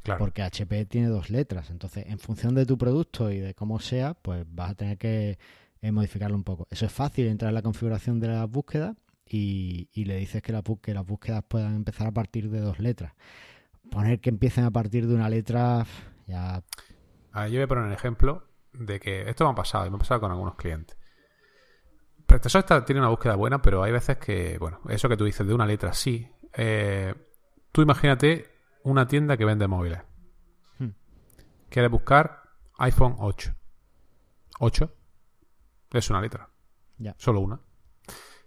Claro. 0.02 0.18
Porque 0.18 0.42
HP 0.42 0.86
tiene 0.86 1.08
dos 1.08 1.30
letras. 1.30 1.70
Entonces, 1.70 2.06
en 2.06 2.18
función 2.18 2.54
de 2.54 2.66
tu 2.66 2.78
producto 2.78 3.30
y 3.30 3.38
de 3.38 3.54
cómo 3.54 3.80
sea, 3.80 4.14
pues 4.14 4.44
vas 4.48 4.70
a 4.70 4.74
tener 4.74 4.98
que 4.98 5.38
eh, 5.80 5.92
modificarlo 5.92 6.36
un 6.36 6.44
poco. 6.44 6.66
Eso 6.70 6.86
es 6.86 6.92
fácil, 6.92 7.26
entrar 7.26 7.50
en 7.50 7.54
la 7.54 7.62
configuración 7.62 8.18
de 8.20 8.28
las 8.28 8.48
búsquedas 8.50 8.96
y, 9.26 9.88
le 9.94 10.16
dices 10.16 10.42
que, 10.42 10.52
la, 10.52 10.62
que 10.62 10.94
las 10.94 11.06
búsquedas 11.06 11.44
puedan 11.46 11.76
empezar 11.76 12.06
a 12.06 12.12
partir 12.12 12.50
de 12.50 12.60
dos 12.60 12.78
letras. 12.78 13.12
Poner 13.90 14.20
que 14.20 14.30
empiecen 14.30 14.64
a 14.64 14.70
partir 14.70 15.06
de 15.06 15.14
una 15.14 15.28
letra, 15.28 15.86
ya. 16.26 16.62
yo 17.34 17.52
voy 17.52 17.62
a 17.62 17.66
poner 17.66 17.84
un 17.84 17.92
ejemplo 17.92 18.44
de 18.72 19.00
que 19.00 19.28
esto 19.28 19.44
me 19.44 19.52
ha 19.52 19.54
pasado 19.54 19.86
y 19.86 19.90
me 19.90 19.96
ha 19.96 19.98
pasado 19.98 20.20
con 20.20 20.30
algunos 20.30 20.56
clientes. 20.56 20.96
PrestaShop 22.26 22.84
tiene 22.84 23.00
una 23.00 23.08
búsqueda 23.08 23.36
buena, 23.36 23.62
pero 23.62 23.82
hay 23.82 23.92
veces 23.92 24.18
que, 24.18 24.58
bueno, 24.58 24.80
eso 24.88 25.08
que 25.08 25.16
tú 25.16 25.24
dices 25.24 25.46
de 25.46 25.54
una 25.54 25.64
letra, 25.64 25.94
sí. 25.94 26.28
Eh, 26.52 27.14
tú 27.72 27.80
imagínate 27.80 28.57
una 28.84 29.06
tienda 29.06 29.36
que 29.36 29.44
vende 29.44 29.66
móviles. 29.66 30.00
Hmm. 30.78 30.90
Quieres 31.68 31.90
buscar 31.90 32.42
iPhone 32.78 33.16
8. 33.18 33.54
8 34.60 34.92
es 35.92 36.10
una 36.10 36.20
letra. 36.20 36.48
Ya. 36.98 37.14
Solo 37.18 37.40
una. 37.40 37.60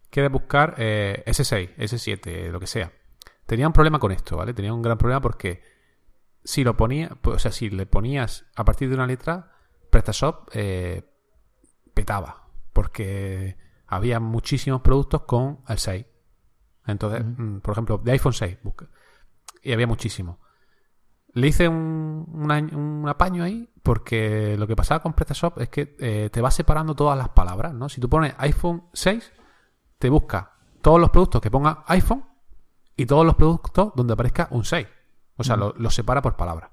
Quieres 0.10 0.32
buscar 0.32 0.76
eh, 0.78 1.24
S6, 1.26 1.76
S7, 1.78 2.52
lo 2.52 2.60
que 2.60 2.68
sea. 2.68 2.92
Tenía 3.46 3.68
un 3.68 3.74
problema 3.74 4.00
con 4.00 4.12
esto, 4.12 4.38
¿vale? 4.38 4.54
Tenía 4.54 4.74
un 4.74 4.82
gran 4.82 4.98
problema 4.98 5.22
porque 5.22 5.62
si 6.44 6.64
lo 6.64 6.76
ponía, 6.76 7.10
pues, 7.22 7.38
o 7.38 7.40
sea, 7.40 7.52
si 7.52 7.70
le 7.70 7.86
ponías 7.86 8.46
a 8.56 8.66
partir 8.66 8.90
de 8.90 8.96
una 8.96 9.08
letra, 9.08 9.52
PrestaShop 9.90 10.50
eh, 10.54 11.04
petaba. 11.94 12.48
Porque 12.74 13.58
había 13.88 14.20
muchísimos 14.20 14.82
productos 14.82 15.24
con 15.24 15.60
el 15.68 15.78
6. 15.78 16.06
Entonces, 16.88 17.24
mm, 17.26 17.60
por 17.60 17.74
ejemplo, 17.74 17.98
de 17.98 18.12
iPhone 18.12 18.34
6, 18.34 18.58
y 19.62 19.74
había 19.74 19.88
muchísimo. 19.88 20.40
Le 21.34 21.48
hice 21.48 21.68
un, 21.68 22.28
un, 22.28 23.08
apaño 23.08 23.44
ahí 23.44 23.70
porque 23.84 24.58
lo 24.58 24.68
que 24.68 24.76
pasaba 24.76 25.02
con 25.02 25.14
PrestaShop 25.14 25.60
es 25.60 25.70
que 25.70 25.96
eh, 26.00 26.30
te 26.32 26.42
va 26.42 26.52
separando 26.52 26.94
todas 26.94 27.18
las 27.18 27.30
palabras, 27.30 27.74
¿no? 27.74 27.88
Si 27.88 28.02
tú 28.02 28.10
pones 28.10 28.36
iPhone 28.38 28.84
6, 28.94 29.32
te 29.98 30.10
busca 30.10 30.58
todos 30.82 31.00
los 31.00 31.10
productos 31.10 31.42
que 31.42 31.50
ponga 31.50 31.84
iPhone 31.88 32.26
y 32.98 33.06
todos 33.06 33.26
los 33.26 33.36
productos 33.36 33.94
donde 33.96 34.14
aparezca 34.14 34.50
un 34.52 34.66
6. 34.66 34.88
O 35.38 35.44
sea, 35.44 35.56
lo, 35.56 35.90
separa 35.90 36.22
por 36.22 36.36
palabra. 36.36 36.72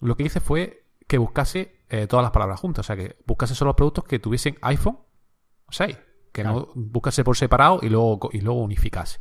Lo 0.00 0.16
que 0.16 0.24
hice 0.24 0.40
fue 0.40 0.86
que 1.08 1.18
buscase 1.18 1.84
eh, 1.88 2.06
todas 2.06 2.22
las 2.22 2.32
palabras 2.32 2.60
juntas. 2.60 2.84
O 2.84 2.86
sea, 2.86 2.96
que 2.96 3.16
buscase 3.26 3.54
solo 3.54 3.70
los 3.70 3.76
productos 3.76 4.04
que 4.04 4.18
tuviesen 4.18 4.58
iPhone 4.60 4.98
6 5.70 5.96
que 6.32 6.44
no 6.44 6.68
buscase 6.74 7.24
por 7.24 7.36
separado 7.36 7.80
y 7.82 7.88
luego, 7.88 8.30
y 8.32 8.40
luego 8.40 8.60
unificase. 8.60 9.20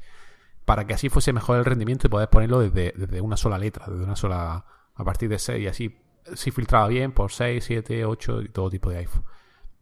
Para 0.69 0.85
que 0.85 0.93
así 0.93 1.09
fuese 1.09 1.33
mejor 1.33 1.57
el 1.57 1.65
rendimiento 1.65 2.05
y 2.05 2.11
poder 2.11 2.29
ponerlo 2.29 2.59
desde, 2.59 3.21
una 3.21 3.37
sola 3.37 3.57
letra, 3.57 3.87
desde 3.87 4.03
una 4.03 4.15
sola, 4.15 4.65
a 4.93 5.03
partir 5.03 5.27
de 5.27 5.39
6 5.39 5.63
y 5.63 5.67
así 5.67 5.97
si 6.35 6.51
filtraba 6.51 6.87
bien 6.87 7.11
por 7.11 7.31
6, 7.31 7.63
7, 7.63 8.05
8 8.05 8.41
y 8.43 8.49
todo 8.49 8.69
tipo 8.69 8.91
de 8.91 8.99
iPhone. 8.99 9.23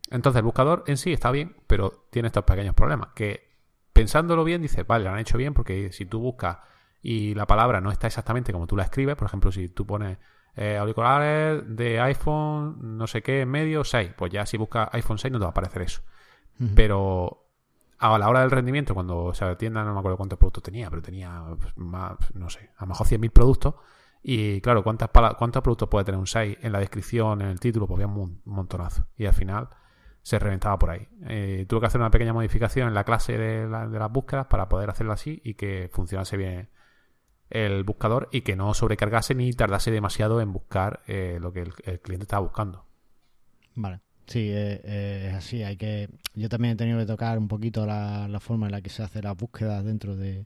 Entonces 0.09 0.37
el 0.37 0.45
buscador 0.45 0.85
en 0.87 0.95
sí 0.95 1.11
está 1.11 1.29
bien, 1.29 1.57
pero 1.67 2.07
tiene 2.09 2.27
estos 2.27 2.45
pequeños 2.45 2.73
problemas. 2.73 3.09
Que 3.15 3.49
pensándolo 3.91 4.45
bien, 4.45 4.61
dices, 4.61 4.87
vale, 4.87 5.03
lo 5.03 5.11
han 5.11 5.19
hecho 5.19 5.37
bien 5.37 5.53
porque 5.53 5.91
si 5.91 6.05
tú 6.05 6.21
buscas 6.21 6.59
y 7.01 7.35
la 7.35 7.45
palabra 7.47 7.81
no 7.81 7.91
está 7.91 8.07
exactamente 8.07 8.53
como 8.53 8.65
tú 8.65 8.77
la 8.77 8.83
escribes, 8.83 9.17
por 9.17 9.27
ejemplo, 9.27 9.51
si 9.51 9.67
tú 9.67 9.85
pones 9.85 10.19
eh, 10.55 10.77
auriculares 10.77 11.63
de 11.67 11.99
iPhone, 11.99 12.97
no 12.97 13.07
sé 13.07 13.21
qué, 13.21 13.45
medio 13.45 13.83
6, 13.83 14.11
pues 14.15 14.31
ya 14.31 14.45
si 14.45 14.55
buscas 14.55 14.87
iPhone 14.93 15.17
6 15.17 15.33
no 15.33 15.39
te 15.39 15.43
va 15.43 15.47
a 15.47 15.51
aparecer 15.51 15.81
eso. 15.81 16.01
Pero 16.75 17.46
a 17.99 18.17
la 18.17 18.29
hora 18.29 18.41
del 18.41 18.51
rendimiento, 18.51 18.93
cuando 18.93 19.25
o 19.25 19.33
sea, 19.33 19.57
tienda, 19.57 19.83
no 19.83 19.93
me 19.93 19.99
acuerdo 19.99 20.17
cuántos 20.17 20.37
productos 20.37 20.63
tenía, 20.63 20.89
pero 20.89 21.01
tenía 21.01 21.43
pues, 21.59 21.77
más, 21.77 22.17
no 22.33 22.49
sé, 22.49 22.71
a 22.77 22.81
lo 22.81 22.87
mejor 22.89 23.07
100.000 23.07 23.31
productos. 23.31 23.75
Y 24.23 24.61
claro, 24.61 24.83
¿cuántas 24.83 25.09
¿cuántos 25.37 25.61
productos 25.61 25.89
puede 25.89 26.05
tener 26.05 26.19
un 26.19 26.27
6 26.27 26.57
en 26.61 26.71
la 26.71 26.79
descripción, 26.79 27.41
en 27.41 27.47
el 27.47 27.59
título? 27.59 27.87
Pues 27.87 28.03
había 28.03 28.13
un 28.13 28.41
montonazo. 28.45 29.07
Y 29.15 29.25
al 29.25 29.33
final 29.33 29.69
se 30.21 30.39
reventaba 30.39 30.77
por 30.77 30.89
ahí. 30.89 31.07
Eh, 31.27 31.65
tuve 31.69 31.79
que 31.79 31.85
hacer 31.85 32.01
una 32.01 32.11
pequeña 32.11 32.33
modificación 32.33 32.89
en 32.89 32.93
la 32.93 33.05
clase 33.05 33.37
de, 33.37 33.67
las 33.67 34.11
búsquedas 34.11 34.47
para 34.47 34.67
poder 34.67 34.89
hacerlo 34.89 35.13
así 35.13 35.41
y 35.45 35.53
que 35.53 35.89
funcionase 35.93 36.35
bien 36.35 36.69
el 37.49 37.85
buscador 37.85 38.27
y 38.33 38.41
que 38.41 38.57
no 38.57 38.73
sobrecargase 38.73 39.35
ni 39.35 39.53
tardase 39.53 39.89
demasiado 39.89 40.41
en 40.41 40.51
buscar 40.51 41.01
eh, 41.07 41.37
lo 41.39 41.53
que 41.53 41.61
el, 41.61 42.01
cliente 42.01 42.23
estaba 42.23 42.41
buscando. 42.41 42.85
Vale. 43.75 44.01
Sí, 44.27 44.49
eh, 44.51 45.27
es 45.29 45.33
así. 45.33 45.63
Hay 45.63 45.77
que. 45.77 46.09
Yo 46.35 46.49
también 46.49 46.73
he 46.73 46.77
tenido 46.77 46.99
que 46.99 47.05
tocar 47.05 47.37
un 47.37 47.47
poquito 47.47 47.85
la, 47.85 48.27
forma 48.41 48.67
en 48.67 48.73
la 48.73 48.81
que 48.81 48.89
se 48.89 49.03
hace 49.03 49.21
las 49.21 49.35
búsquedas 49.37 49.85
dentro 49.85 50.15
de, 50.15 50.45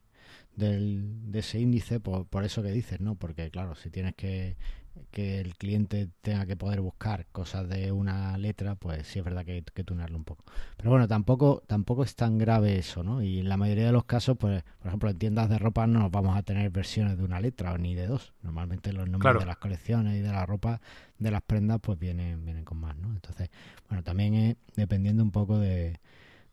de 0.56 1.38
ese 1.38 1.60
índice, 1.60 2.00
por, 2.00 2.26
por 2.26 2.44
eso 2.44 2.62
que 2.62 2.70
dices, 2.70 3.00
¿no? 3.00 3.14
Porque 3.14 3.50
claro, 3.50 3.74
si 3.74 3.90
tienes 3.90 4.14
que 4.14 4.56
que 5.10 5.40
el 5.40 5.56
cliente 5.56 6.08
tenga 6.22 6.46
que 6.46 6.56
poder 6.56 6.80
buscar 6.80 7.26
cosas 7.32 7.68
de 7.68 7.92
una 7.92 8.36
letra, 8.38 8.74
pues 8.74 9.06
sí 9.06 9.18
es 9.18 9.24
verdad 9.24 9.44
que 9.44 9.52
hay 9.52 9.62
que 9.62 9.84
tunarlo 9.84 10.16
un 10.16 10.24
poco. 10.24 10.44
Pero 10.76 10.90
bueno, 10.90 11.08
tampoco, 11.08 11.62
tampoco 11.66 12.04
es 12.04 12.14
tan 12.14 12.38
grave 12.38 12.78
eso, 12.78 13.02
¿no? 13.02 13.22
Y 13.22 13.40
en 13.40 13.48
la 13.48 13.56
mayoría 13.56 13.86
de 13.86 13.92
los 13.92 14.04
casos, 14.04 14.36
pues, 14.38 14.62
por 14.78 14.88
ejemplo, 14.88 15.10
en 15.10 15.18
tiendas 15.18 15.48
de 15.48 15.58
ropa 15.58 15.86
no 15.86 16.10
vamos 16.10 16.36
a 16.36 16.42
tener 16.42 16.70
versiones 16.70 17.16
de 17.16 17.24
una 17.24 17.40
letra 17.40 17.72
o 17.72 17.78
ni 17.78 17.94
de 17.94 18.06
dos. 18.06 18.32
Normalmente 18.42 18.92
los 18.92 19.08
nombres 19.08 19.38
de 19.38 19.46
las 19.46 19.58
colecciones 19.58 20.18
y 20.18 20.20
de 20.20 20.32
la 20.32 20.46
ropa 20.46 20.80
de 21.18 21.30
las 21.30 21.42
prendas, 21.42 21.78
pues 21.80 21.98
vienen, 21.98 22.44
vienen 22.44 22.64
con 22.64 22.78
más, 22.78 22.96
¿no? 22.96 23.12
Entonces, 23.12 23.50
bueno, 23.88 24.02
también 24.02 24.34
es 24.34 24.56
dependiendo 24.76 25.22
un 25.22 25.30
poco 25.30 25.58
de, 25.58 26.00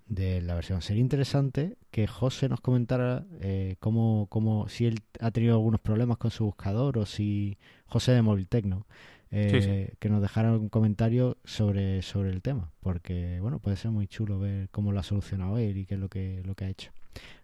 de 0.09 0.41
la 0.41 0.55
versión. 0.55 0.81
Sería 0.81 1.01
interesante 1.01 1.77
que 1.91 2.07
José 2.07 2.49
nos 2.49 2.59
comentara 2.59 3.25
eh, 3.39 3.75
cómo, 3.79 4.27
cómo, 4.29 4.67
si 4.67 4.87
él 4.87 4.99
ha 5.19 5.31
tenido 5.31 5.53
algunos 5.53 5.79
problemas 5.79 6.17
con 6.17 6.31
su 6.31 6.45
buscador 6.45 6.97
o 6.97 7.05
si 7.05 7.57
José 7.85 8.11
de 8.13 8.21
Móvil 8.23 8.47
Tecno, 8.47 8.85
eh, 9.31 9.93
que 9.99 10.09
nos 10.09 10.21
dejara 10.21 10.53
un 10.53 10.69
comentario 10.69 11.37
sobre, 11.45 12.01
sobre 12.01 12.31
el 12.31 12.41
tema, 12.41 12.71
porque 12.79 13.39
bueno, 13.39 13.59
puede 13.59 13.77
ser 13.77 13.91
muy 13.91 14.07
chulo 14.07 14.39
ver 14.39 14.69
cómo 14.71 14.91
lo 14.91 14.99
ha 14.99 15.03
solucionado 15.03 15.59
él 15.59 15.77
y 15.77 15.85
qué 15.85 15.93
es 15.93 15.99
lo 15.99 16.09
que, 16.09 16.41
lo 16.43 16.55
que 16.55 16.65
ha 16.65 16.69
hecho. 16.69 16.91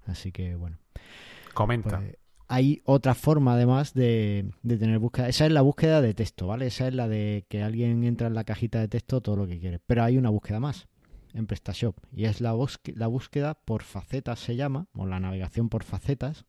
Así 0.08 0.32
que 0.32 0.56
bueno. 0.56 0.80
Comenta. 1.54 2.00
Pues, 2.00 2.18
hay 2.48 2.82
otra 2.86 3.16
forma 3.16 3.54
además 3.54 3.94
de, 3.94 4.52
de, 4.62 4.78
tener 4.78 5.00
búsqueda. 5.00 5.30
Esa 5.30 5.46
es 5.46 5.52
la 5.52 5.62
búsqueda 5.62 6.02
de 6.02 6.14
texto, 6.14 6.48
¿vale? 6.48 6.68
Esa 6.68 6.88
es 6.88 6.94
la 6.94 7.08
de 7.08 7.46
que 7.50 7.64
alguien 7.64 8.04
entra 8.04 8.28
en 8.28 8.36
la 8.36 8.44
cajita 8.44 8.80
de 8.80 8.88
texto 8.88 9.22
todo 9.22 9.36
lo 9.36 9.48
que 9.48 9.60
quiere. 9.60 9.80
Pero 9.80 10.04
hay 10.04 10.18
una 10.18 10.30
búsqueda 10.30 10.60
más 10.60 10.88
en 11.36 11.48
PrestaShop 11.48 11.98
y 12.12 12.26
es 12.26 12.42
la, 12.42 12.54
búsqueda 12.54 13.54
por 13.54 13.84
facetas 13.84 14.40
se 14.40 14.56
llama, 14.56 14.88
o 14.94 15.06
la 15.06 15.20
navegación 15.20 15.70
por 15.70 15.84
facetas, 15.84 16.46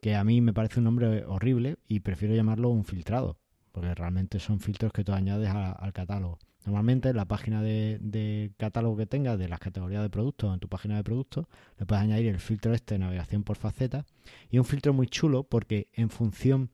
que 0.00 0.14
a 0.14 0.24
mí 0.24 0.40
me 0.40 0.52
parece 0.52 0.78
un 0.78 0.84
nombre 0.84 1.24
horrible 1.24 1.78
y 1.88 2.00
prefiero 2.00 2.34
llamarlo 2.34 2.68
un 2.68 2.84
filtrado, 2.84 3.38
porque 3.72 3.94
realmente 3.94 4.38
son 4.38 4.60
filtros 4.60 4.92
que 4.92 5.04
tú 5.04 5.12
añades 5.12 5.50
al 5.50 5.92
catálogo. 5.92 6.38
Normalmente 6.66 7.08
en 7.08 7.16
la 7.16 7.24
página 7.24 7.62
de, 7.62 8.52
catálogo 8.58 8.96
que 8.96 9.06
tengas 9.06 9.38
de 9.38 9.48
las 9.48 9.58
categorías 9.58 10.02
de 10.02 10.10
productos, 10.10 10.52
en 10.52 10.60
tu 10.60 10.68
página 10.68 10.96
de 10.96 11.04
productos, 11.04 11.46
le 11.78 11.86
puedes 11.86 12.04
añadir 12.04 12.26
el 12.28 12.38
filtro 12.38 12.74
este 12.74 12.94
de 12.94 12.98
navegación 12.98 13.42
por 13.42 13.56
facetas 13.56 14.04
y 14.50 14.58
un 14.58 14.64
filtro 14.64 14.92
muy 14.92 15.06
chulo 15.06 15.44
porque 15.44 15.88
en 15.94 16.10
función 16.10 16.70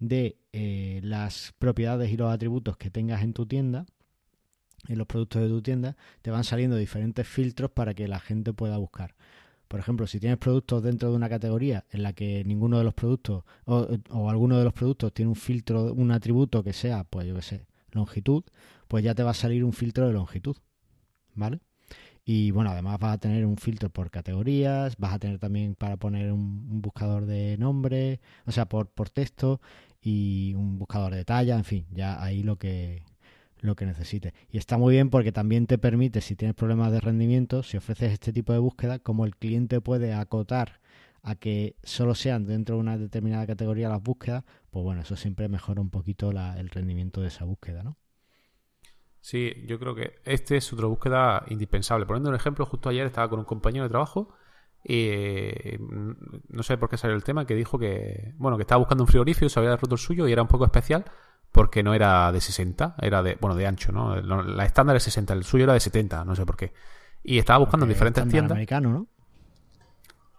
de 0.00 0.38
eh, 0.52 1.00
las 1.02 1.54
propiedades 1.58 2.10
y 2.10 2.16
los 2.16 2.32
atributos 2.32 2.76
que 2.76 2.90
tengas 2.90 3.22
en 3.22 3.32
tu 3.32 3.46
tienda, 3.46 3.86
en 4.86 4.98
los 4.98 5.06
productos 5.06 5.42
de 5.42 5.48
tu 5.48 5.62
tienda, 5.62 5.96
te 6.22 6.30
van 6.30 6.44
saliendo 6.44 6.76
diferentes 6.76 7.26
filtros 7.26 7.70
para 7.70 7.94
que 7.94 8.08
la 8.08 8.20
gente 8.20 8.52
pueda 8.52 8.76
buscar. 8.76 9.14
Por 9.66 9.80
ejemplo, 9.80 10.06
si 10.06 10.18
tienes 10.18 10.38
productos 10.38 10.82
dentro 10.82 11.10
de 11.10 11.16
una 11.16 11.28
categoría 11.28 11.84
en 11.90 12.02
la 12.02 12.12
que 12.14 12.42
ninguno 12.44 12.78
de 12.78 12.84
los 12.84 12.94
productos 12.94 13.44
o, 13.66 13.88
o 14.10 14.30
alguno 14.30 14.58
de 14.58 14.64
los 14.64 14.72
productos 14.72 15.12
tiene 15.12 15.28
un 15.28 15.36
filtro, 15.36 15.92
un 15.92 16.10
atributo 16.10 16.62
que 16.62 16.72
sea, 16.72 17.04
pues 17.04 17.26
yo 17.26 17.34
qué 17.34 17.42
sé, 17.42 17.66
longitud, 17.92 18.44
pues 18.88 19.04
ya 19.04 19.14
te 19.14 19.22
va 19.22 19.32
a 19.32 19.34
salir 19.34 19.64
un 19.64 19.72
filtro 19.72 20.06
de 20.06 20.14
longitud. 20.14 20.56
¿Vale? 21.34 21.60
Y 22.30 22.50
bueno, 22.50 22.70
además 22.70 22.98
vas 22.98 23.14
a 23.14 23.18
tener 23.18 23.46
un 23.46 23.56
filtro 23.56 23.88
por 23.88 24.10
categorías, 24.10 24.96
vas 24.98 25.14
a 25.14 25.18
tener 25.18 25.38
también 25.38 25.74
para 25.74 25.96
poner 25.96 26.30
un, 26.30 26.82
buscador 26.82 27.24
de 27.24 27.56
nombre, 27.58 28.20
o 28.44 28.52
sea, 28.52 28.66
por, 28.68 28.88
por 28.90 29.08
texto 29.08 29.62
y 30.02 30.52
un 30.54 30.78
buscador 30.78 31.14
de 31.14 31.24
talla, 31.24 31.56
en 31.56 31.64
fin, 31.64 31.86
ya 31.90 32.22
ahí 32.22 32.42
lo 32.42 32.56
que, 32.58 33.02
lo 33.60 33.76
que 33.76 33.86
necesites. 33.86 34.32
Y 34.50 34.58
está 34.58 34.78
muy 34.78 34.94
bien 34.94 35.10
porque 35.10 35.32
también 35.32 35.66
te 35.66 35.78
permite, 35.78 36.20
si 36.20 36.36
tienes 36.36 36.54
problemas 36.54 36.92
de 36.92 37.00
rendimiento, 37.00 37.62
si 37.62 37.76
ofreces 37.76 38.12
este 38.12 38.32
tipo 38.32 38.52
de 38.52 38.58
búsqueda, 38.58 38.98
como 38.98 39.24
el 39.24 39.36
cliente 39.36 39.80
puede 39.80 40.14
acotar 40.14 40.80
a 41.22 41.34
que 41.34 41.76
solo 41.82 42.14
sean 42.14 42.46
dentro 42.46 42.76
de 42.76 42.80
una 42.80 42.96
determinada 42.96 43.46
categoría 43.46 43.88
las 43.88 44.02
búsquedas, 44.02 44.44
pues 44.70 44.84
bueno, 44.84 45.02
eso 45.02 45.16
siempre 45.16 45.48
mejora 45.48 45.80
un 45.80 45.90
poquito 45.90 46.30
el 46.30 46.70
rendimiento 46.70 47.20
de 47.20 47.28
esa 47.28 47.44
búsqueda, 47.44 47.82
¿no? 47.82 47.96
Sí, 49.20 49.52
yo 49.66 49.78
creo 49.78 49.94
que 49.94 50.14
este 50.24 50.56
es 50.56 50.72
otra 50.72 50.86
búsqueda 50.86 51.44
indispensable. 51.48 52.06
Poniendo 52.06 52.30
un 52.30 52.36
ejemplo, 52.36 52.64
justo 52.64 52.88
ayer 52.88 53.06
estaba 53.06 53.28
con 53.28 53.40
un 53.40 53.44
compañero 53.44 53.84
de 53.84 53.90
trabajo 53.90 54.34
y 54.84 55.76
mm, 55.78 56.12
no 56.48 56.62
sé 56.62 56.78
por 56.78 56.88
qué 56.88 56.96
salió 56.96 57.16
el 57.16 57.24
tema, 57.24 57.44
que 57.44 57.54
dijo 57.54 57.78
que, 57.78 58.34
bueno, 58.38 58.56
que 58.56 58.62
estaba 58.62 58.78
buscando 58.78 59.04
un 59.04 59.08
frigorífico, 59.08 59.48
se 59.48 59.58
había 59.58 59.76
roto 59.76 59.96
el 59.96 59.98
suyo 59.98 60.28
y 60.28 60.32
era 60.32 60.42
un 60.42 60.48
poco 60.48 60.64
especial 60.64 61.04
porque 61.52 61.82
no 61.82 61.94
era 61.94 62.30
de 62.32 62.40
60, 62.40 62.96
era 63.00 63.22
de, 63.22 63.36
bueno, 63.40 63.56
de 63.56 63.66
ancho, 63.66 63.92
¿no? 63.92 64.16
La 64.16 64.64
estándar 64.64 64.96
es 64.96 65.02
60, 65.04 65.32
el 65.34 65.44
suyo 65.44 65.64
era 65.64 65.72
de 65.72 65.80
70, 65.80 66.24
no 66.24 66.34
sé 66.34 66.44
por 66.46 66.56
qué. 66.56 66.72
Y 67.22 67.38
estaba 67.38 67.58
buscando 67.58 67.84
en 67.84 67.90
diferentes 67.90 68.26
tiendas. 68.28 68.52
americano, 68.52 68.90
¿no? 68.90 69.06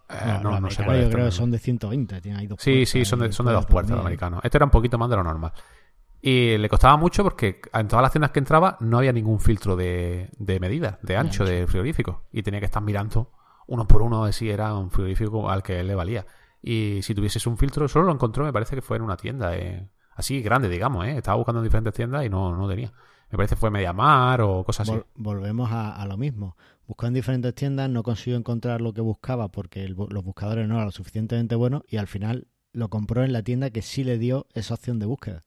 Eh, 0.08 0.40
no, 0.42 0.60
no, 0.60 0.70
sé 0.70 0.82
Yo 0.82 1.10
creo 1.10 1.26
que 1.26 1.30
son 1.30 1.50
de 1.50 1.58
120, 1.58 2.20
tiene 2.20 2.38
ahí 2.38 2.46
dos 2.46 2.60
Sí, 2.60 2.84
sí, 2.84 3.04
son 3.04 3.20
de, 3.20 3.32
son 3.32 3.46
de 3.46 3.52
dos 3.52 3.66
puertas 3.66 3.92
los 3.92 4.00
americanos. 4.00 4.40
Este 4.42 4.58
era 4.58 4.64
un 4.64 4.70
poquito 4.70 4.98
más 4.98 5.08
de 5.08 5.16
lo 5.16 5.22
normal. 5.22 5.52
Y 6.22 6.58
le 6.58 6.68
costaba 6.68 6.96
mucho 6.96 7.22
porque 7.22 7.60
en 7.72 7.88
todas 7.88 8.02
las 8.02 8.12
tiendas 8.12 8.30
que 8.30 8.40
entraba 8.40 8.76
no 8.80 8.98
había 8.98 9.12
ningún 9.12 9.40
filtro 9.40 9.76
de, 9.76 10.30
de 10.36 10.60
medida, 10.60 10.98
de 11.02 11.16
ancho, 11.16 11.44
de, 11.44 11.66
frigorífico. 11.66 12.24
Y 12.32 12.42
tenía 12.42 12.60
que 12.60 12.66
estar 12.66 12.82
mirando 12.82 13.30
uno 13.68 13.86
por 13.86 14.02
uno 14.02 14.22
a 14.22 14.24
ver 14.26 14.34
si 14.34 14.50
era 14.50 14.74
un 14.74 14.90
frigorífico 14.90 15.48
al 15.48 15.62
que 15.62 15.82
le 15.82 15.94
valía. 15.94 16.26
Y 16.62 17.00
si 17.02 17.14
tuvieses 17.14 17.46
un 17.46 17.56
filtro, 17.56 17.88
solo 17.88 18.06
lo 18.06 18.12
encontró, 18.12 18.44
me 18.44 18.52
parece 18.52 18.74
que 18.74 18.82
fue 18.82 18.96
en 18.96 19.02
una 19.02 19.16
tienda. 19.16 19.56
Eh, 19.56 19.88
así 20.20 20.40
grande, 20.40 20.68
digamos, 20.68 21.06
¿eh? 21.06 21.16
Estaba 21.16 21.36
buscando 21.36 21.60
en 21.60 21.64
diferentes 21.64 21.94
tiendas 21.94 22.24
y 22.24 22.28
no, 22.28 22.56
no 22.56 22.68
tenía. 22.68 22.92
Me 23.30 23.36
parece 23.36 23.54
que 23.54 23.60
fue 23.60 23.70
Mediamar 23.70 24.40
o 24.40 24.64
cosas 24.64 24.88
así. 24.88 25.00
volvemos 25.14 25.70
a, 25.72 26.04
lo 26.06 26.16
mismo. 26.16 26.56
Buscó 26.86 27.06
en 27.06 27.14
diferentes 27.14 27.54
tiendas, 27.54 27.88
no 27.88 28.02
consiguió 28.02 28.36
encontrar 28.36 28.80
lo 28.80 28.92
que 28.92 29.00
buscaba 29.00 29.48
porque 29.48 29.88
los 29.88 30.24
buscadores 30.24 30.66
no 30.66 30.74
eran 30.74 30.86
lo 30.86 30.92
suficientemente 30.92 31.54
buenos 31.54 31.82
y 31.88 31.98
al 31.98 32.08
final 32.08 32.48
lo 32.72 32.88
compró 32.88 33.22
en 33.22 33.32
la 33.32 33.42
tienda 33.42 33.70
que 33.70 33.82
sí 33.82 34.02
le 34.02 34.18
dio 34.18 34.46
esa 34.54 34.74
opción 34.74 34.98
de 34.98 35.06
búsqueda. 35.06 35.44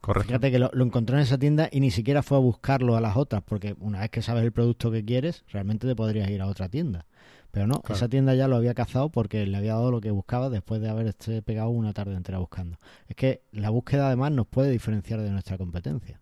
Correcto. 0.00 0.28
Fíjate 0.28 0.50
que 0.50 0.58
lo, 0.58 0.70
lo, 0.72 0.84
encontró 0.84 1.16
en 1.16 1.22
esa 1.22 1.36
tienda 1.36 1.68
y 1.70 1.80
ni 1.80 1.90
siquiera 1.90 2.22
fue 2.22 2.38
a 2.38 2.40
buscarlo 2.40 2.96
a 2.96 3.02
las 3.02 3.18
otras, 3.18 3.42
porque 3.42 3.76
una 3.80 4.00
vez 4.00 4.08
que 4.08 4.22
sabes 4.22 4.42
el 4.44 4.52
producto 4.52 4.90
que 4.90 5.04
quieres, 5.04 5.44
realmente 5.48 5.86
te 5.86 5.94
podrías 5.94 6.30
ir 6.30 6.40
a 6.40 6.46
otra 6.46 6.70
tienda. 6.70 7.04
Pero 7.50 7.66
no, 7.66 7.82
esa 7.88 8.08
tienda 8.08 8.34
ya 8.34 8.46
lo 8.46 8.56
había 8.56 8.74
cazado 8.74 9.10
porque 9.10 9.44
le 9.44 9.56
había 9.56 9.74
dado 9.74 9.90
lo 9.90 10.00
que 10.00 10.10
buscaba 10.10 10.50
después 10.50 10.80
de 10.80 10.88
haber 10.88 11.08
este 11.08 11.42
pegado 11.42 11.70
una 11.70 11.92
tarde 11.92 12.14
entera 12.14 12.38
buscando. 12.38 12.78
Es 13.08 13.16
que 13.16 13.42
la 13.50 13.70
búsqueda 13.70 14.06
además 14.06 14.30
nos 14.32 14.46
puede 14.46 14.70
diferenciar 14.70 15.20
de 15.20 15.30
nuestra 15.30 15.58
competencia. 15.58 16.20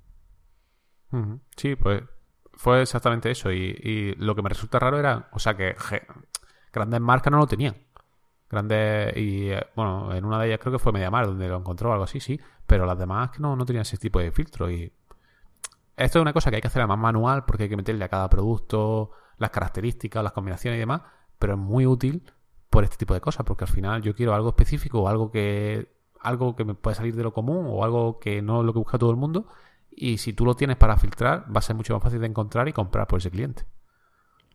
Sí, 1.57 1.76
pues 1.76 2.03
fue 2.55 2.82
exactamente 2.82 3.30
eso. 3.30 3.53
Y, 3.53 4.14
lo 4.18 4.34
que 4.34 4.42
me 4.42 4.48
resulta 4.48 4.78
raro 4.78 4.98
era, 4.98 5.28
o 5.32 5.38
sea, 5.38 5.55
que 5.55 5.76
grandes 6.72 7.00
marcas 7.00 7.30
no 7.30 7.38
lo 7.38 7.46
tenían. 7.46 7.76
Grandes, 8.48 9.14
y 9.16 9.50
eh, 9.50 9.66
bueno, 9.76 10.14
en 10.14 10.24
una 10.24 10.40
de 10.40 10.46
ellas 10.46 10.59
creo 10.59 10.72
que 10.72 10.78
fue 10.78 10.92
Mediamar 10.92 11.26
donde 11.26 11.46
lo 11.48 11.59
encontró 11.59 11.90
o 11.90 11.92
algo 11.92 12.05
así, 12.05 12.20
sí. 12.20 12.40
Pero 12.66 12.86
las 12.86 12.98
demás 12.98 13.30
que 13.30 13.40
no, 13.40 13.55
no 13.55 13.66
tenían 13.66 13.82
ese 13.82 13.98
tipo 13.98 14.18
de 14.18 14.32
filtro. 14.32 14.70
Y 14.70 14.90
esto 15.94 16.18
es 16.18 16.22
una 16.22 16.32
cosa 16.32 16.48
que 16.48 16.57
hay 16.57 16.62
que 16.62 16.68
hacer 16.68 16.86
más 16.86 16.98
manual 16.98 17.44
porque 17.44 17.64
hay 17.64 17.68
que 17.68 17.76
meterle 17.76 18.03
a 18.05 18.09
cada 18.09 18.30
producto 18.30 19.11
las 19.36 19.50
características, 19.50 20.24
las 20.24 20.32
combinaciones 20.32 20.78
y 20.78 20.80
demás 20.80 21.03
pero 21.39 21.55
es 21.55 21.59
muy 21.59 21.86
útil 21.86 22.22
por 22.70 22.84
este 22.84 22.97
tipo 22.97 23.14
de 23.14 23.20
cosas, 23.20 23.45
porque 23.47 23.64
al 23.64 23.70
final 23.70 24.03
yo 24.03 24.14
quiero 24.14 24.34
algo 24.34 24.51
específico 24.51 25.03
o 25.03 25.09
algo 25.09 25.30
que 25.30 25.97
algo 26.20 26.57
que 26.57 26.64
me 26.64 26.74
puede 26.74 26.97
salir 26.97 27.14
de 27.14 27.22
lo 27.22 27.32
común 27.32 27.66
o 27.68 27.84
algo 27.84 28.18
que 28.18 28.43
no 28.43 28.61
es 28.61 28.66
lo 28.66 28.72
que 28.72 28.80
busca 28.80 28.99
todo 28.99 29.11
el 29.11 29.16
mundo 29.16 29.47
y 29.91 30.18
si 30.18 30.32
tú 30.32 30.45
lo 30.45 30.55
tienes 30.55 30.76
para 30.76 30.97
filtrar 30.97 31.45
va 31.55 31.59
a 31.59 31.62
ser 31.62 31.76
mucho 31.76 31.95
más 31.95 32.03
fácil 32.03 32.20
de 32.20 32.26
encontrar 32.26 32.68
y 32.68 32.72
comprar 32.72 33.07
por 33.07 33.20
ese 33.20 33.30
cliente. 33.30 33.64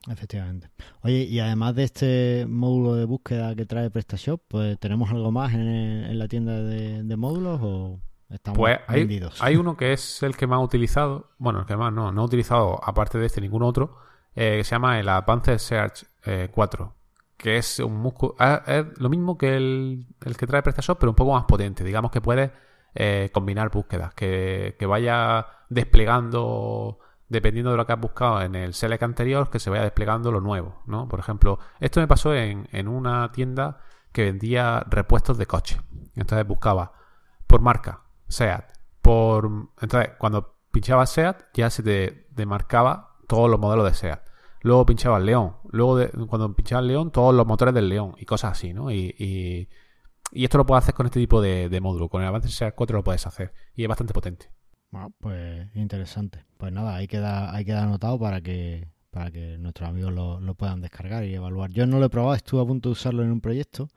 Efectivamente. 0.10 0.70
Oye, 1.02 1.24
y 1.24 1.40
además 1.40 1.76
de 1.76 1.84
este 1.84 2.46
módulo 2.48 2.96
de 2.96 3.06
búsqueda 3.06 3.56
que 3.56 3.66
trae 3.66 3.90
PrestaShop, 3.90 4.42
pues 4.50 4.78
tenemos 4.80 5.10
algo 5.12 5.32
más 5.32 5.54
en, 5.54 6.18
la 6.20 6.28
tienda 6.28 6.62
de, 6.62 7.16
módulos 7.16 7.60
o 7.62 8.00
Estamos 8.30 8.58
Pues 8.58 8.80
hay, 8.88 9.02
vendidos. 9.02 9.42
hay 9.42 9.56
uno 9.56 9.78
que 9.78 9.94
es 9.94 10.24
el 10.24 10.36
que 10.36 10.48
más 10.48 10.60
he 10.60 10.64
utilizado, 10.64 11.30
bueno, 11.38 11.60
el 11.60 11.66
que 11.66 11.78
más 11.78 11.94
no, 11.94 12.12
no 12.12 12.22
he 12.24 12.26
utilizado 12.26 12.84
aparte 12.84 13.18
de 13.20 13.28
este 13.28 13.42
ningún 13.42 13.62
otro, 13.62 13.98
eh, 14.36 14.58
que 14.58 14.64
se 14.64 14.72
llama 14.72 15.00
el 15.00 15.10
Advanced 15.10 15.58
Search 15.58 16.06
eh, 16.26 16.50
4, 16.52 16.94
que 17.38 17.58
es 17.58 17.80
un 17.80 17.98
músculo, 17.98 18.36
es 18.66 18.86
lo 18.98 19.10
mismo 19.10 19.38
que 19.38 19.56
el, 19.56 20.08
el 20.26 20.38
que 20.38 20.48
trae 20.48 20.62
PrestaShop, 20.62 21.00
pero 21.00 21.12
un 21.12 21.16
poco 21.16 21.34
más 21.34 21.44
potente. 21.46 21.84
Digamos 21.84 22.12
que 22.12 22.22
puedes 22.22 22.52
eh, 22.96 23.30
combinar 23.34 23.70
búsquedas, 23.72 24.14
que, 24.14 24.76
que 24.78 24.86
vaya 24.86 25.48
desplegando, 25.70 27.00
dependiendo 27.28 27.72
de 27.72 27.78
lo 27.78 27.86
que 27.86 27.94
has 27.94 28.00
buscado 28.00 28.42
en 28.42 28.56
el 28.56 28.74
select 28.74 29.04
anterior, 29.04 29.50
que 29.50 29.60
se 29.60 29.70
vaya 29.70 29.84
desplegando 29.84 30.32
lo 30.32 30.42
nuevo, 30.42 30.82
¿no? 30.86 31.08
Por 31.08 31.20
ejemplo, 31.20 31.60
esto 31.80 32.00
me 32.00 32.08
pasó 32.08 32.34
en, 32.34 32.68
en 32.72 32.88
una 32.88 33.32
tienda 33.32 33.80
que 34.12 34.24
vendía 34.24 34.86
repuestos 34.90 35.38
de 35.38 35.48
coche. 35.48 35.82
Entonces 36.16 36.48
buscaba 36.48 36.94
por 37.48 37.62
marca, 37.62 38.02
SEAT, 38.28 38.72
por... 39.02 39.46
Entonces, 39.82 40.12
cuando 40.18 40.56
pinchabas 40.72 41.12
SEAT, 41.12 41.46
ya 41.54 41.70
se 41.70 41.84
te 41.84 42.28
demarcaba 42.32 43.13
todos 43.36 43.50
los 43.50 43.60
modelos 43.60 43.86
de 43.86 43.94
SEAT. 43.96 44.22
Luego 44.62 44.86
pinchabas 44.86 45.24
León. 45.24 45.56
Luego, 45.72 45.98
de- 45.98 46.10
cuando 46.28 46.54
pinchabas 46.56 46.86
León, 46.86 47.12
todos 47.12 47.34
los 47.34 47.46
motores 47.48 47.74
del 47.74 47.90
León 47.90 48.14
y 48.18 48.26
cosas 48.26 48.52
así, 48.52 48.74
¿no? 48.74 48.92
Y, 48.92 49.16
y, 49.18 50.44
esto 50.44 50.58
lo 50.58 50.66
puedes 50.66 50.84
hacer 50.84 50.96
con 50.96 51.06
este 51.06 51.20
tipo 51.20 51.42
de, 51.42 51.68
de 51.70 51.82
módulo. 51.82 52.10
Con 52.10 52.22
el 52.22 52.28
Advanced 52.28 52.50
SEAT 52.50 52.76
4 52.76 52.98
lo 52.98 53.04
puedes 53.04 53.26
hacer. 53.28 53.54
Y 53.76 53.84
es 53.84 53.88
bastante 53.90 54.14
potente. 54.14 54.52
Bueno, 54.92 55.12
pues 55.20 55.68
interesante. 55.76 56.46
Pues 56.58 56.72
nada, 56.72 56.96
ahí 56.96 57.08
queda, 57.08 57.54
ahí 57.54 57.66
queda 57.66 57.84
anotado 57.84 58.20
para 58.20 58.42
que, 58.42 58.88
para 59.12 59.32
que 59.32 59.58
nuestros 59.58 59.90
amigos 59.90 60.14
lo, 60.14 60.40
lo 60.40 60.54
puedan 60.56 60.82
descargar 60.82 61.24
y 61.26 61.34
evaluar. 61.34 61.72
Yo 61.72 61.86
no 61.88 62.00
lo 62.00 62.06
he 62.06 62.10
probado, 62.10 62.36
estuve 62.36 62.62
a 62.62 62.66
punto 62.66 62.90
de 62.90 62.94
usarlo 62.94 63.24
en 63.24 63.32
un 63.32 63.42
proyecto 63.42 63.90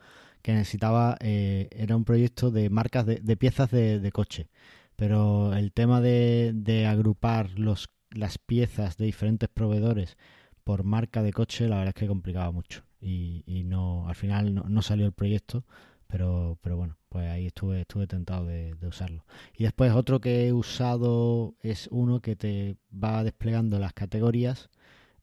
que 0.42 0.52
necesitaba, 0.52 1.16
eh, 1.20 1.68
era 1.72 1.96
un 1.96 2.04
proyecto 2.04 2.50
de 2.50 2.70
marcas 2.70 3.04
de, 3.06 3.16
de 3.16 3.36
piezas 3.36 3.70
de, 3.70 3.98
de 4.00 4.12
coche. 4.12 4.48
Pero 4.96 5.52
el 5.54 5.72
tema 5.72 6.00
de, 6.00 6.52
de 6.54 6.86
agrupar 6.86 7.50
los, 7.58 7.88
las 8.16 8.38
piezas 8.38 8.96
de 8.96 9.06
diferentes 9.06 9.48
proveedores 9.48 10.16
por 10.64 10.84
marca 10.84 11.22
de 11.22 11.32
coche, 11.32 11.68
la 11.68 11.76
verdad 11.78 11.94
es 11.96 12.00
que 12.00 12.08
complicaba 12.08 12.50
mucho. 12.50 12.82
Y, 13.00 13.62
no, 13.66 14.08
al 14.08 14.16
final 14.16 14.54
no, 14.54 14.64
no 14.68 14.82
salió 14.82 15.06
el 15.06 15.12
proyecto, 15.12 15.64
pero, 16.08 16.58
pero 16.60 16.76
bueno, 16.76 16.96
pues 17.08 17.28
ahí 17.30 17.46
estuve, 17.46 17.82
estuve 17.82 18.06
tentado 18.06 18.46
de, 18.46 18.74
usarlo. 18.86 19.24
Y 19.56 19.64
después 19.64 19.92
otro 19.92 20.20
que 20.20 20.46
he 20.48 20.52
usado 20.52 21.54
es 21.60 21.88
uno 21.92 22.20
que 22.20 22.36
te 22.36 22.76
va 22.92 23.22
desplegando 23.24 23.78
las 23.78 23.92
categorías 23.92 24.70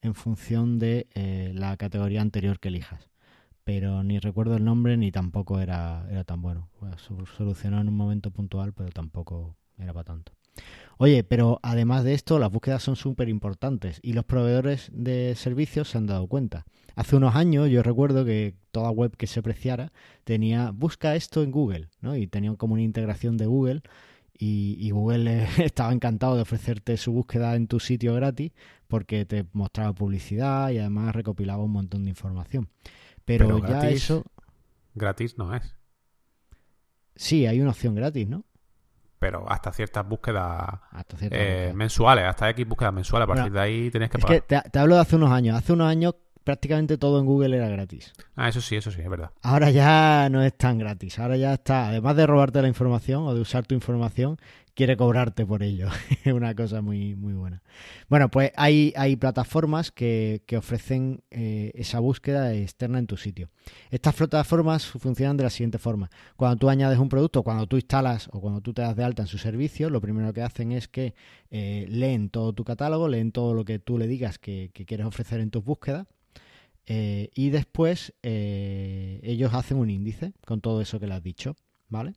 en 0.01 0.15
función 0.15 0.79
de 0.79 1.07
eh, 1.13 1.51
la 1.55 1.77
categoría 1.77 2.21
anterior 2.21 2.59
que 2.59 2.69
elijas. 2.69 3.09
Pero 3.63 4.03
ni 4.03 4.19
recuerdo 4.19 4.57
el 4.57 4.65
nombre 4.65 4.97
ni 4.97 5.11
tampoco 5.11 5.59
era, 5.59 6.07
era 6.09 6.23
tan 6.23 6.41
bueno. 6.41 6.69
Bueno, 6.79 6.97
so- 6.97 7.25
solucionó 7.25 7.81
en 7.81 7.89
un 7.89 7.95
momento 7.95 8.31
puntual, 8.31 8.73
pero 8.73 8.89
tampoco 8.91 9.55
era 9.77 9.93
para 9.93 10.05
tanto. 10.05 10.33
Oye, 10.97 11.23
pero 11.23 11.59
además 11.63 12.03
de 12.03 12.13
esto, 12.13 12.39
las 12.39 12.51
búsquedas 12.51 12.83
son 12.83 12.95
súper 12.95 13.27
importantes 13.27 13.99
y 14.03 14.13
los 14.13 14.25
proveedores 14.25 14.91
de 14.93 15.33
servicios 15.35 15.89
se 15.89 15.97
han 15.97 16.05
dado 16.05 16.27
cuenta. 16.27 16.65
Hace 16.95 17.15
unos 17.15 17.35
años 17.35 17.69
yo 17.69 17.81
recuerdo 17.81 18.23
que 18.23 18.55
toda 18.71 18.91
web 18.91 19.15
que 19.17 19.27
se 19.27 19.41
preciara 19.41 19.91
tenía 20.23 20.71
busca 20.71 21.15
esto 21.15 21.41
en 21.41 21.51
Google, 21.51 21.89
¿no? 22.01 22.15
Y 22.15 22.27
tenía 22.27 22.53
como 22.55 22.73
una 22.73 22.83
integración 22.83 23.37
de 23.37 23.47
Google 23.47 23.81
y, 24.37 24.77
y 24.79 24.91
Google 24.91 25.47
estaba 25.63 25.91
encantado 25.91 26.35
de 26.35 26.43
ofrecerte 26.43 26.95
su 26.97 27.11
búsqueda 27.11 27.55
en 27.55 27.67
tu 27.67 27.79
sitio 27.79 28.13
gratis 28.13 28.51
porque 28.87 29.25
te 29.25 29.45
mostraba 29.53 29.93
publicidad 29.93 30.69
y 30.69 30.77
además 30.77 31.15
recopilaba 31.15 31.63
un 31.63 31.71
montón 31.71 32.03
de 32.03 32.11
información. 32.11 32.69
Pero, 33.25 33.47
Pero 33.47 33.67
ya 33.67 33.89
eso, 33.89 34.23
Gratis 34.93 35.37
no 35.37 35.55
es. 35.55 35.75
sí, 37.15 37.45
hay 37.45 37.59
una 37.61 37.71
opción 37.71 37.95
gratis, 37.95 38.27
¿no? 38.27 38.45
Pero 39.23 39.49
hasta 39.49 39.71
ciertas 39.71 40.05
búsquedas 40.07 40.65
Hasta 40.91 41.17
eh, 41.21 41.65
punto. 41.67 41.77
mensuales, 41.77 42.25
hasta 42.25 42.49
X 42.49 42.67
búsquedas 42.67 42.93
mensuales. 42.93 43.23
A 43.23 43.27
partir 43.27 43.43
Bueno, 43.43 43.55
de 43.55 43.61
ahí 43.61 43.89
tenés 43.89 44.09
que 44.09 44.17
Es 44.17 44.25
que 44.25 44.41
pagar. 44.41 44.63
te, 44.63 44.69
te 44.69 44.79
hablo 44.79 44.95
de 44.95 45.01
hace 45.01 45.15
unos 45.15 45.31
años. 45.31 45.57
Hace 45.57 45.71
unos 45.73 45.87
años 45.87 46.15
prácticamente 46.43 46.97
todo 46.97 47.19
en 47.19 47.25
Google 47.25 47.55
era 47.55 47.69
gratis. 47.69 48.11
Ah, 48.35 48.49
eso 48.49 48.59
sí, 48.59 48.75
eso 48.75 48.91
sí, 48.91 48.99
es 49.01 49.09
verdad. 49.09 49.31
Ahora 49.43 49.69
ya 49.71 50.27
no 50.29 50.43
es 50.43 50.57
tan 50.57 50.77
gratis. 50.77 51.17
Ahora 51.19 51.37
ya 51.37 51.53
está, 51.53 51.87
además 51.87 52.17
de 52.17 52.27
robarte 52.27 52.61
la 52.61 52.67
información 52.67 53.23
o 53.23 53.33
de 53.33 53.39
usar 53.39 53.65
tu 53.65 53.73
información, 53.75 54.37
quiere 54.73 54.97
cobrarte 54.97 55.45
por 55.45 55.63
ello. 55.63 55.89
Una 56.25 56.55
cosa 56.55 56.81
muy, 56.81 57.15
muy 57.15 57.33
buena. 57.33 57.61
Bueno, 58.09 58.29
pues 58.29 58.51
hay, 58.55 58.93
hay 58.95 59.15
plataformas 59.15 59.91
que, 59.91 60.43
que 60.45 60.57
ofrecen 60.57 61.23
eh, 61.31 61.71
esa 61.75 61.99
búsqueda 61.99 62.53
externa 62.53 62.99
en 62.99 63.07
tu 63.07 63.17
sitio. 63.17 63.49
Estas 63.91 64.15
plataformas 64.15 64.85
funcionan 64.85 65.37
de 65.37 65.43
la 65.43 65.49
siguiente 65.49 65.77
forma. 65.77 66.09
Cuando 66.35 66.57
tú 66.57 66.69
añades 66.69 66.99
un 66.99 67.09
producto, 67.09 67.43
cuando 67.43 67.67
tú 67.67 67.75
instalas 67.75 68.29
o 68.31 68.41
cuando 68.41 68.61
tú 68.61 68.73
te 68.73 68.81
das 68.81 68.95
de 68.95 69.03
alta 69.03 69.23
en 69.23 69.27
su 69.27 69.37
servicio, 69.37 69.89
lo 69.89 70.01
primero 70.01 70.33
que 70.33 70.41
hacen 70.41 70.71
es 70.71 70.87
que 70.87 71.13
eh, 71.51 71.85
leen 71.89 72.29
todo 72.29 72.53
tu 72.53 72.63
catálogo, 72.63 73.07
leen 73.07 73.31
todo 73.31 73.53
lo 73.53 73.65
que 73.65 73.79
tú 73.79 73.97
le 73.97 74.07
digas 74.07 74.39
que, 74.39 74.71
que 74.73 74.85
quieres 74.85 75.05
ofrecer 75.05 75.39
en 75.39 75.51
tus 75.51 75.63
búsquedas. 75.63 76.07
Eh, 76.85 77.29
y 77.33 77.49
después 77.49 78.13
eh, 78.23 79.19
ellos 79.23 79.53
hacen 79.53 79.77
un 79.77 79.89
índice 79.89 80.33
con 80.45 80.59
todo 80.59 80.81
eso 80.81 80.99
que 80.99 81.07
le 81.07 81.13
has 81.13 81.23
dicho, 81.23 81.55
¿vale? 81.87 82.13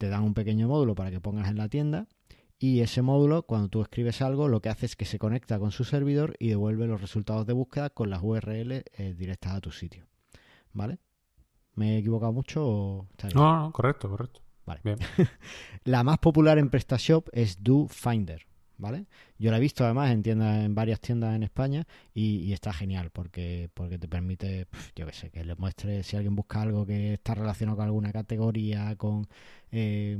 Te 0.00 0.08
dan 0.08 0.22
un 0.22 0.32
pequeño 0.32 0.66
módulo 0.66 0.94
para 0.94 1.10
que 1.10 1.20
pongas 1.20 1.50
en 1.50 1.58
la 1.58 1.68
tienda 1.68 2.08
y 2.58 2.80
ese 2.80 3.02
módulo, 3.02 3.42
cuando 3.42 3.68
tú 3.68 3.82
escribes 3.82 4.22
algo, 4.22 4.48
lo 4.48 4.62
que 4.62 4.70
hace 4.70 4.86
es 4.86 4.96
que 4.96 5.04
se 5.04 5.18
conecta 5.18 5.58
con 5.58 5.72
su 5.72 5.84
servidor 5.84 6.36
y 6.38 6.48
devuelve 6.48 6.86
los 6.86 7.02
resultados 7.02 7.46
de 7.46 7.52
búsqueda 7.52 7.90
con 7.90 8.08
las 8.08 8.22
URL 8.22 8.72
eh, 8.72 9.14
directas 9.14 9.52
a 9.52 9.60
tu 9.60 9.70
sitio, 9.70 10.06
¿vale? 10.72 11.00
¿Me 11.74 11.96
he 11.96 11.98
equivocado 11.98 12.32
mucho 12.32 12.66
o 12.66 13.08
está 13.10 13.26
bien? 13.26 13.36
No, 13.36 13.60
no, 13.60 13.72
correcto, 13.72 14.08
correcto. 14.08 14.40
Vale. 14.64 14.80
Bien. 14.82 14.96
La 15.84 16.02
más 16.02 16.16
popular 16.16 16.56
en 16.56 16.70
PrestaShop 16.70 17.28
es 17.32 17.62
DoFinder, 17.62 18.46
¿vale? 18.80 19.06
Yo 19.38 19.50
la 19.50 19.58
he 19.58 19.60
visto 19.60 19.84
además 19.84 20.10
en 20.10 20.22
tiendas, 20.22 20.64
en 20.64 20.74
varias 20.74 21.00
tiendas 21.00 21.36
en 21.36 21.42
España 21.42 21.86
y, 22.14 22.52
está 22.52 22.72
genial 22.72 23.10
porque, 23.10 23.70
porque 23.74 23.98
te 23.98 24.08
permite, 24.08 24.66
yo 24.96 25.06
qué 25.06 25.12
sé, 25.12 25.30
que 25.30 25.44
le 25.44 25.54
muestre 25.54 26.02
si 26.02 26.16
alguien 26.16 26.34
busca 26.34 26.62
algo 26.62 26.86
que 26.86 27.14
está 27.14 27.34
relacionado 27.34 27.76
con 27.76 27.86
alguna 27.86 28.12
categoría, 28.12 28.96
con 28.96 29.28
eh, 29.72 30.18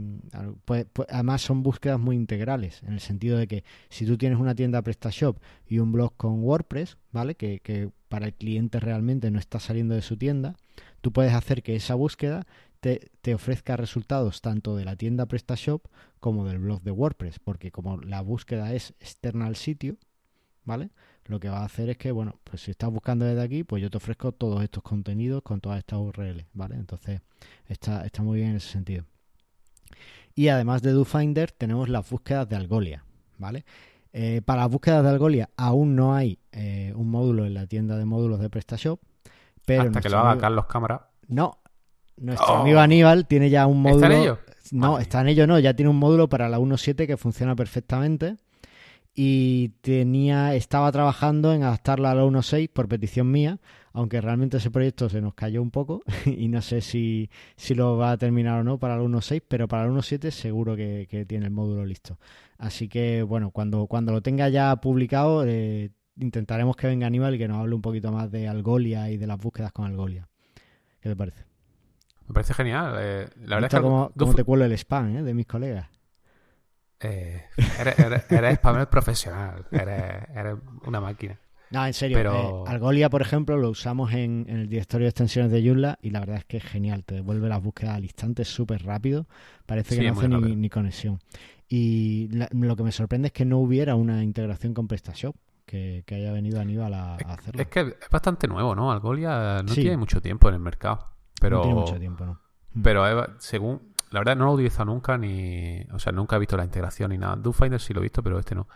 pues, 0.65 0.87
pues, 0.93 1.09
además 1.11 1.43
son 1.43 1.63
búsquedas 1.63 1.99
muy 1.99 2.17
integrales, 2.17 2.83
en 2.85 2.93
el 2.93 3.01
sentido 3.01 3.37
de 3.37 3.49
que 3.49 3.65
si 3.89 4.07
tú 4.07 4.17
tienes 4.17 4.39
una 4.39 4.55
tienda 4.55 4.83
PrestaShop 4.83 5.39
y 5.67 5.79
un 5.79 5.93
blog 5.93 6.17
con 6.17 6.43
WordPress, 6.43 6.99
¿vale? 7.11 7.35
Que, 7.35 7.61
que 7.61 7.91
para 8.09 8.27
el 8.27 8.35
cliente 8.35 8.79
realmente 8.81 9.31
no 9.31 9.39
está 9.39 9.59
saliendo 9.59 9.95
de 9.95 10.03
su 10.03 10.17
tienda, 10.17 10.57
tú 11.01 11.13
puedes 11.13 11.33
hacer 11.33 11.63
que 11.63 11.77
esa 11.77 11.95
búsqueda 11.95 12.47
te, 12.81 13.11
te 13.21 13.35
ofrezca 13.35 13.77
resultados 13.77 14.41
tanto 14.41 14.75
de 14.77 14.85
la 14.85 14.97
tienda 14.97 15.27
PrestaShop 15.27 15.87
como 16.19 16.47
del 16.47 16.59
blog 16.59 16.83
de 16.83 16.91
WordPress, 16.91 17.39
porque 17.39 17.71
como 17.71 17.99
la 17.99 18.21
búsqueda 18.23 18.73
es 18.75 18.91
externa 19.01 19.47
al 19.47 19.57
sitio, 19.57 19.97
¿vale? 20.65 20.91
Lo 21.27 21.39
que 21.41 21.49
va 21.49 21.59
a 21.59 21.65
hacer 21.65 21.91
es 21.91 21.99
que, 21.99 22.11
bueno, 22.11 22.41
pues 22.45 22.63
si 22.63 22.71
estás 22.71 22.91
buscando 22.91 23.25
desde 23.25 23.43
aquí, 23.43 23.63
pues 23.65 23.83
yo 23.83 23.91
te 23.91 23.99
ofrezco 23.99 24.33
todos 24.33 24.63
estos 24.63 24.83
contenidos 24.83 25.43
con 25.43 25.61
todas 25.61 25.79
estas 25.79 25.99
URLs, 26.01 26.45
¿vale? 26.55 26.75
Entonces, 26.77 27.21
está, 27.67 28.05
está 28.05 28.23
muy 28.23 28.39
bien 28.39 28.51
en 28.51 28.57
ese 28.57 28.69
sentido. 28.71 29.05
Y 30.35 30.49
además 30.49 30.83
de 30.83 30.93
DoFinder, 30.93 31.51
tenemos 31.53 31.89
las 31.89 32.09
búsquedas 32.09 32.49
de 32.49 32.57
Algolia, 32.57 33.05
¿vale? 33.39 33.65
Eh, 34.13 34.43
para 34.45 34.63
las 34.63 34.71
búsquedas 34.71 35.03
de 35.05 35.09
Algolia 35.11 35.51
aún 35.57 35.95
no 35.95 36.15
hay 36.15 36.39
eh, 36.53 36.93
un 36.97 37.11
módulo 37.11 37.47
en 37.47 37.55
la 37.55 37.67
tienda 37.67 37.97
de 37.97 38.05
módulos 38.05 38.41
de 38.41 38.51
PrestaShop, 38.51 39.01
pero 39.65 39.83
Hasta 39.83 40.01
que 40.01 40.09
lo 40.09 40.19
haga 40.19 40.31
amigo- 40.33 40.41
Carlos 40.41 40.67
Cámara. 40.67 41.11
no, 41.29 41.60
nuestro 42.21 42.55
Oh. 42.55 42.59
amigo 42.59 42.79
Aníbal 42.79 43.27
tiene 43.27 43.51
ya 43.51 43.67
un 43.67 43.83
módulo. 43.83 44.05
¿Está 44.05 44.15
en 44.15 44.23
ello? 44.23 44.39
No, 44.73 44.99
está 44.99 45.21
en 45.21 45.29
ello 45.29 45.47
no, 45.47 45.59
ya 45.59 45.75
tiene 45.75 45.91
un 45.91 45.97
módulo 45.97 46.29
para 46.29 46.49
la 46.49 46.59
1.7 46.61 47.07
que 47.07 47.17
funciona 47.17 47.57
perfectamente 47.57 48.37
y 49.15 49.71
tenía 49.81 50.55
estaba 50.55 50.93
trabajando 50.93 51.53
en 51.53 51.65
adaptarla 51.65 52.13
a 52.13 52.15
la 52.15 52.25
1.6 52.25 52.71
por 52.73 52.89
petición 52.89 53.31
mía, 53.31 53.59
aunque 53.93 54.21
realmente 54.21 54.59
ese 54.59 54.71
proyecto 54.71 55.09
se 55.09 55.21
nos 55.21 55.35
cayó 55.35 55.61
un 55.61 55.73
poco 55.73 56.03
y 56.27 56.47
no 56.49 56.63
sé 56.63 56.81
si, 56.81 57.31
si 57.57 57.75
lo 57.75 57.97
va 57.97 58.13
a 58.13 58.17
terminar 58.17 58.61
o 58.61 58.65
no 58.65 58.79
para 58.79 58.97
la 58.97 59.03
1.6, 59.03 59.43
pero 59.49 59.67
para 59.67 59.87
la 59.87 59.93
1.7 59.93 60.31
seguro 60.31 60.77
que, 60.77 61.09
que 61.11 61.27
tiene 61.27 61.47
el 61.47 61.51
módulo 61.51 61.85
listo. 61.85 62.19
Así 62.57 62.89
que 62.89 63.23
bueno, 63.23 63.51
cuando, 63.51 63.87
cuando 63.87 64.13
lo 64.13 64.23
tenga 64.23 64.49
ya 64.49 64.77
publicado 64.77 65.45
eh, 65.47 65.91
intentaremos 66.17 66.77
que 66.77 66.87
venga 66.87 67.09
Aníbal 67.09 67.35
y 67.35 67.39
que 67.39 67.49
nos 67.49 67.59
hable 67.59 67.75
un 67.75 67.83
poquito 67.83 68.13
más 68.13 68.31
de 68.31 68.47
Algolia 68.47 69.11
y 69.11 69.17
de 69.17 69.27
las 69.27 69.39
búsquedas 69.39 69.73
con 69.73 69.87
Algolia. 69.87 70.29
¿Qué 71.01 71.09
te 71.09 71.17
parece? 71.17 71.50
Me 72.31 72.35
parece 72.35 72.55
genial. 72.55 72.95
eh, 73.01 73.29
la 73.41 73.57
verdad 73.57 73.61
¿Viste 73.63 73.77
es 73.77 73.81
que 73.81 74.19
cómo 74.19 74.35
te 74.37 74.45
cuelo 74.45 74.65
el 74.65 74.73
spam 74.73 75.17
eh, 75.17 75.23
de 75.25 75.35
mis 75.35 75.47
colegas? 75.47 75.89
eh, 77.01 77.43
eres, 77.81 77.99
eres, 77.99 78.31
eres 78.31 78.55
spammer 78.57 78.89
profesional. 78.89 79.67
Eres, 79.73 80.29
eres 80.35 80.55
una 80.87 81.01
máquina. 81.01 81.39
No, 81.71 81.85
en 81.87 81.93
serio. 81.93 82.17
Pero- 82.17 82.65
eh, 82.67 82.71
Algolia, 82.71 83.11
por 83.11 83.21
ejemplo, 83.23 83.57
lo 83.57 83.71
usamos 83.71 84.13
en, 84.13 84.47
en 84.49 84.59
el 84.59 84.69
directorio 84.69 85.07
de 85.07 85.11
extensiones 85.11 85.51
de 85.51 85.61
Joomla 85.67 85.99
y 86.03 86.11
la 86.11 86.21
verdad 86.21 86.37
es 86.37 86.45
que 86.45 86.59
es 86.59 86.65
genial. 86.65 87.05
Te 87.05 87.17
devuelve 87.17 87.49
las 87.49 87.61
búsquedas 87.63 87.97
al 87.97 88.05
instante 88.05 88.45
súper 88.45 88.85
rápido. 88.85 89.27
Parece 89.67 89.97
que 89.97 90.03
Sí, 90.03 90.07
no 90.07 90.13
hace 90.13 90.29
ni, 90.57 90.69
conexión. 90.71 91.19
Y 91.69 92.29
la- 92.33 92.49
lo 92.53 92.77
que 92.77 92.85
me 92.85 92.93
sorprende 92.93 93.27
es 93.29 93.33
que 93.33 93.45
no 93.45 93.59
hubiera 93.59 93.97
una 93.97 94.23
integración 94.23 94.73
con 94.73 94.87
PrestaShop, 94.87 95.35
que, 95.67 96.03
que 96.07 96.15
haya 96.17 96.31
venido 96.33 96.61
Aníbal 96.61 96.95
a, 96.95 97.15
a 97.15 97.35
hacerlo. 97.35 97.61
Es 97.63 97.69
que 97.69 97.81
es 97.81 98.11
bastante 98.11 98.47
nuevo, 98.47 98.75
¿no? 98.77 98.93
Algolia 98.93 99.63
no 99.65 99.73
Sí. 99.75 99.81
tiene 99.83 99.97
mucho 99.97 100.21
tiempo 100.21 100.49
en 100.49 100.55
el 100.55 100.61
mercado. 100.61 101.05
Pero, 101.41 101.57
No 101.57 101.63
tiene 101.63 101.81
mucho 101.81 101.99
tiempo, 101.99 102.25
¿no? 102.25 102.41
pero 102.83 103.25
es- 103.25 103.29
según 103.39 103.91
la 104.11 104.21
verdad 104.21 104.37
no 104.37 104.45
lo 104.45 104.51
he 104.53 104.55
utilizado 104.55 104.87
nunca 104.87 105.17
ni... 105.17 105.83
O 105.93 105.99
sea, 105.99 106.13
nunca 106.13 106.37
he 106.37 106.39
visto 106.39 106.57
la 106.57 106.65
integración 106.65 107.11
ni 107.11 107.19
nada. 107.19 107.37
DoFinder 107.37 107.81
sí 107.81 107.95
lo 107.95 108.01
he 108.01 108.03
visto, 108.03 108.23
pero 108.23 108.39
este 108.39 108.55
no. 108.55 108.69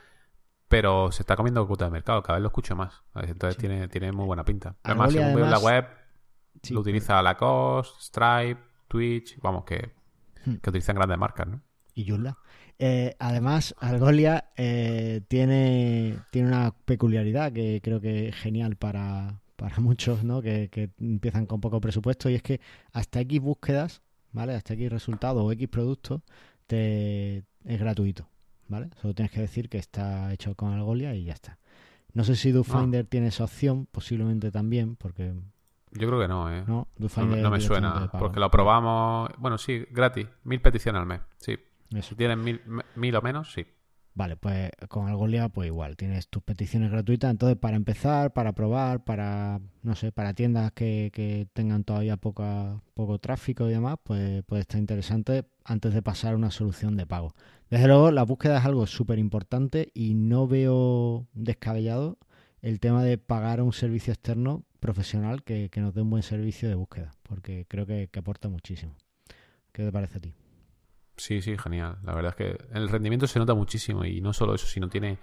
Pero 0.69 1.11
se 1.13 1.23
está 1.23 1.37
comiendo 1.37 1.67
cuota 1.67 1.87
de 1.87 1.91
mercado, 1.91 2.23
cada 2.23 2.39
vez 2.39 2.43
lo 2.43 2.49
escucho 2.49 2.77
más. 2.77 3.03
Entonces 3.15 3.57
tiene, 3.57 3.89
tiene 3.89 4.13
muy 4.13 4.27
buena 4.27 4.45
pinta. 4.45 4.77
Además, 4.85 5.13
según 5.13 5.35
veo 5.35 5.45
en 5.45 5.51
la 5.51 5.59
web, 5.59 5.87
lo 6.71 6.81
utiliza 6.81 7.21
Lacoste, 7.21 8.01
Stripe, 8.01 8.61
Twitch, 8.89 9.39
vamos, 9.41 9.65
que, 9.65 9.93
hmm. 10.47 10.55
que 10.57 10.71
utilizan 10.71 10.97
grandes 10.97 11.19
marcas, 11.19 11.49
¿no? 11.49 11.61
Y 11.95 12.09
Joomla. 12.09 12.39
Eh, 12.79 13.15
además, 13.19 13.75
Algolia 13.79 14.51
eh, 14.57 15.21
tiene, 15.29 16.19
tiene 16.31 16.49
una 16.49 16.73
peculiaridad 16.85 17.53
que 17.53 17.81
creo 17.83 18.01
que 18.01 18.29
es 18.29 18.37
genial 18.37 18.77
para, 18.77 19.41
para 19.57 19.77
muchos, 19.81 20.25
¿no? 20.25 20.43
Que, 20.43 20.69
que, 20.71 20.91
empiezan 21.01 21.47
con 21.47 21.61
poco 21.61 21.81
presupuesto 21.81 22.31
y 22.31 22.35
es 22.35 22.43
que 22.43 22.61
hasta 22.93 23.21
X 23.21 23.41
búsquedas, 23.41 24.03
¿vale? 24.33 24.55
Hasta 24.55 24.75
X 24.75 24.91
resultados 24.91 25.43
o 25.43 25.53
X 25.53 25.69
productos 25.69 26.23
te, 26.67 27.45
es 27.65 27.81
gratuito. 27.81 28.29
¿vale? 28.69 28.91
Solo 29.01 29.15
tienes 29.15 29.33
que 29.33 29.41
decir 29.41 29.69
que 29.69 29.79
está 29.79 30.33
hecho 30.33 30.55
con 30.55 30.73
Algolia 30.73 31.15
y 31.15 31.25
ya 31.25 31.33
está. 31.33 31.59
No 32.13 32.25
sé 32.25 32.37
si 32.37 32.53
DoFinder 32.53 33.07
tiene 33.07 33.29
esa 33.29 33.45
opción, 33.45 33.87
posiblemente 33.91 34.51
también, 34.53 34.97
porque... 34.97 35.35
Yo 35.93 36.09
creo 36.09 36.21
que 36.21 36.29
no, 36.29 36.53
¿eh? 36.53 36.65
No, 36.67 36.89
no, 36.99 37.51
me 37.51 37.61
suena, 37.61 38.11
porque 38.19 38.41
lo 38.41 38.51
probamos... 38.51 39.31
Bueno, 39.39 39.59
sí, 39.59 39.85
gratis, 39.91 40.27
mil 40.45 40.61
peticiones 40.61 41.01
al 41.01 41.07
mes, 41.07 41.21
sí. 41.39 41.59
Si 42.03 42.15
tienes 42.15 42.39
mil, 42.39 42.61
mil 42.97 43.17
o 43.17 43.23
menos, 43.23 43.53
sí. 43.53 43.67
Vale, 44.17 44.37
pues 44.37 44.71
con 44.89 45.09
Algolia 45.09 45.49
pues 45.49 45.67
igual, 45.67 45.97
tienes 45.97 46.29
tus 46.29 46.41
peticiones 46.41 46.93
gratuitas, 46.93 47.33
entonces 47.33 47.59
para 47.59 47.77
empezar, 47.77 48.33
para 48.33 48.53
probar, 48.53 49.03
para, 49.03 49.61
no 49.83 49.97
sé, 49.97 50.13
para 50.13 50.35
tiendas 50.35 50.71
que, 50.71 51.11
que 51.13 51.49
tengan 51.53 51.83
todavía 51.83 52.17
poca, 52.17 52.81
poco 52.95 53.19
tráfico 53.19 53.69
y 53.69 53.73
demás, 53.73 53.97
pues 54.05 54.45
puede 54.45 54.63
estar 54.63 54.79
interesante 54.79 55.47
antes 55.65 55.93
de 55.93 56.01
pasar 56.03 56.35
a 56.35 56.37
una 56.37 56.53
solución 56.53 56.97
de 56.97 57.07
pago. 57.07 57.35
Desde 57.71 57.89
luego, 57.89 58.13
la 58.13 58.23
búsqueda 58.23 58.59
es 58.59 58.65
algo 58.65 58.87
súper 58.87 59.19
importante 59.19 59.91
y 59.95 60.15
no 60.15 60.47
veo 60.47 61.27
descabellado 61.33 62.19
el 62.63 62.79
tema 62.79 63.03
de 63.03 63.19
pagar 63.19 63.59
a 63.59 63.65
un 63.65 63.73
servicio 63.73 64.13
externo 64.13 64.65
profesional 64.79 65.43
que, 65.43 65.69
nos 65.77 65.93
dé 65.93 66.03
un 66.03 66.11
buen 66.11 66.23
servicio 66.23 66.69
de 66.69 66.77
búsqueda, 66.77 67.11
porque 67.25 67.67
creo 67.69 67.85
que, 67.85 68.09
que 68.13 68.21
aporta 68.21 68.49
muchísimo. 68.49 68.95
¿Qué 69.73 69.83
te 69.83 69.91
parece 69.91 70.19
a 70.19 70.21
ti? 70.21 70.35
Sí, 71.17 71.43
sí, 71.43 71.57
genial. 71.57 71.99
La 72.03 72.15
verdad 72.15 72.35
es 72.37 72.37
que 72.37 72.65
el 72.73 72.89
rendimiento 72.89 73.27
se 73.27 73.39
nota 73.39 73.55
muchísimo 73.55 74.05
y 74.05 74.21
no 74.21 74.33
solo 74.33 74.55
eso, 74.55 74.67
sino 74.67 74.89
tiene... 74.89 75.19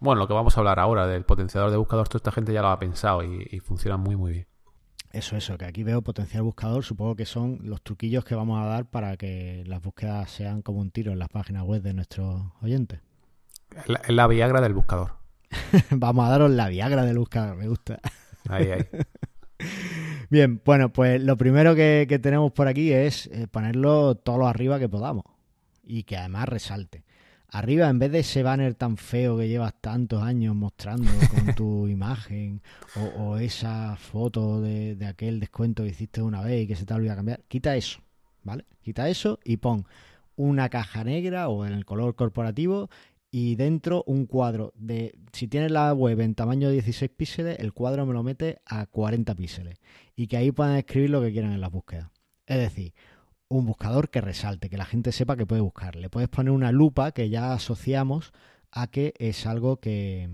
Bueno, 0.00 0.20
lo 0.20 0.28
que 0.28 0.34
vamos 0.34 0.56
a 0.56 0.60
hablar 0.60 0.78
ahora 0.78 1.06
del 1.06 1.24
potenciador 1.24 1.70
de 1.70 1.76
buscador, 1.76 2.08
toda 2.08 2.18
esta 2.18 2.32
gente 2.32 2.52
ya 2.52 2.62
lo 2.62 2.68
ha 2.68 2.78
pensado 2.78 3.22
y, 3.22 3.60
funciona 3.60 3.96
muy, 3.96 4.16
muy 4.16 4.32
bien. 4.32 4.46
Eso, 5.12 5.36
eso, 5.36 5.56
que 5.56 5.64
aquí 5.64 5.82
veo 5.82 6.02
potencial 6.02 6.42
buscador, 6.42 6.84
supongo 6.84 7.16
que 7.16 7.24
son 7.24 7.58
los 7.62 7.82
truquillos 7.82 8.24
que 8.24 8.34
vamos 8.34 8.60
a 8.62 8.66
dar 8.66 8.86
para 8.86 9.16
que 9.16 9.64
las 9.66 9.82
búsquedas 9.82 10.30
sean 10.30 10.62
como 10.62 10.80
un 10.80 10.90
tiro 10.90 11.12
en 11.12 11.18
las 11.18 11.28
páginas 11.28 11.64
web 11.64 11.82
de 11.82 11.94
nuestros 11.94 12.42
oyentes. 12.60 13.00
Es 13.74 14.14
la, 14.14 14.26
Viagra 14.26 14.60
del 14.60 14.74
buscador. 14.74 15.16
vamos 15.90 16.26
a 16.26 16.30
daros 16.30 16.50
la 16.50 16.68
Viagra 16.68 17.04
del 17.04 17.18
buscador, 17.18 17.56
me 17.56 17.68
gusta. 17.68 18.00
Ahí, 18.48 18.70
ahí. 18.70 18.86
Bien, 20.30 20.60
bueno, 20.62 20.92
pues 20.92 21.22
lo 21.22 21.38
primero 21.38 21.74
que, 21.74 22.18
tenemos 22.22 22.52
por 22.52 22.68
aquí 22.68 22.92
es 22.92 23.28
eh, 23.28 23.46
ponerlo 23.50 24.14
todo 24.14 24.36
lo 24.36 24.46
arriba 24.46 24.78
que 24.78 24.88
podamos 24.88 25.24
y 25.82 26.02
que 26.02 26.18
además 26.18 26.50
resalte. 26.50 27.02
Arriba, 27.50 27.88
en 27.88 27.98
vez 27.98 28.12
de 28.12 28.18
ese 28.18 28.42
banner 28.42 28.74
tan 28.74 28.98
feo 28.98 29.38
que 29.38 29.48
llevas 29.48 29.72
tantos 29.80 30.22
años 30.22 30.54
mostrando 30.54 31.10
con 31.30 31.54
tu 31.54 31.88
imagen 31.88 32.60
o, 33.16 33.38
esa 33.38 33.96
foto 33.96 34.60
de, 34.60 34.96
de, 34.96 35.06
aquel 35.06 35.40
descuento 35.40 35.82
que 35.82 35.90
hiciste 35.90 36.20
una 36.20 36.42
vez 36.42 36.64
y 36.64 36.66
que 36.66 36.76
se 36.76 36.84
te 36.84 36.92
ha 36.92 36.96
olvidado 36.96 37.16
cambiar, 37.16 37.40
quita 37.48 37.74
eso, 37.74 38.00
¿vale? 38.42 38.66
Quita 38.82 39.08
eso 39.08 39.38
y 39.44 39.56
pon 39.56 39.86
una 40.36 40.68
caja 40.68 41.04
negra 41.04 41.48
o 41.48 41.64
en 41.64 41.72
el 41.72 41.86
color 41.86 42.14
corporativo 42.14 42.90
y 43.30 43.56
dentro 43.56 44.04
un 44.06 44.26
cuadro 44.26 44.72
de 44.74 45.18
si 45.32 45.48
tienes 45.48 45.70
la 45.70 45.92
web 45.92 46.20
en 46.20 46.34
tamaño 46.34 46.68
de 46.68 46.74
16 46.74 47.10
píxeles, 47.10 47.58
el 47.58 47.72
cuadro 47.72 48.06
me 48.06 48.14
lo 48.14 48.22
mete 48.22 48.60
a 48.64 48.86
40 48.86 49.34
píxeles 49.34 49.78
y 50.16 50.26
que 50.26 50.36
ahí 50.36 50.50
puedan 50.50 50.76
escribir 50.76 51.10
lo 51.10 51.20
que 51.20 51.32
quieran 51.32 51.52
en 51.52 51.60
las 51.60 51.70
búsquedas. 51.70 52.10
Es 52.46 52.58
decir, 52.58 52.94
un 53.48 53.66
buscador 53.66 54.10
que 54.10 54.20
resalte, 54.20 54.70
que 54.70 54.78
la 54.78 54.86
gente 54.86 55.12
sepa 55.12 55.36
que 55.36 55.46
puede 55.46 55.60
buscar. 55.60 55.96
Le 55.96 56.10
puedes 56.10 56.28
poner 56.28 56.52
una 56.52 56.72
lupa 56.72 57.12
que 57.12 57.28
ya 57.28 57.52
asociamos 57.52 58.32
a 58.70 58.86
que 58.86 59.14
es 59.18 59.46
algo 59.46 59.78
que, 59.78 60.28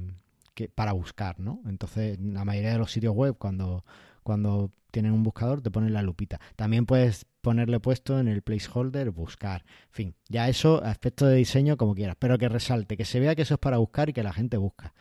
que 0.55 0.69
para 0.69 0.93
buscar, 0.93 1.41
¿no? 1.41 1.61
Entonces, 1.67 2.19
la 2.21 2.45
mayoría 2.45 2.73
de 2.73 2.79
los 2.79 2.93
sitios 2.93 3.15
web 3.15 3.37
cuando 3.39 3.85
cuando 4.25 4.73
tienen 4.91 5.13
un 5.13 5.23
buscador 5.23 5.61
te 5.61 5.71
ponen 5.71 5.93
la 5.93 6.03
lupita. 6.03 6.41
También 6.57 6.87
puedes 6.87 7.27
ponerle 7.45 7.79
puesto 7.79 8.19
en 8.19 8.27
el 8.27 8.43
placeholder 8.43 9.13
buscar. 9.13 9.65
En 9.87 9.93
fin, 9.93 10.15
ya 10.29 10.49
eso, 10.49 10.83
aspecto 10.83 11.27
de 11.27 11.37
diseño 11.37 11.77
como 11.77 11.95
quieras, 11.95 12.17
pero 12.19 12.37
que 12.37 12.49
resalte, 12.49 12.97
que 12.97 13.05
se 13.05 13.21
vea 13.21 13.37
que 13.37 13.43
eso 13.43 13.55
es 13.55 13.61
para 13.61 13.77
buscar 13.77 14.09
y 14.09 14.13
que 14.13 14.25
la 14.25 14.33
gente 14.33 14.57
busca. 14.57 14.93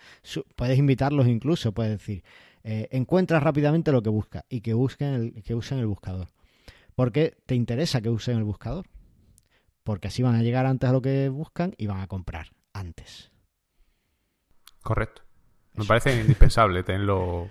puedes 0.56 0.78
invitarlos 0.78 1.28
incluso, 1.28 1.72
puedes 1.72 1.94
decir, 1.94 2.24
eh, 2.64 2.88
encuentras 2.92 3.42
rápidamente 3.42 3.92
lo 3.92 4.04
que 4.04 4.10
busca 4.10 4.46
y 4.48 4.62
que, 4.62 4.76
busquen 4.76 5.08
el, 5.16 5.44
que 5.44 5.56
usen 5.56 5.80
el 5.80 5.88
buscador. 5.88 6.28
¿Por 6.94 7.12
qué 7.12 7.36
te 7.48 7.56
interesa 7.56 8.02
que 8.02 8.10
usen 8.10 8.38
el 8.38 8.44
buscador? 8.44 8.86
Porque 9.84 10.10
así 10.10 10.22
van 10.22 10.36
a 10.36 10.44
llegar 10.44 10.68
antes 10.68 10.88
a 10.88 10.94
lo 10.94 11.02
que 11.02 11.30
buscan 11.30 11.74
y 11.78 11.88
van 11.88 12.02
a 12.02 12.08
comprar 12.08 12.50
antes. 12.74 13.32
Correcto. 14.84 15.24
Me 15.74 15.86
parece 15.86 16.22
indispensable 16.22 16.84
tenerlo 16.84 17.50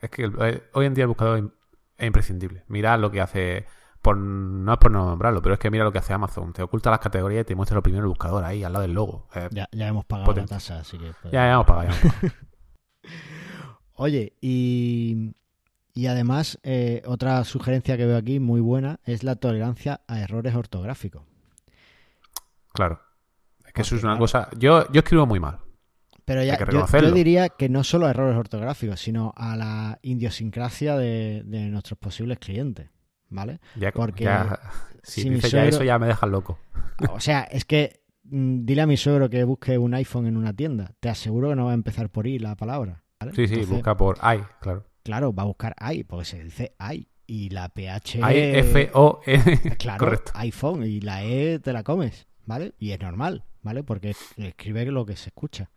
es 0.00 0.10
que 0.10 0.24
eh, 0.24 0.62
hoy 0.72 0.86
en 0.86 0.94
día 0.94 1.04
el 1.04 1.08
buscador 1.08 1.52
es 1.96 2.06
imprescindible. 2.06 2.64
Mira 2.68 2.96
lo 2.96 3.10
que 3.10 3.20
hace. 3.20 3.66
Por, 4.06 4.16
no 4.16 4.72
es 4.72 4.78
por 4.78 4.92
no 4.92 5.04
nombrarlo, 5.04 5.42
pero 5.42 5.54
es 5.54 5.58
que 5.58 5.68
mira 5.68 5.82
lo 5.82 5.90
que 5.90 5.98
hace 5.98 6.12
Amazon. 6.12 6.52
Te 6.52 6.62
oculta 6.62 6.92
las 6.92 7.00
categorías 7.00 7.42
y 7.42 7.44
te 7.44 7.56
muestra 7.56 7.74
lo 7.74 7.82
primero 7.82 8.04
el 8.04 8.08
buscador 8.08 8.44
ahí, 8.44 8.62
al 8.62 8.72
lado 8.72 8.82
del 8.82 8.92
logo. 8.92 9.26
ya, 9.50 9.66
hemos 9.72 10.04
pagado 10.04 10.32
la 10.32 10.46
tasa, 10.46 10.78
así 10.78 10.96
que. 10.96 11.06
Ya, 11.24 11.30
ya, 11.32 11.54
hemos 11.54 11.66
pagado. 11.66 11.92
Oye, 13.94 14.34
y, 14.40 15.34
y 15.92 16.06
además, 16.06 16.60
eh, 16.62 17.02
otra 17.06 17.42
sugerencia 17.42 17.96
que 17.96 18.06
veo 18.06 18.16
aquí 18.16 18.38
muy 18.38 18.60
buena 18.60 19.00
es 19.02 19.24
la 19.24 19.34
tolerancia 19.34 20.02
a 20.06 20.20
errores 20.20 20.54
ortográficos. 20.54 21.24
Claro. 22.72 23.00
Es 23.64 23.72
que 23.72 23.82
eso 23.82 23.96
es 23.96 24.04
una 24.04 24.16
cosa. 24.16 24.50
Yo, 24.56 24.88
yo 24.92 25.00
escribo 25.00 25.26
muy 25.26 25.40
mal. 25.40 25.58
Pero 26.26 26.44
ya, 26.44 26.58
yo, 26.70 27.12
diría 27.12 27.48
que 27.48 27.68
no 27.68 27.82
solo 27.82 28.06
a 28.06 28.10
errores 28.10 28.36
ortográficos, 28.36 29.00
sino 29.00 29.32
a 29.36 29.56
la 29.56 29.98
idiosincrasia 30.02 30.96
de, 30.96 31.42
nuestros 31.70 31.98
posibles 31.98 32.40
clientes, 32.40 32.90
¿vale? 33.28 33.60
Ya, 33.76 33.92
Porque 33.92 34.28
si, 35.02 35.28
dice 35.28 35.50
ya 35.50 35.64
eso 35.64 35.84
ya 35.84 35.98
me 35.98 36.06
deja 36.06 36.26
loco. 36.26 36.58
O 37.10 37.20
sea, 37.20 37.42
es 37.42 37.64
que 37.64 38.00
mm, 38.24 38.64
dile 38.64 38.82
a 38.82 38.86
mi 38.86 38.96
suegro 38.96 39.28
que 39.30 39.44
busque 39.44 39.78
un 39.78 39.94
iPhone 39.94 40.26
en 40.26 40.36
una 40.36 40.52
tienda. 40.52 40.92
Te 41.00 41.08
aseguro 41.08 41.50
que 41.50 41.56
no 41.56 41.66
va 41.66 41.72
a 41.72 41.74
empezar 41.74 42.10
por 42.10 42.26
I 42.26 42.38
la 42.38 42.56
palabra. 42.56 43.02
Sí, 43.34 43.48
sí, 43.48 43.64
busca 43.64 43.96
por 43.96 44.18
i, 44.18 44.42
claro. 44.60 44.84
Claro, 45.02 45.32
va 45.32 45.44
a 45.44 45.46
buscar 45.46 45.74
i, 45.92 46.04
porque 46.04 46.24
se 46.24 46.44
dice 46.44 46.74
i. 46.92 47.08
Y 47.28 47.48
la 47.50 47.68
PH. 47.68 48.18
I, 48.18 48.58
F, 48.58 48.90
O, 48.94 49.20
N. 49.26 49.76
Claro, 49.78 49.98
Correcto. 49.98 50.32
iPhone. 50.34 50.84
Y 50.84 51.00
la 51.00 51.24
E 51.24 51.58
te 51.58 51.72
la 51.72 51.82
comes, 51.82 52.28
¿vale? 52.44 52.74
Y 52.78 52.92
es 52.92 53.00
normal, 53.00 53.44
¿vale? 53.62 53.82
Porque 53.82 54.14
escribe 54.36 54.84
lo 54.86 55.04
que 55.04 55.16
se 55.16 55.30
escucha. 55.30 55.70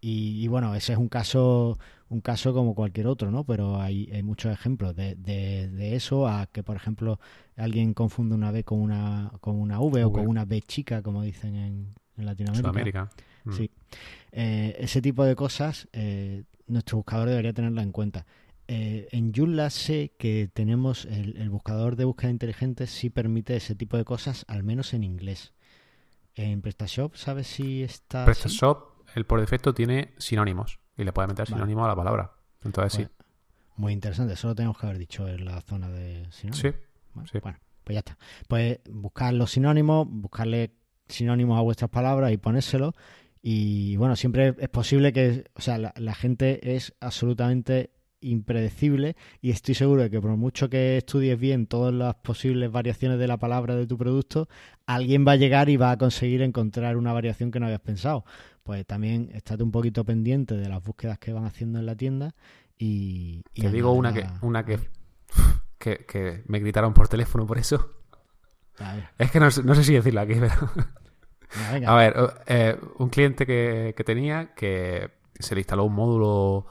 Y, 0.00 0.46
bueno, 0.48 0.74
ese 0.74 0.92
es 0.92 0.98
un 0.98 1.08
caso, 1.08 1.78
un 2.08 2.20
caso 2.20 2.54
como 2.54 2.74
cualquier 2.74 3.06
otro, 3.06 3.30
¿no? 3.30 3.44
Pero 3.44 3.80
hay, 3.80 4.08
hay 4.12 4.22
muchos 4.22 4.52
ejemplos 4.52 4.94
de, 4.94 5.16
de, 5.16 5.96
eso 5.96 6.28
a 6.28 6.46
que, 6.46 6.62
por 6.62 6.76
ejemplo, 6.76 7.18
alguien 7.56 7.94
confunde 7.94 8.34
una 8.34 8.50
B 8.50 8.64
con 8.64 8.80
una, 8.80 9.32
con 9.40 9.56
una 9.56 9.80
V, 9.80 10.04
o 10.04 10.12
con 10.12 10.26
una 10.26 10.44
B 10.44 10.62
chica, 10.62 11.02
como 11.02 11.22
dicen 11.22 11.56
en, 11.56 11.94
en 12.16 12.26
Latinoamérica. 12.26 13.10
Mm. 13.44 13.52
Sí. 13.52 13.70
Eh, 14.32 14.76
ese 14.78 15.02
tipo 15.02 15.24
de 15.24 15.34
cosas, 15.34 15.88
eh, 15.92 16.44
nuestro 16.66 16.98
buscador 16.98 17.28
debería 17.28 17.52
tenerla 17.52 17.82
en 17.82 17.92
cuenta. 17.92 18.26
Eh, 18.68 19.08
en 19.12 19.32
Joomla 19.32 19.70
sé 19.70 20.12
que 20.18 20.50
tenemos 20.52 21.04
el, 21.04 21.36
el, 21.36 21.50
buscador 21.50 21.94
de 21.94 22.04
búsqueda 22.04 22.30
inteligente 22.30 22.88
sí 22.88 23.10
permite 23.10 23.54
ese 23.54 23.76
tipo 23.76 23.96
de 23.96 24.04
cosas, 24.04 24.44
al 24.48 24.64
menos 24.64 24.92
en 24.94 25.04
inglés. 25.04 25.54
En 26.34 26.60
PrestaShop, 26.60 27.14
¿sabes 27.14 27.46
si 27.46 27.82
está? 27.82 28.24
PrestaShop 28.24 28.96
él 29.14 29.24
por 29.24 29.40
defecto 29.40 29.72
tiene 29.72 30.12
sinónimos 30.18 30.80
y 30.96 31.04
le 31.04 31.12
puede 31.12 31.28
meter 31.28 31.46
sinónimo 31.46 31.84
a 31.84 31.88
la 31.88 31.96
palabra. 31.96 32.32
Entonces 32.64 32.92
sí. 32.92 33.24
Muy 33.76 33.92
interesante, 33.92 34.34
eso 34.34 34.48
lo 34.48 34.54
tenemos 34.54 34.78
que 34.78 34.86
haber 34.86 34.98
dicho 34.98 35.28
en 35.28 35.44
la 35.44 35.60
zona 35.60 35.88
de 35.90 36.26
sinónimos. 36.30 36.58
Sí, 36.58 37.30
sí. 37.32 37.38
Bueno, 37.40 37.58
pues 37.84 37.94
ya 37.94 37.98
está. 37.98 38.18
Pues 38.48 38.80
buscar 38.90 39.34
los 39.34 39.50
sinónimos, 39.50 40.06
buscarle 40.08 40.72
sinónimos 41.08 41.58
a 41.58 41.62
vuestras 41.62 41.90
palabras 41.90 42.32
y 42.32 42.38
ponérselo. 42.38 42.94
Y 43.42 43.96
bueno, 43.96 44.16
siempre 44.16 44.54
es 44.58 44.68
posible 44.70 45.12
que, 45.12 45.44
o 45.54 45.60
sea, 45.60 45.78
la 45.78 46.14
gente 46.14 46.74
es 46.74 46.94
absolutamente 47.00 47.95
impredecible 48.20 49.16
y 49.40 49.50
estoy 49.50 49.74
seguro 49.74 50.02
de 50.02 50.10
que 50.10 50.20
por 50.20 50.30
mucho 50.36 50.68
que 50.68 50.96
estudies 50.96 51.38
bien 51.38 51.66
todas 51.66 51.92
las 51.92 52.14
posibles 52.16 52.70
variaciones 52.70 53.18
de 53.18 53.26
la 53.26 53.36
palabra 53.36 53.74
de 53.76 53.86
tu 53.86 53.96
producto, 53.98 54.48
alguien 54.86 55.26
va 55.26 55.32
a 55.32 55.36
llegar 55.36 55.68
y 55.68 55.76
va 55.76 55.92
a 55.92 55.98
conseguir 55.98 56.42
encontrar 56.42 56.96
una 56.96 57.12
variación 57.12 57.50
que 57.50 57.60
no 57.60 57.66
habías 57.66 57.80
pensado. 57.80 58.24
Pues 58.62 58.84
también 58.86 59.30
estate 59.32 59.62
un 59.62 59.70
poquito 59.70 60.04
pendiente 60.04 60.56
de 60.56 60.68
las 60.68 60.82
búsquedas 60.82 61.18
que 61.18 61.32
van 61.32 61.44
haciendo 61.44 61.78
en 61.78 61.86
la 61.86 61.94
tienda 61.94 62.34
y... 62.78 63.42
Te 63.54 63.70
digo 63.70 63.92
una 63.92 64.12
que, 64.12 64.26
una 64.42 64.64
que, 64.64 64.80
que, 65.78 66.04
que 66.04 66.42
me 66.46 66.58
gritaron 66.58 66.92
por 66.92 67.08
teléfono 67.08 67.46
por 67.46 67.58
eso. 67.58 67.96
Es 69.18 69.30
que 69.30 69.40
no, 69.40 69.50
sé 69.50 69.84
si 69.84 69.94
decirlo 69.94 70.20
aquí, 70.20 70.34
pero... 70.40 70.54
A 71.86 71.94
ver, 71.96 72.14
eh, 72.46 72.76
un 72.98 73.08
cliente 73.08 73.46
que, 73.46 73.94
tenía 74.04 74.54
que 74.54 75.10
se 75.38 75.54
le 75.54 75.60
instaló 75.60 75.84
un 75.84 75.94
módulo 75.94 76.66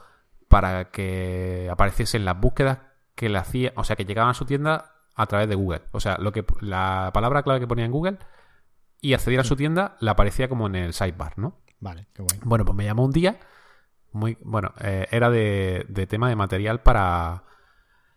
para 0.48 0.90
que 0.90 1.68
apareciese 1.70 2.16
en 2.16 2.24
las 2.24 2.38
búsquedas 2.38 2.78
que 3.14 3.28
le 3.28 3.38
hacía, 3.38 3.72
o 3.76 3.84
sea, 3.84 3.96
que 3.96 4.04
llegaban 4.04 4.30
a 4.30 4.34
su 4.34 4.44
tienda 4.44 4.92
a 5.14 5.26
través 5.26 5.48
de 5.48 5.54
Google. 5.54 5.82
O 5.92 6.00
sea, 6.00 6.18
lo 6.18 6.32
que 6.32 6.44
la 6.60 7.10
palabra 7.12 7.42
clave 7.42 7.60
que 7.60 7.66
ponía 7.66 7.84
en 7.84 7.92
Google 7.92 8.18
y 9.00 9.14
accedía 9.14 9.40
a 9.40 9.44
su 9.44 9.56
tienda 9.56 9.96
le 10.00 10.10
aparecía 10.10 10.48
como 10.48 10.66
en 10.66 10.76
el 10.76 10.92
sidebar, 10.92 11.38
¿no? 11.38 11.60
Vale, 11.80 12.08
qué 12.12 12.22
guay. 12.22 12.40
Bueno, 12.44 12.64
pues 12.64 12.76
me 12.76 12.84
llamó 12.84 13.04
un 13.04 13.12
día, 13.12 13.38
muy, 14.12 14.38
bueno, 14.42 14.72
eh, 14.80 15.06
era 15.10 15.30
de, 15.30 15.84
de, 15.88 16.06
tema 16.06 16.28
de 16.28 16.36
material 16.36 16.80
para, 16.80 17.44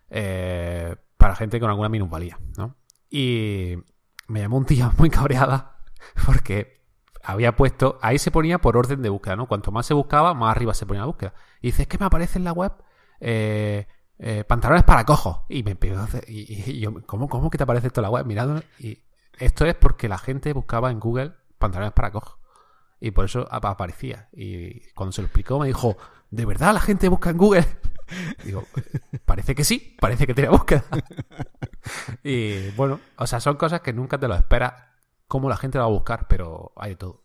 eh, 0.09 0.95
para 1.17 1.35
gente 1.35 1.59
con 1.59 1.69
alguna 1.69 1.89
minusvalía, 1.89 2.39
¿no? 2.57 2.75
Y 3.09 3.75
me 4.27 4.41
llamó 4.41 4.57
un 4.57 4.65
día 4.65 4.91
muy 4.97 5.09
cabreada 5.09 5.77
porque 6.25 6.78
había 7.31 7.55
puesto, 7.55 7.97
ahí 8.01 8.17
se 8.17 8.31
ponía 8.31 8.59
por 8.59 8.77
orden 8.77 9.01
de 9.01 9.09
búsqueda, 9.09 9.35
¿no? 9.35 9.47
Cuanto 9.47 9.71
más 9.71 9.85
se 9.85 9.93
buscaba, 9.93 10.33
más 10.33 10.51
arriba 10.51 10.73
se 10.73 10.85
ponía 10.85 11.01
la 11.01 11.07
búsqueda. 11.07 11.33
Y 11.61 11.67
dice, 11.67 11.83
es 11.83 11.87
que 11.87 11.97
me 11.97 12.05
aparece 12.05 12.39
en 12.39 12.45
la 12.45 12.51
web 12.51 12.71
eh, 13.19 13.87
eh, 14.17 14.43
pantalones 14.43 14.83
para 14.83 15.05
cojos. 15.05 15.41
Y 15.49 15.63
me 15.63 15.71
empezó 15.71 15.99
hacer, 15.99 16.25
y, 16.27 16.79
yo, 16.79 16.93
¿cómo, 17.05 17.29
¿cómo 17.29 17.49
que 17.49 17.57
te 17.57 17.63
aparece 17.63 17.87
esto 17.87 18.01
en 18.01 18.03
la 18.03 18.09
web? 18.09 18.25
Mirando, 18.25 18.61
y 18.79 19.03
esto 19.37 19.65
es 19.65 19.75
porque 19.75 20.09
la 20.09 20.17
gente 20.17 20.53
buscaba 20.53 20.91
en 20.91 20.99
Google 20.99 21.33
pantalones 21.57 21.93
para 21.93 22.11
cojos. 22.11 22.37
Y 22.99 23.11
por 23.11 23.25
eso 23.25 23.47
aparecía. 23.49 24.29
Y 24.33 24.91
cuando 24.91 25.13
se 25.13 25.21
lo 25.21 25.27
explicó 25.27 25.59
me 25.59 25.67
dijo, 25.67 25.97
¿de 26.31 26.45
verdad 26.45 26.73
la 26.73 26.81
gente 26.81 27.07
busca 27.07 27.29
en 27.29 27.37
Google? 27.37 27.65
Digo, 28.43 28.65
parece 29.25 29.55
que 29.55 29.63
sí, 29.63 29.95
parece 29.99 30.25
que 30.27 30.33
tiene 30.33 30.49
búsqueda. 30.49 30.83
y 32.23 32.71
bueno, 32.71 32.99
o 33.17 33.27
sea, 33.27 33.39
son 33.39 33.55
cosas 33.55 33.81
que 33.81 33.93
nunca 33.93 34.17
te 34.17 34.27
lo 34.27 34.35
esperas 34.35 34.73
cómo 35.29 35.47
la 35.47 35.55
gente 35.55 35.77
va 35.77 35.85
a 35.85 35.89
buscar, 35.89 36.27
pero 36.27 36.73
hay 36.75 36.91
de 36.91 36.95
todo. 36.97 37.23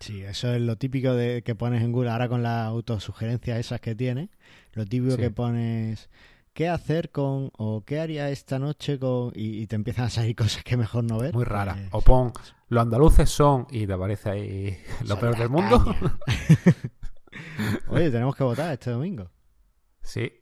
Sí, 0.00 0.22
eso 0.22 0.52
es 0.52 0.60
lo 0.60 0.76
típico 0.76 1.14
de 1.14 1.42
que 1.42 1.54
pones 1.54 1.82
en 1.82 1.92
Google 1.92 2.10
ahora 2.10 2.28
con 2.28 2.42
las 2.42 2.66
autosugerencias 2.66 3.58
esas 3.58 3.80
que 3.80 3.94
tiene. 3.94 4.28
Lo 4.72 4.84
típico 4.84 5.16
que 5.16 5.30
pones 5.30 6.10
qué 6.52 6.68
hacer 6.68 7.10
con 7.10 7.50
o 7.56 7.84
qué 7.86 8.00
haría 8.00 8.28
esta 8.28 8.58
noche 8.58 8.98
con 8.98 9.32
y, 9.34 9.66
te 9.66 9.76
empiezan 9.76 10.06
a 10.06 10.10
salir 10.10 10.36
cosas 10.36 10.62
que 10.64 10.76
mejor 10.76 11.04
no 11.04 11.18
ver. 11.18 11.32
Muy 11.32 11.44
rara. 11.44 11.74
Pues 11.74 11.88
o 11.92 12.00
pon 12.02 12.32
los 12.68 12.82
andaluces 12.82 13.30
son 13.30 13.66
y 13.70 13.86
te 13.86 13.92
aparece 13.92 14.30
ahí 14.30 14.78
lo 15.06 15.18
peor 15.18 15.38
del 15.38 15.48
mundo. 15.48 15.82
Oye, 17.88 18.10
tenemos 18.10 18.34
que 18.34 18.44
votar 18.44 18.72
este 18.72 18.90
domingo. 18.90 19.30
Sí. 20.02 20.40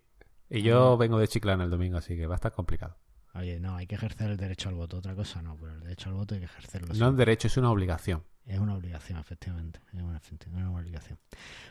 Y 0.49 0.63
yo 0.63 0.97
vengo 0.97 1.19
de 1.19 1.29
Chiclana 1.29 1.65
el 1.65 1.71
domingo, 1.71 1.99
así 1.99 2.17
que 2.17 2.27
va 2.27 2.35
a 2.35 2.37
estar 2.37 2.53
complicado. 2.53 2.97
Oye, 3.35 3.61
no, 3.61 3.77
hay 3.77 3.87
que 3.87 3.95
ejercer 3.95 4.31
el 4.31 4.37
derecho 4.37 4.69
al 4.69 4.75
voto. 4.75 4.99
Otra 4.99 5.15
cosa 5.15 5.41
no, 5.43 5.57
pero 5.57 5.73
el 5.73 5.81
derecho 5.81 6.11
al 6.11 6.17
voto 6.17 6.35
hay 6.35 6.41
que 6.41 6.47
ejercerlo. 6.47 6.95
No 6.95 7.11
es 7.11 7.17
derecho, 7.17 7.49
es 7.49 7.57
una 7.57 7.71
obligación. 7.71 8.23
Es 8.45 8.59
una 8.59 8.75
obligación, 8.75 9.19
efectivamente. 9.21 9.81
Es 9.93 10.03
una, 10.03 10.71
obligación. 10.71 11.19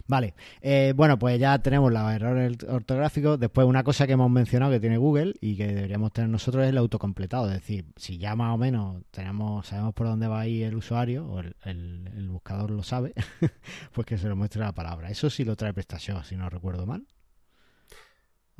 Vale. 0.07 0.35
Eh, 0.61 0.93
bueno, 0.95 1.19
pues 1.19 1.37
ya 1.37 1.59
tenemos 1.59 1.91
los 1.91 2.11
errores 2.11 2.57
ortográficos. 2.63 3.39
Después, 3.39 3.67
una 3.67 3.83
cosa 3.83 4.07
que 4.07 4.13
hemos 4.13 4.31
mencionado 4.31 4.71
que 4.71 4.79
tiene 4.79 4.97
Google 4.97 5.33
y 5.41 5.57
que 5.57 5.67
deberíamos 5.67 6.13
tener 6.13 6.29
nosotros 6.29 6.63
es 6.63 6.69
el 6.69 6.77
autocompletado. 6.77 7.47
Es 7.47 7.55
decir, 7.55 7.85
si 7.97 8.17
ya 8.17 8.35
más 8.35 8.55
o 8.55 8.57
menos 8.57 9.03
tenemos 9.11 9.67
sabemos 9.67 9.93
por 9.93 10.07
dónde 10.07 10.27
va 10.27 10.39
a 10.39 10.47
ir 10.47 10.63
el 10.63 10.75
usuario 10.75 11.27
o 11.27 11.41
el, 11.41 12.29
buscador 12.29 12.71
lo 12.71 12.83
sabe, 12.83 13.13
pues 13.93 14.07
que 14.07 14.17
se 14.17 14.29
lo 14.29 14.37
muestre 14.37 14.61
la 14.61 14.71
palabra. 14.71 15.09
Eso 15.09 15.29
sí 15.29 15.43
lo 15.43 15.57
trae 15.57 15.73
PrestaShop, 15.73 16.23
si 16.23 16.37
no 16.37 16.49
recuerdo 16.49 16.85
mal. 16.85 17.05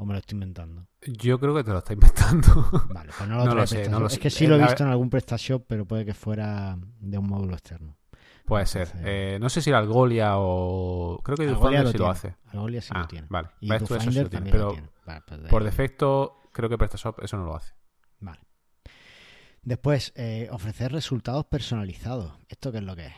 ¿O 0.02 0.06
me 0.06 0.14
lo 0.14 0.20
estoy 0.20 0.36
inventando? 0.36 0.88
Yo 1.06 1.40
creo 1.40 1.54
que 1.54 1.64
te 1.64 1.70
lo 1.70 1.78
está 1.78 1.94
inventando. 1.94 2.68
Vale, 2.90 3.12
pues 3.16 3.30
no 3.30 3.46
lo, 3.54 3.68
sé, 3.68 3.84
Es 3.84 4.18
que 4.18 4.32
sí 4.32 4.48
lo 4.48 4.56
he 4.56 4.60
visto 4.60 4.84
en 4.84 4.90
algún 4.90 5.12
PrestaShop, 5.12 5.64
pero 5.68 5.86
puede 5.86 6.06
que 6.06 6.16
fuera 6.16 6.76
de 7.00 7.20
un 7.20 7.28
módulo 7.28 7.54
externo. 7.54 8.00
Puede 8.44 8.66
ser. 8.66 8.92
Eh, 9.06 9.38
no 9.40 9.48
sé 9.48 9.62
si 9.62 9.70
era 9.70 9.78
Algolia 9.78 10.40
o. 10.40 11.22
Creo 11.24 11.38
que 11.38 11.48
Algolia 11.48 11.86
sí 11.86 12.00
lo 12.00 12.10
hace. 12.10 12.36
Algolia 12.48 12.82
sí 12.82 12.92
lo 12.96 13.00
ah, 13.00 13.08
tiene. 13.08 13.28
Vale, 13.30 13.50
y 13.60 13.72
esto 13.72 13.96
eso 13.96 14.10
sí 14.10 14.24
lo 14.24 14.30
tiene. 14.32 14.50
Pero 14.50 14.76
pues 15.06 15.40
por 15.52 15.64
defecto, 15.64 16.42
creo 16.52 16.68
que 16.68 16.80
PrestaShop 16.80 17.22
eso 17.22 17.38
no 17.38 17.46
lo 17.46 17.56
hace. 17.56 17.76
Vale. 18.22 18.40
Después, 19.62 20.14
eh, 20.16 20.48
ofrecer 20.52 20.92
resultados 20.94 21.46
personalizados. 21.46 22.34
¿Esto 22.50 22.72
qué 22.72 22.80
es 22.80 22.84
lo 22.84 22.96
que 22.96 23.06
es? 23.06 23.14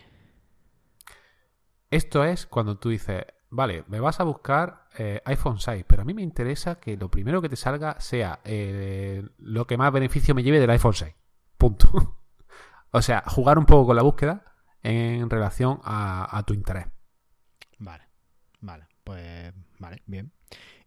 Esto 1.92 2.26
es 2.26 2.46
cuando 2.46 2.78
tú 2.78 2.90
dices, 2.90 3.24
vale, 3.54 3.84
me 3.88 3.99
vas 3.99 4.20
a 4.20 4.24
buscar 4.24 4.88
eh, 4.97 5.22
iPhone 5.26 5.60
6, 5.60 5.86
pero 5.88 6.01
a 6.01 6.06
mí 6.06 6.14
me 6.14 6.24
interesa 6.24 6.80
que 6.80 6.97
lo 6.97 7.10
primero 7.10 7.41
que 7.41 7.49
te 7.49 7.56
salga 7.56 7.99
sea 7.99 8.39
eh, 8.43 9.24
lo 9.38 9.68
que 9.68 9.78
más 9.78 9.93
beneficio 9.93 10.34
me 10.34 10.41
lleve 10.41 10.60
del 10.60 10.72
iPhone 10.72 10.93
6. 10.93 11.14
Punto. 11.58 12.18
o 12.91 13.01
sea, 13.01 13.24
jugar 13.28 13.60
un 13.60 13.66
poco 13.66 13.88
con 13.88 13.95
la 13.95 14.01
búsqueda 14.01 14.43
en 14.82 15.30
relación 15.30 15.80
a, 15.84 16.43
tu 16.45 16.54
interés. 16.54 16.88
Vale, 17.78 18.04
vale, 18.60 18.88
pues 19.04 19.54
vale, 19.80 20.01
bien. 20.08 20.34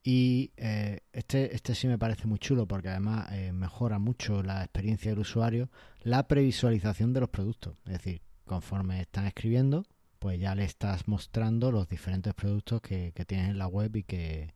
Y 0.03 0.53
eh, 0.57 1.01
este, 1.13 1.55
este 1.55 1.75
sí 1.75 1.87
me 1.87 1.99
parece 1.99 2.27
muy 2.27 2.39
chulo 2.39 2.67
porque 2.67 2.89
además 2.89 3.31
mejora 3.53 3.99
mucho 3.99 4.43
la 4.43 4.63
experiencia 4.63 5.13
del 5.13 5.21
usuario, 5.21 5.71
la 6.01 6.27
previsualización 6.29 7.13
de 7.13 7.21
los 7.21 7.31
productos. 7.31 7.77
Es 7.87 7.93
decir, 7.93 8.23
conforme 8.45 9.01
están 9.01 9.27
escribiendo, 9.27 9.85
pues 10.19 10.41
ya 10.41 10.55
le 10.55 10.65
estás 10.65 11.09
mostrando 11.09 11.71
los 11.73 11.89
diferentes 11.89 12.35
productos 12.35 12.81
que, 12.81 13.13
que 13.13 13.25
tienes 13.25 13.51
en 13.51 13.59
la 13.59 13.67
web 13.67 13.97
y 13.97 14.03
que 14.03 14.55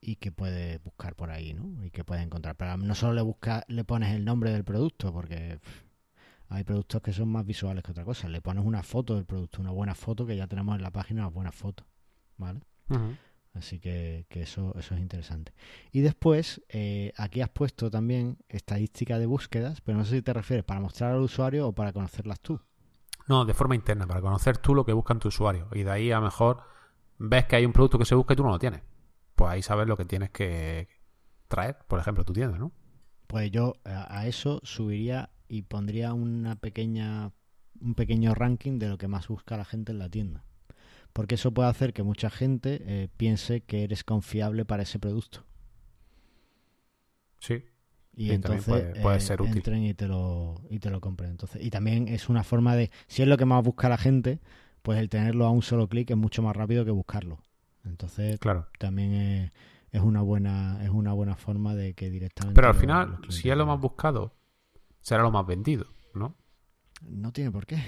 y 0.00 0.16
que 0.16 0.32
puedes 0.32 0.82
buscar 0.82 1.14
por 1.14 1.30
ahí, 1.30 1.52
¿no? 1.54 1.84
Y 1.84 1.90
que 1.90 2.04
puedes 2.04 2.24
encontrar. 2.24 2.56
Pero 2.56 2.76
no 2.76 2.94
solo 2.94 3.14
le 3.14 3.22
busca, 3.22 3.64
le 3.68 3.84
pones 3.84 4.14
el 4.14 4.24
nombre 4.24 4.50
del 4.50 4.64
producto, 4.64 5.12
porque 5.12 5.60
hay 6.48 6.64
productos 6.64 7.02
que 7.02 7.12
son 7.12 7.28
más 7.28 7.44
visuales 7.44 7.84
que 7.84 7.92
otra 7.92 8.04
cosa. 8.04 8.28
Le 8.28 8.40
pones 8.40 8.64
una 8.64 8.82
foto 8.82 9.14
del 9.14 9.24
producto, 9.24 9.60
una 9.60 9.70
buena 9.70 9.94
foto 9.94 10.26
que 10.26 10.36
ya 10.36 10.46
tenemos 10.46 10.76
en 10.76 10.82
la 10.82 10.90
página, 10.90 11.22
una 11.22 11.30
buena 11.30 11.52
foto, 11.52 11.84
¿vale? 12.36 12.60
Así 13.52 13.80
que, 13.80 14.26
que, 14.28 14.42
eso, 14.42 14.74
eso 14.78 14.94
es 14.94 15.00
interesante. 15.00 15.52
Y 15.92 16.00
después, 16.00 16.62
eh, 16.68 17.12
aquí 17.16 17.40
has 17.40 17.50
puesto 17.50 17.90
también 17.90 18.38
estadística 18.48 19.18
de 19.18 19.26
búsquedas, 19.26 19.80
pero 19.80 19.98
no 19.98 20.04
sé 20.04 20.16
si 20.16 20.22
te 20.22 20.32
refieres 20.32 20.64
para 20.64 20.80
mostrar 20.80 21.12
al 21.12 21.20
usuario 21.20 21.68
o 21.68 21.72
para 21.72 21.92
conocerlas 21.92 22.40
tú. 22.40 22.60
No, 23.30 23.44
de 23.44 23.54
forma 23.54 23.76
interna, 23.76 24.08
para 24.08 24.20
conocer 24.20 24.58
tú 24.58 24.74
lo 24.74 24.84
que 24.84 24.92
buscan 24.92 25.20
tu 25.20 25.28
usuario. 25.28 25.68
Y 25.72 25.84
de 25.84 25.90
ahí 25.92 26.10
a 26.10 26.16
lo 26.16 26.22
mejor 26.24 26.64
ves 27.16 27.44
que 27.44 27.54
hay 27.54 27.64
un 27.64 27.72
producto 27.72 27.96
que 27.96 28.04
se 28.04 28.16
busca 28.16 28.34
y 28.34 28.36
tú 28.36 28.42
no 28.42 28.50
lo 28.50 28.58
tienes. 28.58 28.82
Pues 29.36 29.52
ahí 29.52 29.62
sabes 29.62 29.86
lo 29.86 29.96
que 29.96 30.04
tienes 30.04 30.30
que 30.30 30.88
traer, 31.46 31.78
por 31.86 32.00
ejemplo, 32.00 32.24
tu 32.24 32.32
tienda, 32.32 32.58
¿no? 32.58 32.72
Pues 33.28 33.52
yo 33.52 33.74
a 33.84 34.26
eso 34.26 34.58
subiría 34.64 35.30
y 35.46 35.62
pondría 35.62 36.12
una 36.12 36.56
pequeña 36.56 37.30
un 37.80 37.94
pequeño 37.94 38.34
ranking 38.34 38.80
de 38.80 38.88
lo 38.88 38.98
que 38.98 39.06
más 39.06 39.28
busca 39.28 39.56
la 39.56 39.64
gente 39.64 39.92
en 39.92 40.00
la 40.00 40.08
tienda. 40.08 40.44
Porque 41.12 41.36
eso 41.36 41.54
puede 41.54 41.68
hacer 41.68 41.92
que 41.92 42.02
mucha 42.02 42.30
gente 42.30 42.82
eh, 42.84 43.08
piense 43.16 43.60
que 43.60 43.84
eres 43.84 44.02
confiable 44.02 44.64
para 44.64 44.82
ese 44.82 44.98
producto. 44.98 45.44
Sí, 47.38 47.62
y, 48.20 48.32
entonces 48.32 48.92
puede, 49.00 49.16
eh, 49.16 49.20
ser 49.20 49.40
útil. 49.40 49.56
entren 49.56 49.82
y 49.82 49.94
te 49.94 50.06
lo 50.06 50.60
y 50.68 50.78
te 50.78 50.90
lo 50.90 51.00
compren. 51.00 51.30
Entonces 51.30 51.64
y 51.64 51.70
también 51.70 52.06
es 52.06 52.28
una 52.28 52.44
forma 52.44 52.76
de 52.76 52.90
si 53.06 53.22
es 53.22 53.28
lo 53.28 53.38
que 53.38 53.46
más 53.46 53.64
busca 53.64 53.88
la 53.88 53.96
gente 53.96 54.40
pues 54.82 54.98
el 54.98 55.08
tenerlo 55.08 55.46
a 55.46 55.50
un 55.50 55.62
solo 55.62 55.88
clic 55.88 56.10
es 56.10 56.18
mucho 56.18 56.42
más 56.42 56.54
rápido 56.54 56.84
que 56.84 56.90
buscarlo. 56.90 57.38
Entonces 57.82 58.38
claro. 58.38 58.68
también 58.78 59.14
es, 59.14 59.52
es, 59.90 60.02
una 60.02 60.20
buena 60.20 60.84
es 60.84 60.90
una 60.90 61.14
buena 61.14 61.34
forma 61.34 61.74
de 61.74 61.94
que 61.94 62.10
directamente 62.10 62.54
pero 62.54 62.68
al 62.68 62.74
final 62.74 63.20
si 63.30 63.48
es 63.48 63.56
lo 63.56 63.64
más 63.64 63.80
buscado 63.80 64.34
será 65.00 65.22
lo 65.22 65.30
más 65.30 65.46
vendido 65.46 65.86
no 66.12 66.36
no 67.00 67.32
tiene 67.32 67.50
por 67.50 67.64
qué. 67.64 67.82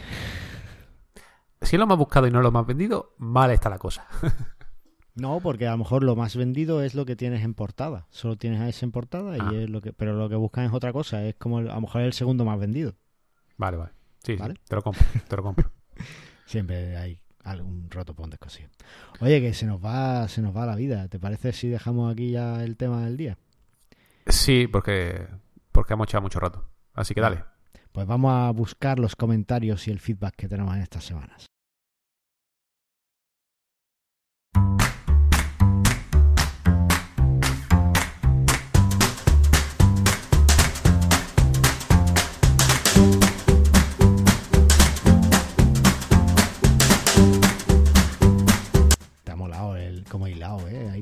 Si 1.60 1.76
es 1.76 1.78
lo 1.78 1.86
más 1.86 1.98
buscado 1.98 2.26
y 2.26 2.30
no 2.30 2.40
lo 2.40 2.50
más 2.50 2.66
vendido 2.66 3.14
mal 3.18 3.50
está 3.50 3.68
la 3.68 3.78
cosa 3.78 4.06
No, 5.14 5.40
porque 5.40 5.66
a 5.66 5.72
lo 5.72 5.78
mejor 5.78 6.04
lo 6.04 6.16
más 6.16 6.36
vendido 6.36 6.82
es 6.82 6.94
lo 6.94 7.04
que 7.04 7.16
tienes 7.16 7.44
en 7.44 7.54
portada. 7.54 8.06
Solo 8.10 8.36
tienes 8.36 8.60
a 8.60 8.68
ese 8.68 8.86
en 8.86 8.92
portada 8.92 9.36
y 9.36 9.40
ah. 9.40 9.62
es 9.62 9.70
lo 9.70 9.80
que, 9.80 9.92
pero 9.92 10.14
lo 10.14 10.28
que 10.28 10.36
buscan 10.36 10.64
es 10.64 10.72
otra 10.72 10.92
cosa. 10.92 11.24
Es 11.26 11.34
como 11.34 11.58
a 11.58 11.62
lo 11.62 11.80
mejor 11.80 12.00
es 12.00 12.06
el 12.06 12.12
segundo 12.14 12.44
más 12.44 12.58
vendido. 12.58 12.94
Vale, 13.58 13.76
vale. 13.76 13.92
Sí, 14.24 14.36
¿Vale? 14.36 14.54
te 14.66 14.76
lo 14.76 14.82
compro, 14.82 15.04
te 15.28 15.36
lo 15.36 15.42
compro. 15.42 15.70
Siempre 16.46 16.96
hay 16.96 17.20
algún 17.44 17.90
roto 17.90 18.14
por 18.14 18.28
descosido. 18.30 18.70
Oye, 19.20 19.40
que 19.40 19.52
se 19.52 19.66
nos 19.66 19.84
va, 19.84 20.28
se 20.28 20.42
nos 20.42 20.56
va 20.56 20.64
la 20.64 20.76
vida. 20.76 21.08
¿Te 21.08 21.18
parece 21.18 21.52
si 21.52 21.68
dejamos 21.68 22.12
aquí 22.12 22.30
ya 22.30 22.62
el 22.62 22.76
tema 22.76 23.04
del 23.04 23.16
día? 23.16 23.36
Sí, 24.26 24.68
porque, 24.68 25.26
porque 25.72 25.94
hemos 25.94 26.06
echado 26.08 26.22
mucho 26.22 26.40
rato. 26.40 26.68
Así 26.94 27.14
que 27.14 27.20
dale. 27.20 27.44
Pues 27.90 28.06
vamos 28.06 28.32
a 28.32 28.50
buscar 28.52 28.98
los 28.98 29.16
comentarios 29.16 29.86
y 29.88 29.90
el 29.90 29.98
feedback 29.98 30.36
que 30.36 30.48
tenemos 30.48 30.74
en 30.74 30.82
estas 30.82 31.04
semanas. 31.04 31.51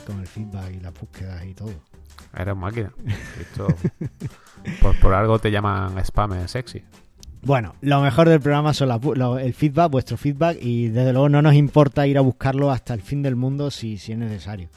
Feedback 0.05 0.72
y 0.74 0.80
las 0.80 0.92
búsquedas 0.98 1.44
y 1.44 1.55
todo. 1.55 1.72
Eres 2.36 2.57
máquina. 2.57 2.92
Esto, 3.40 3.66
por, 5.01 5.14
algo 5.14 5.38
te 5.38 5.51
llaman 5.51 5.98
spam 6.05 6.46
sexy. 6.48 6.82
Bueno, 7.42 7.74
lo 7.80 8.01
mejor 8.03 8.28
del 8.28 8.40
programa 8.40 8.74
son 8.74 8.88
la- 8.88 9.01
lo- 9.14 9.38
el 9.38 9.55
feedback, 9.55 9.90
vuestro 9.90 10.16
feedback, 10.16 10.59
y 10.61 10.88
desde 10.88 11.12
luego 11.12 11.28
no 11.28 11.40
nos 11.40 11.55
importa 11.55 12.07
ir 12.07 12.18
a 12.18 12.20
buscarlo 12.20 12.70
hasta 12.70 12.92
el 12.94 13.01
fin 13.01 13.22
del 13.22 13.36
mundo 13.36 13.70
si, 13.70 13.96
si 13.96 14.12
es 14.12 14.18
necesario. 14.18 14.68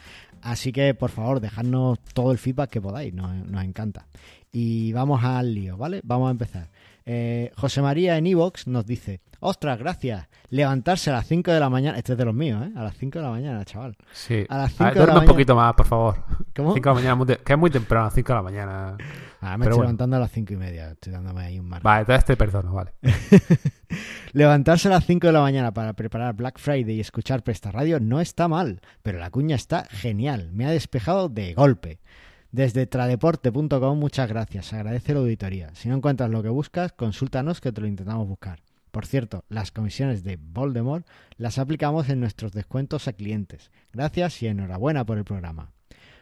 Así 0.41 0.71
que, 0.71 0.93
por 0.93 1.09
favor, 1.09 1.39
dejadnos 1.39 1.99
todo 2.13 2.31
el 2.31 2.37
feedback 2.37 2.69
que 2.69 2.81
podáis, 2.81 3.13
nos, 3.13 3.33
nos 3.47 3.63
encanta. 3.63 4.07
Y 4.51 4.93
vamos 4.93 5.23
al 5.23 5.53
lío, 5.53 5.77
¿vale? 5.77 6.01
Vamos 6.03 6.27
a 6.29 6.31
empezar. 6.31 6.69
Eh, 7.05 7.51
José 7.57 7.81
María 7.81 8.17
en 8.17 8.27
Evox 8.27 8.67
nos 8.67 8.85
dice, 8.85 9.19
ostras, 9.43 9.77
gracias, 9.79 10.27
levantarse 10.49 11.09
a 11.09 11.13
las 11.13 11.27
5 11.27 11.51
de 11.51 11.59
la 11.59 11.69
mañana, 11.69 11.97
este 11.97 12.13
es 12.13 12.17
de 12.17 12.25
los 12.25 12.33
míos, 12.33 12.65
¿eh? 12.65 12.71
A 12.75 12.83
las 12.83 12.95
5 12.97 13.19
de 13.19 13.25
la 13.25 13.31
mañana, 13.31 13.65
chaval. 13.65 13.95
Sí. 14.11 14.45
A 14.49 14.57
las 14.57 14.65
A 14.65 14.69
cinco 14.69 14.83
ver, 14.85 14.93
de 14.93 14.99
la 14.99 15.05
duerme 15.05 15.11
un 15.11 15.15
mañana. 15.19 15.31
poquito 15.33 15.55
más, 15.55 15.73
por 15.73 15.85
favor. 15.85 16.23
¿Cómo? 16.55 16.73
5 16.73 16.89
de 16.89 16.89
la 16.89 16.93
mañana, 16.93 17.15
muy 17.15 17.27
que 17.27 17.53
es 17.53 17.59
muy 17.59 17.69
temprano, 17.69 18.09
5 18.09 18.27
de 18.27 18.35
la 18.35 18.41
mañana. 18.41 18.97
Ahora 19.41 19.57
me 19.57 19.63
Pero 19.65 19.69
estoy 19.69 19.69
bueno. 19.69 19.83
levantando 19.83 20.15
a 20.15 20.19
las 20.19 20.31
5 20.31 20.53
y 20.53 20.57
media, 20.57 20.91
estoy 20.91 21.13
dándome 21.13 21.41
ahí 21.43 21.59
un 21.59 21.67
margen. 21.67 21.83
Vale, 21.83 21.99
entonces 22.01 22.25
te 22.25 22.37
perdono, 22.37 22.73
vale. 22.73 22.93
Levantarse 24.33 24.87
a 24.87 24.91
las 24.91 25.05
5 25.05 25.27
de 25.27 25.33
la 25.33 25.41
mañana 25.41 25.73
para 25.73 25.93
preparar 25.93 26.33
Black 26.35 26.57
Friday 26.59 26.95
y 26.95 26.99
escuchar 26.99 27.43
Presta 27.43 27.71
Radio 27.71 27.99
no 27.99 28.19
está 28.19 28.47
mal, 28.47 28.81
pero 29.03 29.19
la 29.19 29.29
cuña 29.29 29.55
está 29.55 29.85
genial. 29.89 30.49
Me 30.53 30.65
ha 30.65 30.71
despejado 30.71 31.29
de 31.29 31.53
golpe. 31.53 31.99
Desde 32.51 32.85
tradeporte.com, 32.85 33.97
muchas 33.99 34.29
gracias. 34.29 34.73
Agradece 34.73 35.13
la 35.13 35.19
auditoría. 35.21 35.69
Si 35.73 35.89
no 35.89 35.95
encuentras 35.95 36.29
lo 36.29 36.41
que 36.43 36.49
buscas, 36.49 36.93
consúltanos 36.93 37.61
que 37.61 37.71
te 37.71 37.81
lo 37.81 37.87
intentamos 37.87 38.27
buscar. 38.27 38.59
Por 38.93 39.07
cierto, 39.07 39.43
las 39.49 39.71
comisiones 39.71 40.23
de 40.23 40.37
Voldemort 40.37 41.07
las 41.37 41.57
aplicamos 41.57 42.09
en 42.09 42.19
nuestros 42.19 42.51
descuentos 42.51 43.07
a 43.07 43.13
clientes. 43.13 43.71
Gracias 43.91 44.43
y 44.43 44.47
enhorabuena 44.47 45.03
por 45.03 45.17
el 45.17 45.23
programa. 45.23 45.71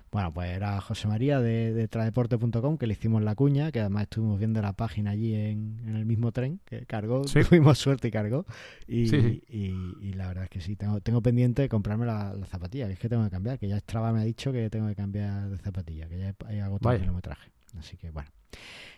Bueno, 0.09 0.33
pues 0.33 0.51
era 0.51 0.79
José 0.79 1.09
María 1.09 1.41
de, 1.41 1.73
de 1.73 1.87
tradeporte.com 1.89 2.77
que 2.77 2.87
le 2.87 2.93
hicimos 2.93 3.21
la 3.23 3.35
cuña, 3.35 3.73
que 3.73 3.81
además 3.81 4.03
estuvimos 4.03 4.39
viendo 4.39 4.61
la 4.61 4.71
página 4.71 5.11
allí 5.11 5.35
en, 5.35 5.81
en 5.85 5.97
el 5.97 6.05
mismo 6.05 6.31
tren 6.31 6.61
que 6.63 6.85
cargó, 6.85 7.25
Sí. 7.27 7.41
tuvimos 7.49 7.77
suerte 7.77 8.07
y 8.07 8.11
cargó. 8.11 8.45
Y, 8.87 9.07
Sí, 9.07 9.21
sí. 9.21 9.43
y- 9.49 10.07
y 10.07 10.13
la 10.13 10.27
verdad 10.29 10.45
es 10.45 10.49
que 10.49 10.61
sí, 10.61 10.77
tengo, 10.77 11.01
tengo 11.01 11.21
pendiente 11.21 11.61
de 11.63 11.67
comprarme 11.69 12.05
la, 12.05 12.33
la 12.33 12.45
zapatilla, 12.45 12.87
que 12.87 12.93
es 12.93 12.99
que 12.99 13.09
tengo 13.09 13.25
que 13.25 13.31
cambiar, 13.31 13.59
que 13.59 13.67
ya 13.67 13.77
Strava 13.79 14.13
me 14.13 14.21
ha 14.21 14.23
dicho 14.23 14.53
que 14.53 14.69
tengo 14.69 14.87
que 14.87 14.95
cambiar 14.95 15.49
de 15.49 15.57
zapatilla, 15.57 16.07
que 16.07 16.17
ya 16.19 16.29
he, 16.49 16.55
he 16.55 16.61
agotado 16.61 16.95
el 16.95 17.01
kilometraje. 17.01 17.51
Así 17.77 17.97
que 17.97 18.11
bueno. 18.11 18.29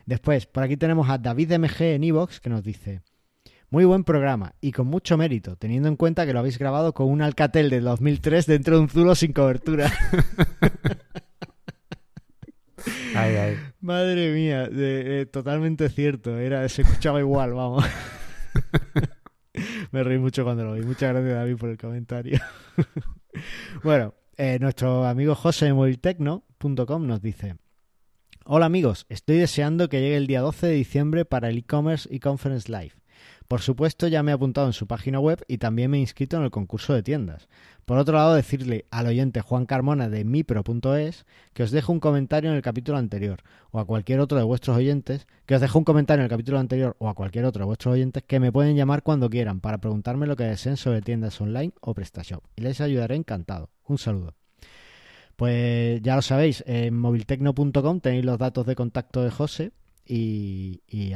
Después, 0.05 0.45
por 0.45 0.61
aquí 0.63 0.78
tenemos 0.78 1.09
a 1.09 1.17
David 1.17 1.53
MG 1.57 1.82
en 1.95 2.03
Evox 2.03 2.39
que 2.39 2.49
nos 2.51 2.63
dice... 2.63 3.01
Muy 3.74 3.86
buen 3.86 4.03
programa 4.03 4.53
y 4.61 4.71
con 4.71 4.86
mucho 4.86 5.17
mérito, 5.17 5.55
teniendo 5.55 5.88
en 5.89 5.95
cuenta 5.95 6.28
que 6.28 6.34
lo 6.34 6.38
habéis 6.38 6.59
grabado 6.59 6.93
con 6.93 7.09
un 7.09 7.24
Alcatel 7.24 7.71
del 7.71 7.86
2003 7.86 8.45
dentro 8.45 8.76
de 8.76 8.82
un 8.84 8.88
Zulo 8.88 9.15
sin 9.15 9.34
cobertura. 9.34 9.91
Ay, 13.15 13.36
ay. 13.36 13.57
Madre 13.82 14.32
mía, 14.32 14.67
de- 14.69 15.21
eh, 15.21 15.26
totalmente 15.26 15.89
cierto. 15.89 16.38
Era, 16.38 16.69
se 16.69 16.84
escuchaba 16.84 17.19
igual, 17.19 17.53
vamos. 17.55 17.84
Me 19.91 20.03
reí 20.03 20.19
mucho 20.19 20.43
cuando 20.43 20.65
lo 20.65 20.74
vi. 20.74 20.84
Muchas 20.84 21.11
gracias, 21.11 21.34
David, 21.34 21.55
por 21.57 21.69
el 21.71 21.78
comentario. 21.80 22.39
bueno, 23.84 24.13
eh, 24.38 24.59
nuestro 24.61 25.05
amigo 25.07 25.34
José 25.34 25.65
de 25.65 25.74
moviltecno.com 25.74 27.07
nos 27.07 27.21
dice: 27.24 27.55
Hola 28.45 28.67
amigos, 28.67 29.07
estoy 29.09 29.38
deseando 29.38 29.89
que 29.89 29.99
llegue 29.99 30.17
el 30.17 30.28
día 30.28 30.41
12 30.41 30.67
de 30.67 30.74
diciembre 30.74 31.26
para 31.26 31.49
el 31.49 31.57
e-commerce 31.57 32.07
y 32.11 32.19
conference 32.19 32.69
live. 32.71 32.93
Por 33.54 33.62
supuesto, 33.62 34.08
ya 34.08 34.24
me 34.24 34.32
he 34.32 34.34
apuntado 34.34 34.66
en 34.66 34.74
su 34.74 34.88
página 34.88 35.20
web 35.20 35.45
y 35.47 35.60
también 35.60 35.91
me 35.91 35.97
he 35.97 35.99
inscrito 35.99 36.38
en 36.38 36.43
el 36.43 36.49
concurso 36.49 36.95
de 36.95 37.04
tiendas. 37.04 37.49
Por 37.86 37.99
otro 37.99 38.16
lado, 38.16 38.34
decirle 38.34 38.88
al 38.89 39.06
oyente 39.06 39.41
Juan 39.41 39.68
Carmona 39.68 40.10
de 40.10 40.26
mipro.es 40.26 41.28
que 41.54 41.62
os 41.62 41.70
dejo 41.70 41.91
un 41.91 41.99
comentario 41.99 42.49
en 42.49 42.56
el 42.56 42.64
capítulo 42.64 42.97
anterior 42.97 43.43
o 43.70 43.78
a 43.78 43.86
cualquier 43.86 44.22
otro 44.22 44.39
de 44.39 44.43
vuestros 44.43 44.76
oyentes, 44.76 45.28
que 45.45 45.54
os 45.54 45.62
dejo 45.62 45.78
un 45.78 45.86
comentario 45.86 46.22
en 46.22 46.24
el 46.24 46.32
capítulo 46.32 46.58
anterior 46.58 46.95
o 46.97 47.10
a 47.10 47.14
cualquier 47.14 47.45
otro 47.45 47.60
de 47.60 47.68
vuestros 47.68 47.93
oyentes 47.93 48.24
que 48.24 48.39
me 48.39 48.51
pueden 48.51 48.76
llamar 48.76 49.04
cuando 49.04 49.30
quieran 49.30 49.60
para 49.60 49.78
preguntarme 49.78 50.26
lo 50.26 50.36
que 50.36 50.45
deseen 50.45 50.76
sobre 50.76 51.04
tiendas 51.04 51.39
online 51.39 51.74
o 51.80 51.93
PrestaShop 51.93 52.43
y 52.56 52.64
les 52.64 52.82
ayudaré 52.82 53.18
encantado. 53.18 53.70
Un 53.86 53.99
saludo. 53.99 54.34
Pues 55.36 56.01
ya 56.01 56.16
lo 56.16 56.24
sabéis, 56.24 56.64
en 56.66 56.97
moviltecno.com 56.97 57.99
tenéis 57.99 58.26
los 58.26 58.39
datos 58.39 58.66
de 58.66 58.74
contacto 58.74 59.22
de 59.22 59.30
José 59.30 59.74
y, 60.08 60.82
y 60.88 61.14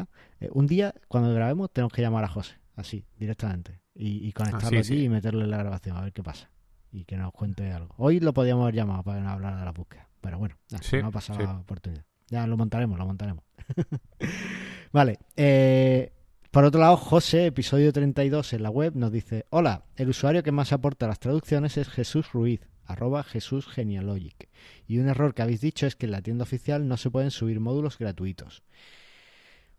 está. 0.00 0.08
Eh, 0.40 0.48
un 0.52 0.66
día, 0.66 0.94
cuando 1.08 1.32
grabemos, 1.32 1.72
tenemos 1.72 1.92
que 1.92 2.02
llamar 2.02 2.24
a 2.24 2.28
José, 2.28 2.56
así, 2.76 3.04
directamente, 3.16 3.80
y, 3.94 4.26
y 4.26 4.32
conectarlo 4.32 4.70
sí, 4.70 4.76
aquí 4.76 5.00
sí. 5.00 5.04
y 5.04 5.08
meterle 5.08 5.44
en 5.44 5.50
la 5.50 5.58
grabación, 5.58 5.96
a 5.96 6.02
ver 6.02 6.12
qué 6.12 6.22
pasa. 6.22 6.50
Y 6.92 7.04
que 7.04 7.16
nos 7.16 7.32
cuente 7.32 7.72
algo. 7.72 7.94
Hoy 7.98 8.20
lo 8.20 8.32
podíamos 8.32 8.62
haber 8.62 8.74
llamado 8.76 9.02
para 9.02 9.32
hablar 9.32 9.58
de 9.58 9.64
la 9.64 9.72
búsqueda, 9.72 10.08
pero 10.20 10.38
bueno, 10.38 10.56
Sí, 10.80 10.98
no 10.98 11.08
ha 11.08 11.10
pasado 11.10 11.40
la 11.40 11.58
oportunidad. 11.58 12.04
Ya 12.28 12.46
lo 12.46 12.56
montaremos, 12.56 12.98
lo 12.98 13.06
montaremos. 13.06 13.44
vale, 14.92 15.18
eh, 15.36 16.12
por 16.50 16.64
otro 16.64 16.80
lado, 16.80 16.96
José, 16.96 17.46
episodio 17.46 17.92
32 17.92 18.52
en 18.52 18.62
la 18.62 18.70
web, 18.70 18.94
nos 18.94 19.10
dice, 19.10 19.44
hola, 19.50 19.86
el 19.96 20.08
usuario 20.08 20.44
que 20.44 20.52
más 20.52 20.72
aporta 20.72 21.08
las 21.08 21.18
traducciones 21.18 21.76
es 21.76 21.88
Jesús 21.88 22.30
Ruiz, 22.32 22.60
arroba 22.84 23.24
Jesús 23.24 23.66
Genealogic. 23.66 24.48
Y 24.86 24.98
un 24.98 25.08
error 25.08 25.34
que 25.34 25.42
habéis 25.42 25.60
dicho 25.60 25.86
es 25.86 25.96
que 25.96 26.06
en 26.06 26.12
la 26.12 26.22
tienda 26.22 26.44
oficial 26.44 26.86
no 26.86 26.96
se 26.96 27.10
pueden 27.10 27.32
subir 27.32 27.58
módulos 27.58 27.98
gratuitos. 27.98 28.62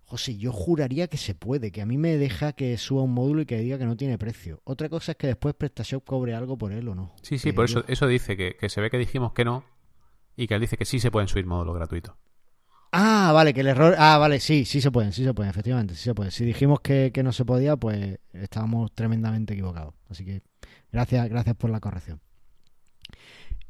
José, 0.06 0.38
yo 0.38 0.52
juraría 0.52 1.08
que 1.08 1.18
se 1.18 1.34
puede, 1.34 1.72
que 1.72 1.82
a 1.82 1.86
mí 1.86 1.98
me 1.98 2.18
deja 2.18 2.54
que 2.54 2.78
suba 2.78 3.02
un 3.02 3.14
módulo 3.14 3.42
y 3.42 3.46
que 3.46 3.58
diga 3.58 3.80
que 3.80 3.86
no 3.86 3.98
tiene 3.98 4.20
precio. 4.20 4.62
Otra 4.64 4.88
cosa 4.88 5.14
es 5.14 5.18
que 5.18 5.28
después 5.28 5.56
PrestaShop 5.56 6.06
cobre 6.06 6.36
algo 6.36 6.58
por 6.58 6.72
él 6.72 6.88
o 6.88 6.96
no. 6.96 7.14
Sí, 7.24 7.40
sí, 7.40 7.50
Que 7.50 7.54
por 7.54 7.66
eso, 7.66 7.84
eso 7.88 8.08
dice 8.08 8.38
que, 8.38 8.56
que 8.56 8.70
se 8.70 8.82
ve 8.82 8.92
que 8.92 9.00
dijimos 9.00 9.34
que 9.34 9.44
no 9.44 9.64
y 10.38 10.46
que 10.48 10.54
él 10.54 10.62
dice 10.62 10.78
que 10.78 10.86
sí 10.86 11.00
se 11.00 11.10
pueden 11.10 11.28
subir 11.28 11.48
módulos 11.48 11.76
gratuitos. 11.76 12.14
Ah, 12.92 13.32
vale, 13.34 13.54
que 13.54 13.62
el 13.62 13.68
error. 13.68 13.96
Ah, 13.98 14.18
vale, 14.18 14.40
sí, 14.40 14.64
sí 14.64 14.80
se 14.80 14.92
pueden, 14.92 15.12
sí 15.12 15.24
se 15.24 15.34
pueden, 15.34 15.50
efectivamente, 15.50 15.96
sí 15.96 16.04
se 16.04 16.14
puede. 16.14 16.32
Si 16.32 16.46
dijimos 16.46 16.80
que, 16.82 17.12
que 17.12 17.24
no 17.24 17.34
se 17.34 17.44
podía, 17.44 17.76
pues 17.76 18.20
estábamos 18.32 18.94
tremendamente 18.94 19.54
equivocados. 19.54 19.96
Así 20.08 20.24
que 20.24 20.44
gracias, 20.92 21.28
gracias 21.28 21.56
por 21.56 21.72
la 21.72 21.80
corrección. 21.80 22.22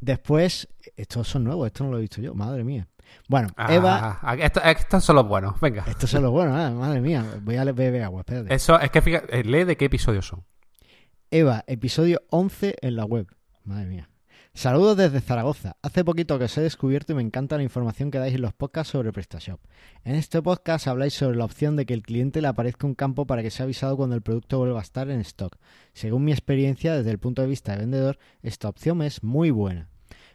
Después, 0.02 0.68
estos 0.98 1.28
son 1.28 1.46
nuevos, 1.46 1.66
esto 1.66 1.84
no 1.86 1.92
lo 1.92 1.98
he 1.98 2.02
visto 2.02 2.22
yo, 2.22 2.36
madre 2.36 2.64
mía. 2.64 2.88
Bueno, 3.28 3.50
Eva, 3.70 4.20
Ah, 4.22 4.36
esto- 4.36 4.62
estos 4.64 5.04
son 5.04 5.16
los 5.16 5.28
buenos, 5.28 5.60
venga. 5.60 5.84
estos 5.88 6.10
son 6.10 6.24
los 6.24 6.32
buenos, 6.32 6.56
ah, 6.58 6.72
madre 6.72 7.02
mía. 7.02 7.26
Voy 7.42 7.56
a 7.58 7.64
beber 7.66 8.04
agua, 8.04 8.22
espérate. 8.22 8.54
Eso, 8.54 8.80
es 8.80 8.90
que 8.92 9.02
fíjate, 9.02 9.40
eh, 9.40 9.44
lee 9.44 9.64
de 9.64 9.78
qué 9.78 9.86
episodios 9.86 10.28
son. 10.28 10.44
Eva, 11.32 11.64
episodio 11.68 12.22
11 12.30 12.76
en 12.82 12.96
la 12.96 13.06
web. 13.06 13.28
Madre 13.64 13.86
mía. 13.88 14.10
Saludos 14.54 14.96
desde 14.96 15.20
Zaragoza. 15.20 15.76
Hace 15.82 16.06
poquito 16.06 16.40
que 16.40 16.46
os 16.46 16.58
he 16.58 16.62
descubierto 16.62 17.12
y 17.12 17.16
me 17.16 17.22
encanta 17.22 17.58
la 17.58 17.64
información 17.64 18.10
que 18.10 18.20
dais 18.20 18.34
en 18.36 18.42
los 18.42 18.54
podcasts 18.54 18.92
sobre 18.94 19.12
PrestaShop. 19.12 19.60
En 20.06 20.16
este 20.16 20.42
podcast 20.42 20.88
habláis 20.88 21.14
sobre 21.14 21.36
la 21.36 21.44
opción 21.44 21.76
de 21.76 21.86
que 21.86 21.94
el 21.94 22.04
cliente 22.04 22.42
le 22.42 22.48
aparezca 22.48 22.88
un 22.88 22.96
campo 22.96 23.28
para 23.28 23.42
que 23.42 23.52
sea 23.52 23.66
avisado 23.66 23.98
cuando 23.98 24.16
el 24.16 24.22
producto 24.22 24.60
vuelva 24.60 24.80
a 24.80 24.84
estar 24.84 25.10
en 25.10 25.20
stock. 25.20 25.58
Según 25.92 26.24
mi 26.24 26.32
experiencia 26.32 26.96
desde 26.96 27.12
el 27.12 27.20
punto 27.20 27.42
de 27.42 27.50
vista 27.50 27.74
de 27.74 27.80
vendedor, 27.80 28.18
esta 28.44 28.70
opción 28.70 29.02
es 29.02 29.24
muy 29.24 29.52
buena. 29.52 29.90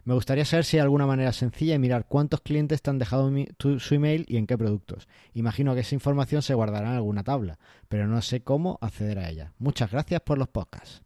Me 0.05 0.15
gustaría 0.15 0.45
saber 0.45 0.65
si 0.65 0.77
hay 0.79 0.83
alguna 0.83 1.07
manera 1.07 1.33
sencilla 1.33 1.73
de 1.75 1.79
mirar 1.79 2.07
cuántos 2.09 2.41
clientes 2.41 2.81
te 2.83 2.91
han 2.91 2.99
dejado 2.99 3.31
su 3.79 3.95
email 3.95 4.25
y 4.29 4.37
en 4.39 4.47
qué 4.47 4.57
productos. 4.57 5.09
Imagino 5.35 5.75
que 5.75 5.81
esa 5.81 5.95
información 5.95 6.43
se 6.43 6.55
guardará 6.55 6.89
en 6.91 6.95
alguna 6.97 7.23
tabla, 7.23 7.59
pero 7.89 8.07
no 8.07 8.21
sé 8.23 8.43
cómo 8.43 8.79
acceder 8.81 9.19
a 9.19 9.29
ella. 9.29 9.53
Muchas 9.59 9.91
gracias 9.91 10.21
por 10.23 10.39
los 10.39 10.49
podcasts. 10.49 11.03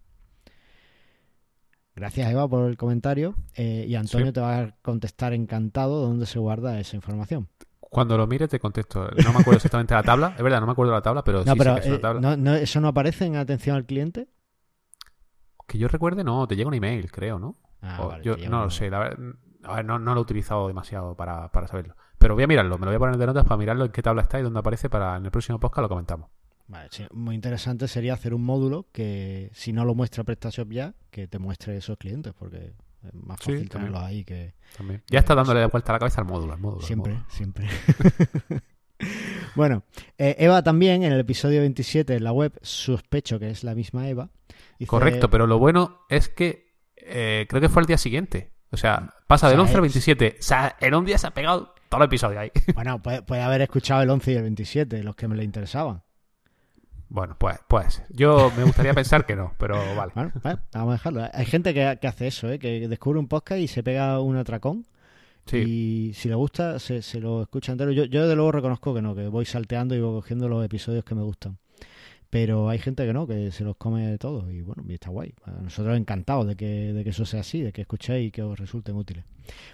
Gracias 1.97 2.31
Eva 2.31 2.49
por 2.49 2.69
el 2.69 2.77
comentario 2.77 3.37
eh, 3.55 3.85
y 3.89 3.95
Antonio 3.95 4.29
Sí. 4.29 4.33
te 4.33 4.41
va 4.41 4.59
a 4.61 4.77
contestar 4.83 5.33
encantado 5.33 6.01
dónde 6.01 6.27
se 6.27 6.39
guarda 6.41 6.79
esa 6.81 6.97
información. 6.97 7.49
Cuando 7.79 8.17
lo 8.19 8.27
mire 8.27 8.49
te 8.49 8.59
contesto. 8.59 9.09
No 9.25 9.33
me 9.33 9.39
acuerdo 9.41 9.57
exactamente 9.59 9.95
la 9.95 10.03
tabla. 10.03 10.35
Es 10.37 10.43
verdad, 10.43 10.59
no 10.61 10.67
me 10.67 10.73
acuerdo 10.73 10.93
la 10.93 11.03
tabla, 11.03 11.23
pero 11.23 11.45
No, 11.45 11.45
sí 11.45 11.51
sé 11.51 11.57
pero 11.59 11.75
que 11.77 11.81
es 11.83 11.87
una 11.87 11.95
eh, 11.97 11.99
tabla. 12.01 12.21
no- 12.21 12.37
no- 12.37 12.55
¿eso 12.57 12.81
no 12.81 12.89
aparece 12.89 13.27
en 13.27 13.37
atención 13.37 13.77
al 13.77 13.87
cliente? 13.87 14.27
Que 15.69 15.79
yo 15.79 15.87
recuerde, 15.87 16.25
no, 16.25 16.47
te 16.49 16.57
llega 16.57 16.69
un 16.69 16.75
email, 16.75 17.11
creo, 17.13 17.39
¿no? 17.39 17.57
Ah, 17.85 17.99
O 18.03 18.09
vale, 18.09 18.25
yo 18.25 18.37
no 18.49 18.65
lo 18.65 18.71
sé, 18.71 18.89
la 18.91 18.99
verdad, 19.01 19.35
a 19.65 19.77
ver, 19.77 19.85
no, 19.85 19.99
no 19.99 20.15
lo 20.15 20.21
he 20.21 20.23
utilizado 20.23 20.69
demasiado 20.69 21.15
para, 21.17 21.49
para 21.53 21.67
saberlo. 21.69 21.97
Pero 22.19 22.35
voy 22.35 22.45
a 22.45 22.47
mirarlo, 22.47 22.79
me 22.79 22.87
lo 22.87 22.91
voy 22.91 22.97
a 22.97 22.99
poner 22.99 23.17
de 23.19 23.27
notas 23.27 23.45
para 23.45 23.57
mirarlo 23.59 23.85
en 23.85 23.93
qué 23.93 24.03
tabla 24.03 24.23
está 24.23 24.39
y 24.41 24.43
dónde 24.43 24.59
aparece 24.61 24.89
para 24.89 25.17
en 25.17 25.25
el 25.25 25.31
próximo 25.31 25.61
podcast 25.61 25.83
lo 25.83 25.89
comentamos. 25.91 26.31
Vale, 26.67 26.89
sí, 26.91 27.05
muy 27.13 27.35
interesante 27.35 27.87
sería 27.89 28.15
hacer 28.15 28.33
un 28.33 28.43
módulo 28.43 28.87
que, 28.91 29.51
si 29.53 29.73
no 29.75 29.85
lo 29.85 29.95
muestra 29.95 30.25
PrestaShop 30.25 30.71
ya, 30.71 30.95
que 31.11 31.29
te 31.29 31.39
muestre 31.39 31.77
esos 31.77 31.99
clientes, 31.99 32.33
porque 32.33 32.73
es 33.03 33.13
más 33.15 33.39
Sí, 33.43 33.53
fácil 33.53 33.69
también. 33.69 33.69
tenerlos 33.93 34.03
ahí 34.03 34.25
que 34.25 34.55
También. 34.77 35.03
Ya 35.11 35.19
está 35.19 35.35
dándole 35.35 35.61
de 35.61 35.67
vuelta 35.67 35.93
a 35.93 35.97
la 35.97 35.99
cabeza 35.99 36.23
al 36.23 36.27
módulo, 36.27 36.55
al 36.55 36.61
módulo. 36.61 36.81
al 36.81 36.87
siempre, 36.87 37.13
módulo. 37.13 37.31
siempre. 37.31 37.69
bueno, 39.57 39.83
eh, 40.19 40.37
Eva 40.39 40.63
también 40.63 41.03
en 41.03 41.13
el 41.13 41.21
episodio 41.21 41.61
27 41.61 42.15
en 42.17 42.25
la 42.25 42.33
web, 42.33 42.59
sospecho 42.63 43.39
que 43.39 43.51
es 43.51 43.65
la 43.65 43.75
misma 43.75 44.09
Eva. 44.09 44.31
dice- 44.79 44.89
Correcto, 44.89 45.29
pero 45.31 45.47
lo 45.47 45.59
bueno 45.59 46.01
es 46.09 46.29
que 46.29 46.74
eh, 47.05 47.47
creo 47.49 47.61
que 47.61 47.69
fue 47.69 47.83
el 47.83 47.87
día 47.87 47.99
siguiente. 47.99 48.53
O 48.71 48.77
sea, 48.77 49.15
pasa 49.27 49.47
O 49.47 49.49
sea, 49.49 49.51
del 49.51 49.61
11 49.61 49.73
al 49.75 49.79
es- 49.79 49.93
27. 49.95 50.37
O 50.41 50.43
sea, 50.43 50.77
en 50.81 50.95
un 50.95 51.05
día 51.05 51.17
se 51.19 51.27
ha 51.27 51.31
pegado 51.31 51.75
todo 51.89 52.01
el 52.03 52.07
episodio 52.07 52.41
ahí. 52.41 52.51
Bueno, 52.75 53.01
puede, 53.03 53.23
puede 53.23 53.43
haber 53.43 53.63
escuchado 53.63 54.03
el 54.03 54.11
11 54.11 54.33
y 54.33 54.35
el 54.37 54.43
27, 54.43 55.03
los 55.05 55.15
que 55.15 55.29
me 55.29 55.37
le 55.37 55.45
interesaban. 55.45 56.03
Bueno, 57.09 57.37
pues, 57.39 57.59
pues. 57.69 58.03
Yo 58.11 58.51
me 58.57 58.65
gustaría 58.65 58.93
pensar 58.95 59.25
que 59.27 59.37
no, 59.37 59.55
pero 59.59 59.77
vale. 59.95 60.11
Bueno, 60.15 60.33
pues, 60.43 60.57
vamos 60.73 60.89
a 60.89 60.93
dejarlo. 60.95 61.29
Hay 61.33 61.47
gente 61.47 61.73
que, 61.73 61.99
que 62.01 62.07
hace 62.09 62.27
eso, 62.27 62.51
¿eh? 62.51 62.59
que 62.59 62.89
descubre 62.89 63.21
un 63.21 63.29
podcast 63.29 63.61
y 63.61 63.69
se 63.69 63.83
pega 63.85 64.19
un 64.21 64.37
atracón 64.37 64.85
Y 65.53 66.11
si 66.15 66.29
le 66.29 66.35
gusta, 66.35 66.79
se, 66.81 67.03
se 67.03 67.21
lo 67.21 67.43
escucha 67.43 67.71
entero. 67.73 67.93
Yo, 67.93 68.05
yo 68.07 68.27
de 68.27 68.35
luego 68.35 68.51
reconozco 68.51 68.95
que 68.95 69.03
no, 69.03 69.15
que 69.15 69.29
voy 69.29 69.45
salteando 69.45 69.95
y 69.95 70.01
voy 70.01 70.15
cogiendo 70.15 70.49
los 70.49 70.65
episodios 70.65 71.05
que 71.05 71.15
me 71.15 71.23
gustan. 71.23 71.59
Pero 72.35 72.69
hay 72.69 72.81
gente 72.81 73.07
que 73.07 73.13
no, 73.13 73.29
que 73.29 73.53
se 73.53 73.63
los 73.63 73.77
come 73.77 74.19
todos 74.19 74.53
y 74.53 74.61
bueno, 74.61 74.83
está 74.89 75.09
guay. 75.09 75.35
nosotros 75.63 75.97
encantados 75.97 76.49
de 76.49 76.57
que, 76.57 76.93
de 76.93 77.05
que 77.05 77.11
eso 77.11 77.25
sea 77.27 77.43
así, 77.43 77.63
de 77.63 77.73
que 77.73 77.83
escuchéis 77.83 78.27
y 78.27 78.31
que 78.33 78.43
os 78.43 78.59
resulten 78.59 78.97
útiles. 78.97 79.25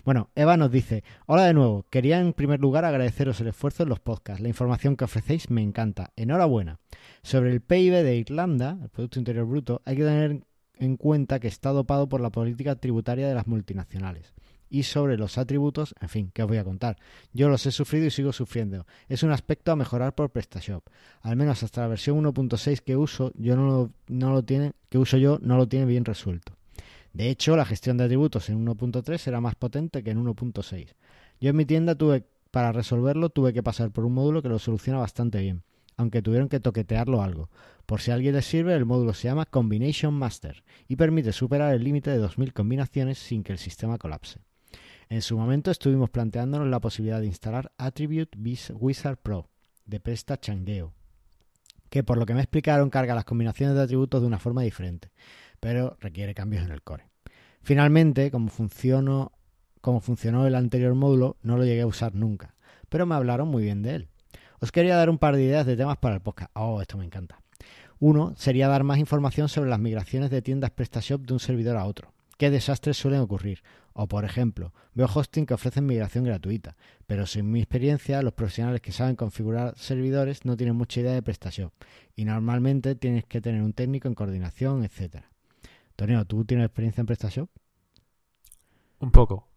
Bueno, 0.04 0.28
Eva 0.34 0.58
nos 0.58 0.70
dice, 0.70 1.02
hola 1.24 1.46
de 1.46 1.54
nuevo, 1.54 1.86
quería 1.88 2.20
en 2.20 2.34
primer 2.34 2.60
lugar 2.60 2.84
agradeceros 2.84 3.40
el 3.40 3.46
esfuerzo 3.46 3.84
en 3.84 3.88
los 3.88 3.98
podcasts. 3.98 4.42
La 4.42 4.48
información 4.50 4.94
que 4.94 5.04
ofrecéis 5.04 5.48
me 5.48 5.62
encanta. 5.62 6.12
Enhorabuena. 6.16 6.80
Sobre 7.22 7.50
el 7.50 7.62
PIB 7.62 7.94
de 7.94 8.16
Irlanda, 8.16 8.78
el 8.82 8.90
Producto 8.90 9.18
Interior 9.18 9.46
Bruto, 9.46 9.80
hay 9.86 9.96
que 9.96 10.04
tener 10.04 10.44
en 10.74 10.98
cuenta 10.98 11.40
que 11.40 11.48
está 11.48 11.70
dopado 11.70 12.10
por 12.10 12.20
la 12.20 12.28
política 12.28 12.76
tributaria 12.76 13.26
de 13.26 13.34
las 13.34 13.46
multinacionales 13.46 14.34
y 14.70 14.84
sobre 14.84 15.18
los 15.18 15.36
atributos, 15.36 15.94
en 16.00 16.08
fin, 16.08 16.30
¿qué 16.32 16.42
os 16.42 16.48
voy 16.48 16.58
a 16.58 16.64
contar? 16.64 16.96
Yo 17.32 17.48
los 17.48 17.66
he 17.66 17.72
sufrido 17.72 18.06
y 18.06 18.10
sigo 18.10 18.32
sufriendo. 18.32 18.86
Es 19.08 19.22
un 19.22 19.32
aspecto 19.32 19.72
a 19.72 19.76
mejorar 19.76 20.14
por 20.14 20.30
PrestaShop. 20.30 20.84
Al 21.20 21.36
menos 21.36 21.62
hasta 21.62 21.82
la 21.82 21.88
versión 21.88 22.24
1.6 22.24 22.80
que 22.80 22.96
uso, 22.96 23.32
yo 23.34 23.56
no 23.56 23.66
lo, 23.66 23.90
no 24.08 24.32
lo 24.32 24.42
tiene, 24.44 24.72
que 24.88 24.98
uso 24.98 25.18
yo 25.18 25.38
no 25.42 25.56
lo 25.56 25.68
tiene 25.68 25.86
bien 25.86 26.04
resuelto. 26.04 26.56
De 27.12 27.28
hecho, 27.28 27.56
la 27.56 27.64
gestión 27.64 27.96
de 27.96 28.04
atributos 28.04 28.48
en 28.48 28.64
1.3 28.64 29.26
era 29.26 29.40
más 29.40 29.56
potente 29.56 30.02
que 30.02 30.12
en 30.12 30.24
1.6. 30.24 30.94
Yo 31.40 31.50
en 31.50 31.56
mi 31.56 31.64
tienda 31.64 31.96
tuve 31.96 32.24
para 32.50 32.72
resolverlo 32.72 33.30
tuve 33.30 33.52
que 33.52 33.62
pasar 33.62 33.90
por 33.90 34.04
un 34.04 34.14
módulo 34.14 34.42
que 34.42 34.48
lo 34.48 34.58
soluciona 34.58 34.98
bastante 34.98 35.40
bien, 35.40 35.62
aunque 35.96 36.22
tuvieron 36.22 36.48
que 36.48 36.60
toquetearlo 36.60 37.22
algo. 37.22 37.48
Por 37.86 38.00
si 38.00 38.10
a 38.10 38.14
alguien 38.14 38.34
le 38.34 38.42
sirve, 38.42 38.74
el 38.74 38.86
módulo 38.86 39.14
se 39.14 39.28
llama 39.28 39.46
Combination 39.46 40.14
Master 40.14 40.64
y 40.88 40.96
permite 40.96 41.32
superar 41.32 41.74
el 41.74 41.84
límite 41.84 42.10
de 42.10 42.18
2000 42.18 42.52
combinaciones 42.52 43.18
sin 43.18 43.42
que 43.42 43.52
el 43.52 43.58
sistema 43.58 43.98
colapse. 43.98 44.40
En 45.10 45.22
su 45.22 45.36
momento 45.36 45.72
estuvimos 45.72 46.08
planteándonos 46.08 46.68
la 46.68 46.78
posibilidad 46.78 47.18
de 47.18 47.26
instalar 47.26 47.72
Attribute 47.78 48.38
Wizard 48.38 49.16
Pro 49.16 49.50
de 49.84 49.98
Presta 49.98 50.38
Changueo, 50.38 50.94
que 51.88 52.04
por 52.04 52.16
lo 52.16 52.26
que 52.26 52.34
me 52.34 52.42
explicaron 52.42 52.90
carga 52.90 53.16
las 53.16 53.24
combinaciones 53.24 53.74
de 53.74 53.82
atributos 53.82 54.20
de 54.20 54.28
una 54.28 54.38
forma 54.38 54.62
diferente, 54.62 55.10
pero 55.58 55.96
requiere 55.98 56.32
cambios 56.32 56.64
en 56.64 56.70
el 56.70 56.82
core. 56.82 57.08
Finalmente, 57.60 58.30
como 58.30 58.50
funcionó, 58.50 59.32
como 59.80 60.00
funcionó 60.00 60.46
el 60.46 60.54
anterior 60.54 60.94
módulo, 60.94 61.38
no 61.42 61.56
lo 61.56 61.64
llegué 61.64 61.80
a 61.80 61.88
usar 61.88 62.14
nunca, 62.14 62.54
pero 62.88 63.04
me 63.04 63.16
hablaron 63.16 63.48
muy 63.48 63.64
bien 63.64 63.82
de 63.82 63.96
él. 63.96 64.08
Os 64.60 64.70
quería 64.70 64.94
dar 64.94 65.10
un 65.10 65.18
par 65.18 65.34
de 65.34 65.42
ideas 65.42 65.66
de 65.66 65.76
temas 65.76 65.96
para 65.96 66.14
el 66.14 66.20
podcast. 66.20 66.52
Oh, 66.54 66.80
esto 66.80 66.96
me 66.96 67.04
encanta. 67.04 67.42
Uno 67.98 68.32
sería 68.36 68.68
dar 68.68 68.84
más 68.84 68.98
información 68.98 69.48
sobre 69.48 69.70
las 69.70 69.80
migraciones 69.80 70.30
de 70.30 70.40
tiendas 70.40 70.70
PrestaShop 70.70 71.22
de 71.22 71.32
un 71.32 71.40
servidor 71.40 71.78
a 71.78 71.86
otro 71.86 72.12
qué 72.40 72.48
desastres 72.48 72.96
suelen 72.96 73.20
ocurrir. 73.20 73.62
O, 73.92 74.06
por 74.06 74.24
ejemplo, 74.24 74.72
veo 74.94 75.08
hosting 75.12 75.46
que 75.46 75.54
ofrecen 75.54 75.86
migración 75.86 76.24
gratuita, 76.24 76.76
pero 77.06 77.26
sin 77.26 77.50
mi 77.50 77.60
experiencia, 77.60 78.22
los 78.22 78.32
profesionales 78.32 78.80
que 78.80 78.92
saben 78.92 79.16
configurar 79.16 79.76
servidores 79.76 80.44
no 80.44 80.56
tienen 80.56 80.76
mucha 80.76 81.00
idea 81.00 81.12
de 81.12 81.22
prestación 81.22 81.72
y 82.14 82.24
normalmente 82.24 82.94
tienes 82.94 83.24
que 83.24 83.40
tener 83.40 83.62
un 83.62 83.72
técnico 83.72 84.08
en 84.08 84.14
coordinación, 84.14 84.84
etcétera. 84.84 85.30
Tonio, 85.96 86.24
¿tú 86.24 86.44
tienes 86.44 86.66
experiencia 86.66 87.02
en 87.02 87.06
prestación? 87.06 87.50
Un 89.00 89.10
poco. 89.10 89.48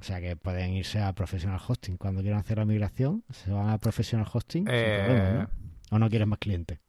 O 0.00 0.04
sea 0.04 0.20
que 0.20 0.36
pueden 0.36 0.72
irse 0.72 1.00
a 1.00 1.12
Professional 1.14 1.60
Hosting. 1.66 1.96
Cuando 1.96 2.20
quieran 2.20 2.40
hacer 2.40 2.58
la 2.58 2.64
migración, 2.64 3.24
se 3.30 3.50
van 3.50 3.70
a 3.70 3.78
Professional 3.78 4.26
Hosting 4.32 4.66
eh, 4.68 5.46
¿O 5.90 5.98
no 5.98 6.08
quieres 6.08 6.26
más 6.28 6.38
clientes? 6.38 6.80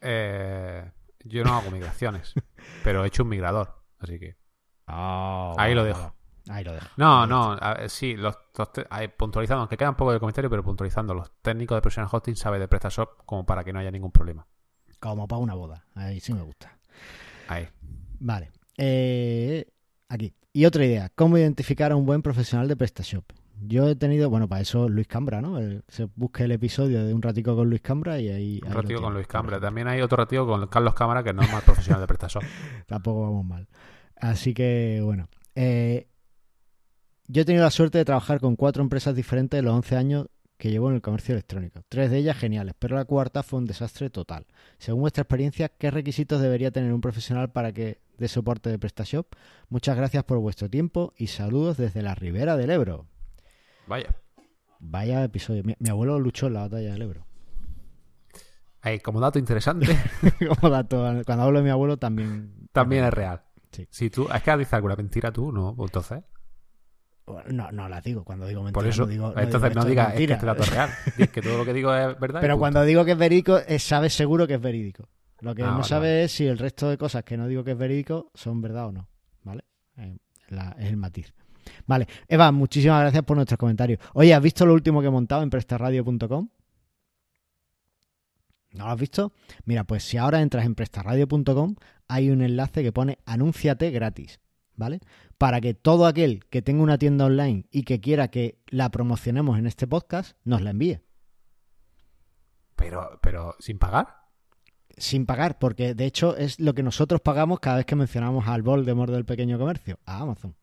Eh, 0.00 0.90
yo 1.24 1.44
no 1.44 1.54
hago 1.54 1.70
migraciones, 1.70 2.34
pero 2.84 3.04
he 3.04 3.08
hecho 3.08 3.24
un 3.24 3.30
migrador, 3.30 3.82
así 3.98 4.18
que... 4.18 4.36
Ah, 4.86 5.54
ahí 5.58 5.74
lo 5.74 5.82
dejo. 5.82 6.14
Ahí 6.48 6.64
lo 6.64 6.72
dejo. 6.72 6.86
No, 6.96 7.26
no, 7.26 7.58
sí, 7.88 8.14
los, 8.16 8.36
puntualizando, 9.16 9.60
aunque 9.60 9.76
queda 9.76 9.90
un 9.90 9.96
poco 9.96 10.12
de 10.12 10.20
comentario, 10.20 10.48
pero 10.48 10.62
puntualizando, 10.62 11.14
los 11.14 11.30
técnicos 11.42 11.76
de 11.76 11.82
Professional 11.82 12.10
Hosting 12.12 12.36
saben 12.36 12.60
de 12.60 12.68
PrestaShop 12.68 13.24
como 13.24 13.44
para 13.44 13.64
que 13.64 13.72
no 13.72 13.80
haya 13.80 13.90
ningún 13.90 14.12
problema. 14.12 14.46
Como 15.00 15.26
para 15.26 15.40
una 15.40 15.54
boda, 15.54 15.84
ahí 15.94 16.20
sí 16.20 16.32
me 16.32 16.42
gusta. 16.42 16.78
Ahí. 17.48 17.68
Vale. 18.20 18.50
Eh, 18.76 19.66
aquí. 20.08 20.34
Y 20.52 20.64
otra 20.64 20.84
idea, 20.84 21.10
¿cómo 21.14 21.36
identificar 21.36 21.92
a 21.92 21.96
un 21.96 22.06
buen 22.06 22.22
profesional 22.22 22.66
de 22.68 22.76
PrestaShop? 22.76 23.24
Yo 23.60 23.88
he 23.88 23.96
tenido, 23.96 24.30
bueno, 24.30 24.48
para 24.48 24.60
eso 24.60 24.88
Luis 24.88 25.06
Cambra, 25.06 25.40
¿no? 25.40 25.58
se 25.88 26.08
busque 26.14 26.44
el 26.44 26.52
episodio 26.52 27.04
de 27.04 27.14
un 27.14 27.22
ratico 27.22 27.56
con 27.56 27.68
Luis 27.68 27.80
Cambra 27.80 28.20
y 28.20 28.28
ahí... 28.28 28.60
Un 28.64 28.72
ratico 28.72 29.00
con 29.00 29.14
Luis 29.14 29.26
Cambra. 29.26 29.58
También 29.58 29.88
hay 29.88 30.00
otro 30.00 30.16
ratico 30.16 30.46
con 30.46 30.66
Carlos 30.68 30.94
Cámara, 30.94 31.22
que 31.22 31.32
no 31.32 31.42
es 31.42 31.52
más 31.52 31.62
profesional 31.62 32.00
de 32.00 32.06
PrestaShop. 32.06 32.42
Tampoco 32.86 33.22
vamos 33.22 33.44
mal. 33.44 33.68
Así 34.16 34.54
que, 34.54 35.00
bueno. 35.02 35.28
Eh, 35.54 36.08
yo 37.28 37.42
he 37.42 37.44
tenido 37.44 37.64
la 37.64 37.70
suerte 37.70 37.98
de 37.98 38.04
trabajar 38.04 38.40
con 38.40 38.56
cuatro 38.56 38.82
empresas 38.82 39.14
diferentes 39.14 39.58
en 39.58 39.64
los 39.64 39.74
11 39.74 39.96
años 39.96 40.26
que 40.56 40.70
llevo 40.70 40.88
en 40.88 40.94
el 40.94 41.02
comercio 41.02 41.34
electrónico. 41.34 41.82
Tres 41.88 42.10
de 42.10 42.18
ellas 42.18 42.36
geniales, 42.36 42.74
pero 42.78 42.96
la 42.96 43.04
cuarta 43.04 43.42
fue 43.42 43.58
un 43.58 43.66
desastre 43.66 44.10
total. 44.10 44.46
Según 44.78 45.02
vuestra 45.02 45.22
experiencia, 45.22 45.68
¿qué 45.68 45.90
requisitos 45.90 46.40
debería 46.40 46.70
tener 46.70 46.92
un 46.92 47.00
profesional 47.00 47.50
para 47.52 47.72
que 47.72 48.00
dé 48.16 48.28
soporte 48.28 48.70
de 48.70 48.78
PrestaShop? 48.78 49.26
Muchas 49.68 49.96
gracias 49.96 50.24
por 50.24 50.38
vuestro 50.38 50.70
tiempo 50.70 51.12
y 51.16 51.26
saludos 51.26 51.76
desde 51.76 52.02
la 52.02 52.14
Ribera 52.14 52.56
del 52.56 52.70
Ebro. 52.70 53.06
Vaya. 53.86 54.16
Vaya 54.78 55.24
episodio. 55.24 55.62
Mi, 55.64 55.88
abuelo 55.88 56.18
luchó 56.18 56.46
en 56.46 56.54
la 56.54 56.60
batalla 56.60 56.92
del 56.92 57.02
Ebro. 57.02 57.26
como 59.02 59.20
dato 59.20 59.38
interesante. 59.38 59.86
como 60.48 60.70
dato, 60.70 61.22
cuando 61.26 61.44
hablo 61.44 61.58
de 61.58 61.64
mi 61.64 61.70
abuelo 61.70 61.98
también. 61.98 62.68
También 62.72 63.04
es 63.04 63.12
real. 63.12 63.42
Si 63.90 64.08
tú, 64.08 64.26
es 64.34 64.42
que 64.42 64.56
dices 64.56 64.72
alguna 64.72 64.96
mentira 64.96 65.30
tú, 65.32 65.52
¿no? 65.52 65.76
Entonces. 65.78 66.22
No, 67.48 67.72
no 67.72 67.88
las 67.88 68.04
digo. 68.04 68.24
Cuando 68.24 68.46
digo 68.46 68.62
mentiras, 68.62 68.82
Por 68.82 68.86
eso, 68.86 69.02
no 69.02 69.08
digo. 69.08 69.34
entonces 69.36 69.74
no 69.74 69.84
digas 69.84 70.14
es 70.14 70.26
que 70.26 70.32
este 70.32 70.46
dato 70.46 70.62
es 70.62 70.70
real. 70.70 70.90
es 71.18 71.30
que 71.30 71.42
todo 71.42 71.58
lo 71.58 71.64
que 71.64 71.72
digo 71.72 71.94
es 71.94 72.18
verdad. 72.18 72.40
Pero 72.40 72.58
cuando 72.58 72.82
digo 72.84 73.04
que 73.04 73.12
es 73.12 73.18
verídico, 73.18 73.58
sabes 73.78 74.14
seguro 74.14 74.46
que 74.46 74.54
es 74.54 74.60
verídico. 74.60 75.08
Lo 75.40 75.54
que 75.54 75.62
ah, 75.62 75.72
no 75.72 75.82
sabes 75.82 76.26
es 76.26 76.32
si 76.32 76.46
el 76.46 76.58
resto 76.58 76.88
de 76.88 76.96
cosas 76.96 77.24
que 77.24 77.36
no 77.36 77.46
digo 77.46 77.62
que 77.62 77.72
es 77.72 77.78
verídico 77.78 78.30
son 78.34 78.62
verdad 78.62 78.86
o 78.86 78.92
no. 78.92 79.08
¿Vale? 79.42 79.64
Eh, 79.98 80.16
es 80.78 80.86
el 80.86 80.96
matiz. 80.96 81.34
Vale. 81.86 82.06
Eva, 82.28 82.52
muchísimas 82.52 83.00
gracias 83.00 83.22
por 83.24 83.36
nuestros 83.36 83.58
comentarios. 83.58 84.00
Oye, 84.14 84.32
¿has 84.32 84.42
visto 84.42 84.64
lo 84.64 84.72
último 84.72 85.00
que 85.00 85.08
he 85.08 85.10
montado 85.10 85.42
en 85.42 85.50
prestarradio.com? 85.50 86.48
¿No 88.72 88.84
lo 88.84 88.90
has 88.90 89.00
visto? 89.00 89.32
Mira, 89.64 89.84
pues 89.84 90.04
si 90.04 90.16
ahora 90.16 90.40
entras 90.40 90.64
en 90.64 90.74
prestarradio.com 90.74 91.74
hay 92.08 92.30
un 92.30 92.42
enlace 92.42 92.82
que 92.82 92.92
pone 92.92 93.18
anúnciate 93.24 93.90
gratis, 93.90 94.38
¿vale? 94.76 95.00
Para 95.38 95.60
que 95.60 95.74
todo 95.74 96.06
aquel 96.06 96.44
que 96.50 96.62
tenga 96.62 96.82
una 96.82 96.98
tienda 96.98 97.26
online 97.26 97.66
y 97.70 97.82
que 97.82 98.00
quiera 98.00 98.28
que 98.28 98.62
la 98.66 98.90
promocionemos 98.90 99.58
en 99.58 99.66
este 99.66 99.86
podcast, 99.86 100.36
nos 100.44 100.62
la 100.62 100.70
envíe. 100.70 101.00
Pero, 102.76 103.18
pero, 103.22 103.54
¿sin 103.58 103.78
pagar? 103.78 104.08
Sin 104.96 105.26
pagar, 105.26 105.58
porque 105.58 105.94
de 105.94 106.06
hecho 106.06 106.36
es 106.36 106.60
lo 106.60 106.74
que 106.74 106.82
nosotros 106.82 107.20
pagamos 107.20 107.60
cada 107.60 107.78
vez 107.78 107.86
que 107.86 107.96
mencionamos 107.96 108.46
al 108.46 108.62
Voldemort 108.62 109.12
del 109.12 109.24
pequeño 109.24 109.58
comercio, 109.58 109.98
a 110.06 110.20
Amazon. 110.20 110.54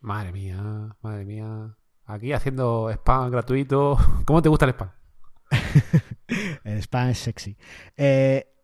Madre 0.00 0.32
mía, 0.32 0.96
madre 1.02 1.24
mía. 1.24 1.76
Aquí 2.04 2.32
haciendo 2.32 2.90
spam 2.90 3.30
gratuito. 3.30 3.96
¿Cómo 4.24 4.42
te 4.42 4.48
gusta 4.48 4.64
el 4.64 4.72
spam? 4.72 4.90
el 6.64 6.78
spam 6.78 7.08
es 7.08 7.18
sexy. 7.18 7.56
Eh, 7.96 8.55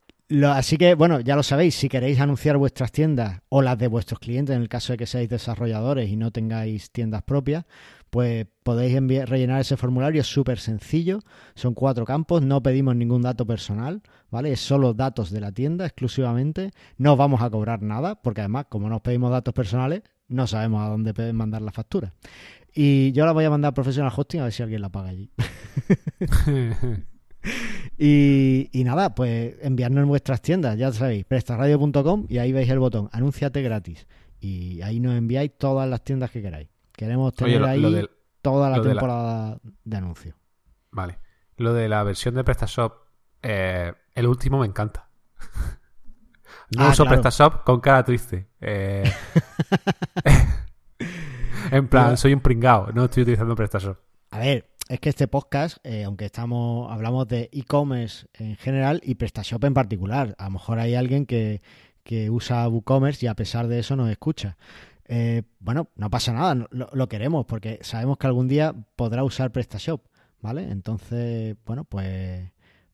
así 0.52 0.76
que, 0.76 0.94
bueno, 0.94 1.20
ya 1.20 1.36
lo 1.36 1.42
sabéis, 1.42 1.74
si 1.74 1.88
queréis 1.88 2.20
anunciar 2.20 2.56
vuestras 2.56 2.92
tiendas 2.92 3.40
o 3.48 3.60
las 3.60 3.76
de 3.78 3.88
vuestros 3.88 4.18
clientes, 4.20 4.54
en 4.54 4.62
el 4.62 4.68
caso 4.68 4.92
de 4.92 4.96
que 4.96 5.06
seáis 5.06 5.28
desarrolladores 5.28 6.08
y 6.08 6.16
no 6.16 6.30
tengáis 6.30 6.90
tiendas 6.90 7.22
propias, 7.22 7.64
pues 8.08 8.46
podéis 8.62 8.94
rellenar 9.28 9.60
ese 9.60 9.76
formulario, 9.76 10.20
es 10.20 10.26
súper 10.26 10.58
sencillo, 10.58 11.20
son 11.54 11.74
cuatro 11.74 12.04
campos, 12.04 12.42
no 12.42 12.62
pedimos 12.62 12.94
ningún 12.94 13.22
dato 13.22 13.46
personal, 13.46 14.02
¿vale? 14.30 14.52
Es 14.52 14.60
solo 14.60 14.94
datos 14.94 15.30
de 15.30 15.40
la 15.40 15.52
tienda 15.52 15.86
exclusivamente, 15.86 16.70
no 16.98 17.16
vamos 17.16 17.42
a 17.42 17.50
cobrar 17.50 17.82
nada, 17.82 18.22
porque 18.22 18.42
además, 18.42 18.66
como 18.68 18.88
no 18.88 18.96
os 18.96 19.02
pedimos 19.02 19.30
datos 19.30 19.54
personales, 19.54 20.02
no 20.28 20.46
sabemos 20.46 20.82
a 20.82 20.88
dónde 20.88 21.14
pueden 21.14 21.36
mandar 21.36 21.62
la 21.62 21.72
factura. 21.72 22.14
Y 22.74 23.12
yo 23.12 23.26
la 23.26 23.32
voy 23.32 23.44
a 23.44 23.50
mandar 23.50 23.70
a 23.70 23.74
Professional 23.74 24.12
Hosting 24.14 24.40
a 24.40 24.44
ver 24.44 24.52
si 24.52 24.62
alguien 24.62 24.82
la 24.82 24.88
paga 24.88 25.10
allí. 25.10 25.30
y, 27.98 28.68
nada, 28.84 29.14
pues 29.14 29.54
enviarnos 29.62 30.02
en 30.02 30.08
vuestras 30.08 30.40
tiendas, 30.42 30.78
ya 30.78 30.92
sabéis, 30.92 31.24
prestarradio.com 31.24 32.26
y 32.28 32.38
ahí 32.38 32.52
veis 32.52 32.68
el 32.70 32.78
botón, 32.78 33.08
anúnciate 33.12 33.62
gratis. 33.62 34.06
Y 34.40 34.82
ahí 34.82 34.98
nos 34.98 35.14
enviáis 35.14 35.52
todas 35.56 35.88
las 35.88 36.02
tiendas 36.02 36.30
que 36.30 36.42
queráis. 36.42 36.68
Queremos 36.92 37.34
tener 37.34 37.62
ahí 37.64 38.06
toda 38.40 38.70
la 38.70 38.82
temporada 38.82 39.58
de, 39.84 39.96
anuncio. 39.96 40.34
Vale. 40.90 41.18
Lo 41.56 41.72
de 41.74 41.88
la 41.88 42.02
versión 42.02 42.34
de 42.34 42.42
PrestaShop, 42.42 42.94
eh, 43.42 43.92
el 44.14 44.26
último 44.26 44.58
me 44.58 44.66
encanta. 44.66 45.08
No 46.74 46.84
ah, 46.84 46.88
uso 46.88 47.04
PrestaShop 47.04 47.64
con 47.64 47.80
cara 47.80 48.02
triste. 48.02 48.48
Eh... 48.58 49.02
En 51.70 51.88
plan, 51.88 52.16
soy 52.16 52.34
un 52.34 52.40
pringao, 52.40 52.92
no 52.92 53.04
estoy 53.04 53.22
utilizando 53.22 53.54
PrestaShop. 53.54 53.96
A 54.30 54.38
ver, 54.38 54.71
es 54.88 55.00
que 55.00 55.08
este 55.08 55.28
podcast, 55.28 55.78
eh, 55.84 56.04
aunque 56.04 56.26
estamos 56.26 56.90
hablamos 56.90 57.28
de 57.28 57.48
e-commerce 57.52 58.26
en 58.34 58.56
general 58.56 59.00
y 59.04 59.14
PrestaShop 59.14 59.64
en 59.64 59.74
particular, 59.74 60.34
a 60.38 60.44
lo 60.44 60.50
mejor 60.50 60.78
hay 60.78 60.94
alguien 60.94 61.26
que, 61.26 61.60
usa 62.30 62.68
WooCommerce 62.68 63.26
y 63.26 63.28
a 63.28 63.34
pesar 63.34 63.68
de 63.68 63.78
eso 63.78 63.96
nos 63.96 64.10
escucha. 64.10 64.56
Eh, 65.06 65.42
bueno, 65.60 65.88
no 65.96 66.10
pasa 66.10 66.32
nada, 66.32 66.54
lo, 66.70 66.88
lo, 66.92 67.08
queremos 67.08 67.46
porque 67.46 67.78
sabemos 67.82 68.18
que 68.18 68.26
algún 68.26 68.48
día 68.48 68.74
podrá 68.96 69.24
usar 69.24 69.52
PrestaShop, 69.52 70.02
¿vale? 70.40 70.70
Entonces, 70.70 71.56
bueno, 71.64 71.84
pues 71.84 72.50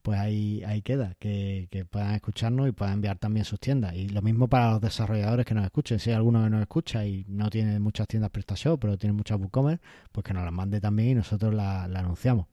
pues 0.09 0.21
ahí, 0.21 0.65
ahí 0.65 0.81
queda, 0.81 1.17
que, 1.19 1.69
puedan 1.91 2.15
escucharnos 2.15 2.67
y 2.67 2.73
puedan 2.73 2.95
enviar 2.95 3.19
también 3.19 3.45
sus 3.45 3.61
tiendas. 3.61 3.93
Y 3.93 4.09
lo 4.09 4.23
mismo 4.23 4.49
para 4.49 4.71
los 4.71 4.81
desarrolladores 4.81 5.45
que 5.45 5.53
nos 5.53 5.67
escuchen. 5.67 5.99
Si 5.99 6.09
hay 6.09 6.17
alguno 6.17 6.43
que 6.43 6.49
nos 6.49 6.63
escucha 6.63 7.05
y 7.05 7.27
no 7.29 7.51
tiene 7.51 7.79
muchas 7.79 8.09
tiendas 8.09 8.31
PrestaShop, 8.31 8.81
pero 8.81 8.97
tiene 8.97 9.13
muchas 9.13 9.39
WooCommerce, 9.39 9.85
pues 10.11 10.25
que 10.25 10.33
nos 10.33 10.45
las 10.45 10.53
mande 10.55 10.81
también 10.81 11.11
y 11.11 11.15
nosotros 11.17 11.53
la, 11.53 11.85
anunciamos. 11.85 12.47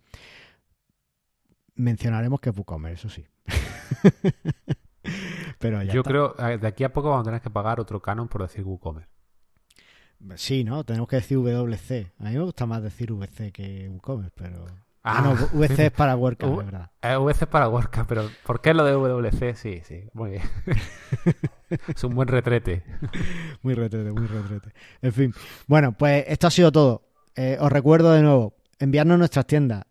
Mencionaremos 1.76 2.41
que 2.41 2.49
es 2.49 2.58
WooCommerce, 2.58 3.08
eso 3.08 3.10
sí. 3.10 3.26
pero 5.58 5.82
Yo 5.84 6.03
creo, 6.03 6.34
de 6.34 6.68
aquí 6.68 6.84
a 6.84 6.91
poco 6.91 7.12
vamos 7.12 7.26
a 7.26 7.30
tener 7.30 7.41
que 7.41 7.49
pagar 7.49 7.80
otro 7.80 8.01
canon 8.01 8.28
por 8.28 8.41
decir 8.41 8.66
WooCommerce. 8.66 9.10
Sí, 10.36 10.66
¿no? 10.66 10.84
Tenemos 10.84 11.08
que 11.08 11.16
decir 11.16 11.38
WC. 11.38 12.12
A 12.20 12.24
mí 12.26 12.36
me 12.36 12.43
gusta 12.43 12.66
más 12.66 12.84
decir 12.84 13.14
VC 13.14 13.53
que 13.53 13.88
WooCommerce, 13.88 14.34
pero... 14.36 14.66
Ah, 15.08 15.22
no, 15.22 15.36
VC 15.53 15.86
es 15.86 15.91
para 15.91 16.16
WordCamp, 16.16 16.60
es 16.60 16.66
verdad. 16.66 16.89
Eh, 17.03 17.16
VC 17.16 17.43
es 17.43 17.47
para 17.47 17.70
WordCamp, 17.70 18.10
pero 18.10 18.28
¿por 18.43 18.60
qué 18.60 18.74
lo 18.74 18.84
de 18.84 18.93
WC? 18.93 19.53
Sí, 19.53 19.82
sí, 19.84 20.10
muy 20.14 20.32
bien. 20.32 20.43
es 21.70 22.03
un 22.03 22.16
buen 22.16 22.28
retrete. 22.28 22.84
muy 23.62 23.76
retrete, 23.76 24.12
muy 24.12 24.26
retrete. 24.26 24.74
En 25.03 25.14
fin, 25.14 25.34
bueno, 25.68 25.91
pues 25.95 26.26
esto 26.28 26.47
ha 26.47 26.51
sido 26.51 26.72
todo. 26.72 27.08
Eh, 27.36 27.56
os 27.60 27.72
recuerdo 27.72 28.14
de 28.14 28.24
nuevo, 28.24 28.56
enviarnos 28.80 29.20
nuestras 29.20 29.45
tiendas, 29.45 29.84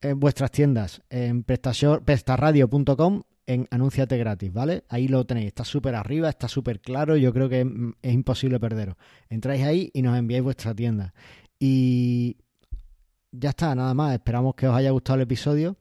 en 0.00 0.18
vuestras 0.18 0.50
tiendas, 0.50 1.02
en 1.10 1.44
prestarradio.com 1.44 3.22
en 3.46 3.68
Anúnciate 3.70 4.16
gratis, 4.16 4.52
¿vale? 4.52 4.84
Ahí 4.88 5.06
lo 5.06 5.26
tenéis, 5.26 5.48
está 5.48 5.64
súper 5.64 5.96
arriba, 5.96 6.30
está 6.30 6.48
súper 6.48 6.80
claro, 6.80 7.16
yo 7.16 7.32
creo 7.34 7.50
que 7.50 7.66
es 8.00 8.12
imposible 8.14 8.58
perderos. 8.58 8.96
Entráis 9.28 9.64
ahí 9.64 9.90
y 9.92 10.00
nos 10.00 10.16
enviáis 10.16 10.44
vuestra 10.44 10.74
tienda. 10.74 11.12
Y 11.58 12.38
ya 13.32 13.50
está, 13.50 13.74
nada 13.74 13.94
más. 13.94 14.14
Esperamos 14.14 14.54
que 14.54 14.68
os 14.68 14.76
haya 14.76 14.90
gustado 14.90 15.16
el 15.16 15.22
episodio 15.22 15.76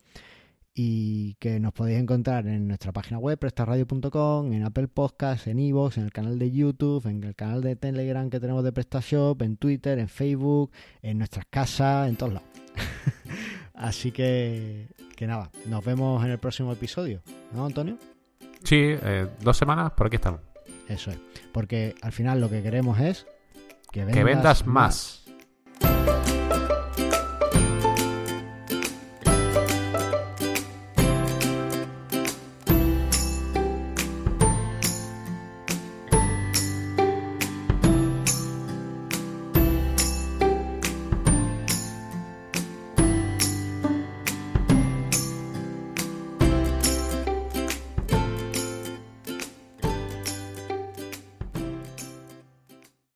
y 0.73 1.35
que 1.35 1.59
nos 1.59 1.73
podéis 1.73 1.99
encontrar 1.99 2.47
en 2.47 2.67
nuestra 2.67 2.93
página 2.93 3.19
web, 3.19 3.37
prestarradio.com, 3.37 4.53
en 4.53 4.63
Apple 4.63 4.87
Podcasts, 4.87 5.47
en 5.47 5.59
Evox, 5.59 5.97
en 5.97 6.05
el 6.05 6.11
canal 6.13 6.39
de 6.39 6.49
YouTube, 6.49 7.05
en 7.07 7.23
el 7.23 7.35
canal 7.35 7.61
de 7.61 7.75
Telegram 7.75 8.29
que 8.29 8.39
tenemos 8.39 8.63
de 8.63 8.71
PrestaShop, 8.71 9.41
en 9.41 9.57
Twitter, 9.57 9.99
en 9.99 10.07
Facebook, 10.07 10.71
en 11.01 11.17
nuestras 11.17 11.45
casas, 11.49 12.07
en 12.07 12.15
todos 12.15 12.33
lados. 12.33 12.47
Así 13.73 14.11
que, 14.11 14.87
que 15.15 15.27
nada, 15.27 15.51
nos 15.67 15.83
vemos 15.83 16.23
en 16.23 16.31
el 16.31 16.37
próximo 16.37 16.71
episodio, 16.71 17.21
¿no, 17.53 17.65
Antonio? 17.65 17.97
Sí, 18.63 18.77
eh, 18.79 19.27
dos 19.41 19.57
semanas, 19.57 19.91
por 19.91 20.07
aquí 20.07 20.15
estamos. 20.15 20.39
Eso 20.87 21.11
es, 21.11 21.19
porque 21.51 21.95
al 22.01 22.11
final 22.11 22.39
lo 22.39 22.49
que 22.49 22.63
queremos 22.63 22.99
es 22.99 23.25
que 23.91 24.05
vendas, 24.05 24.65
más. 24.65 25.25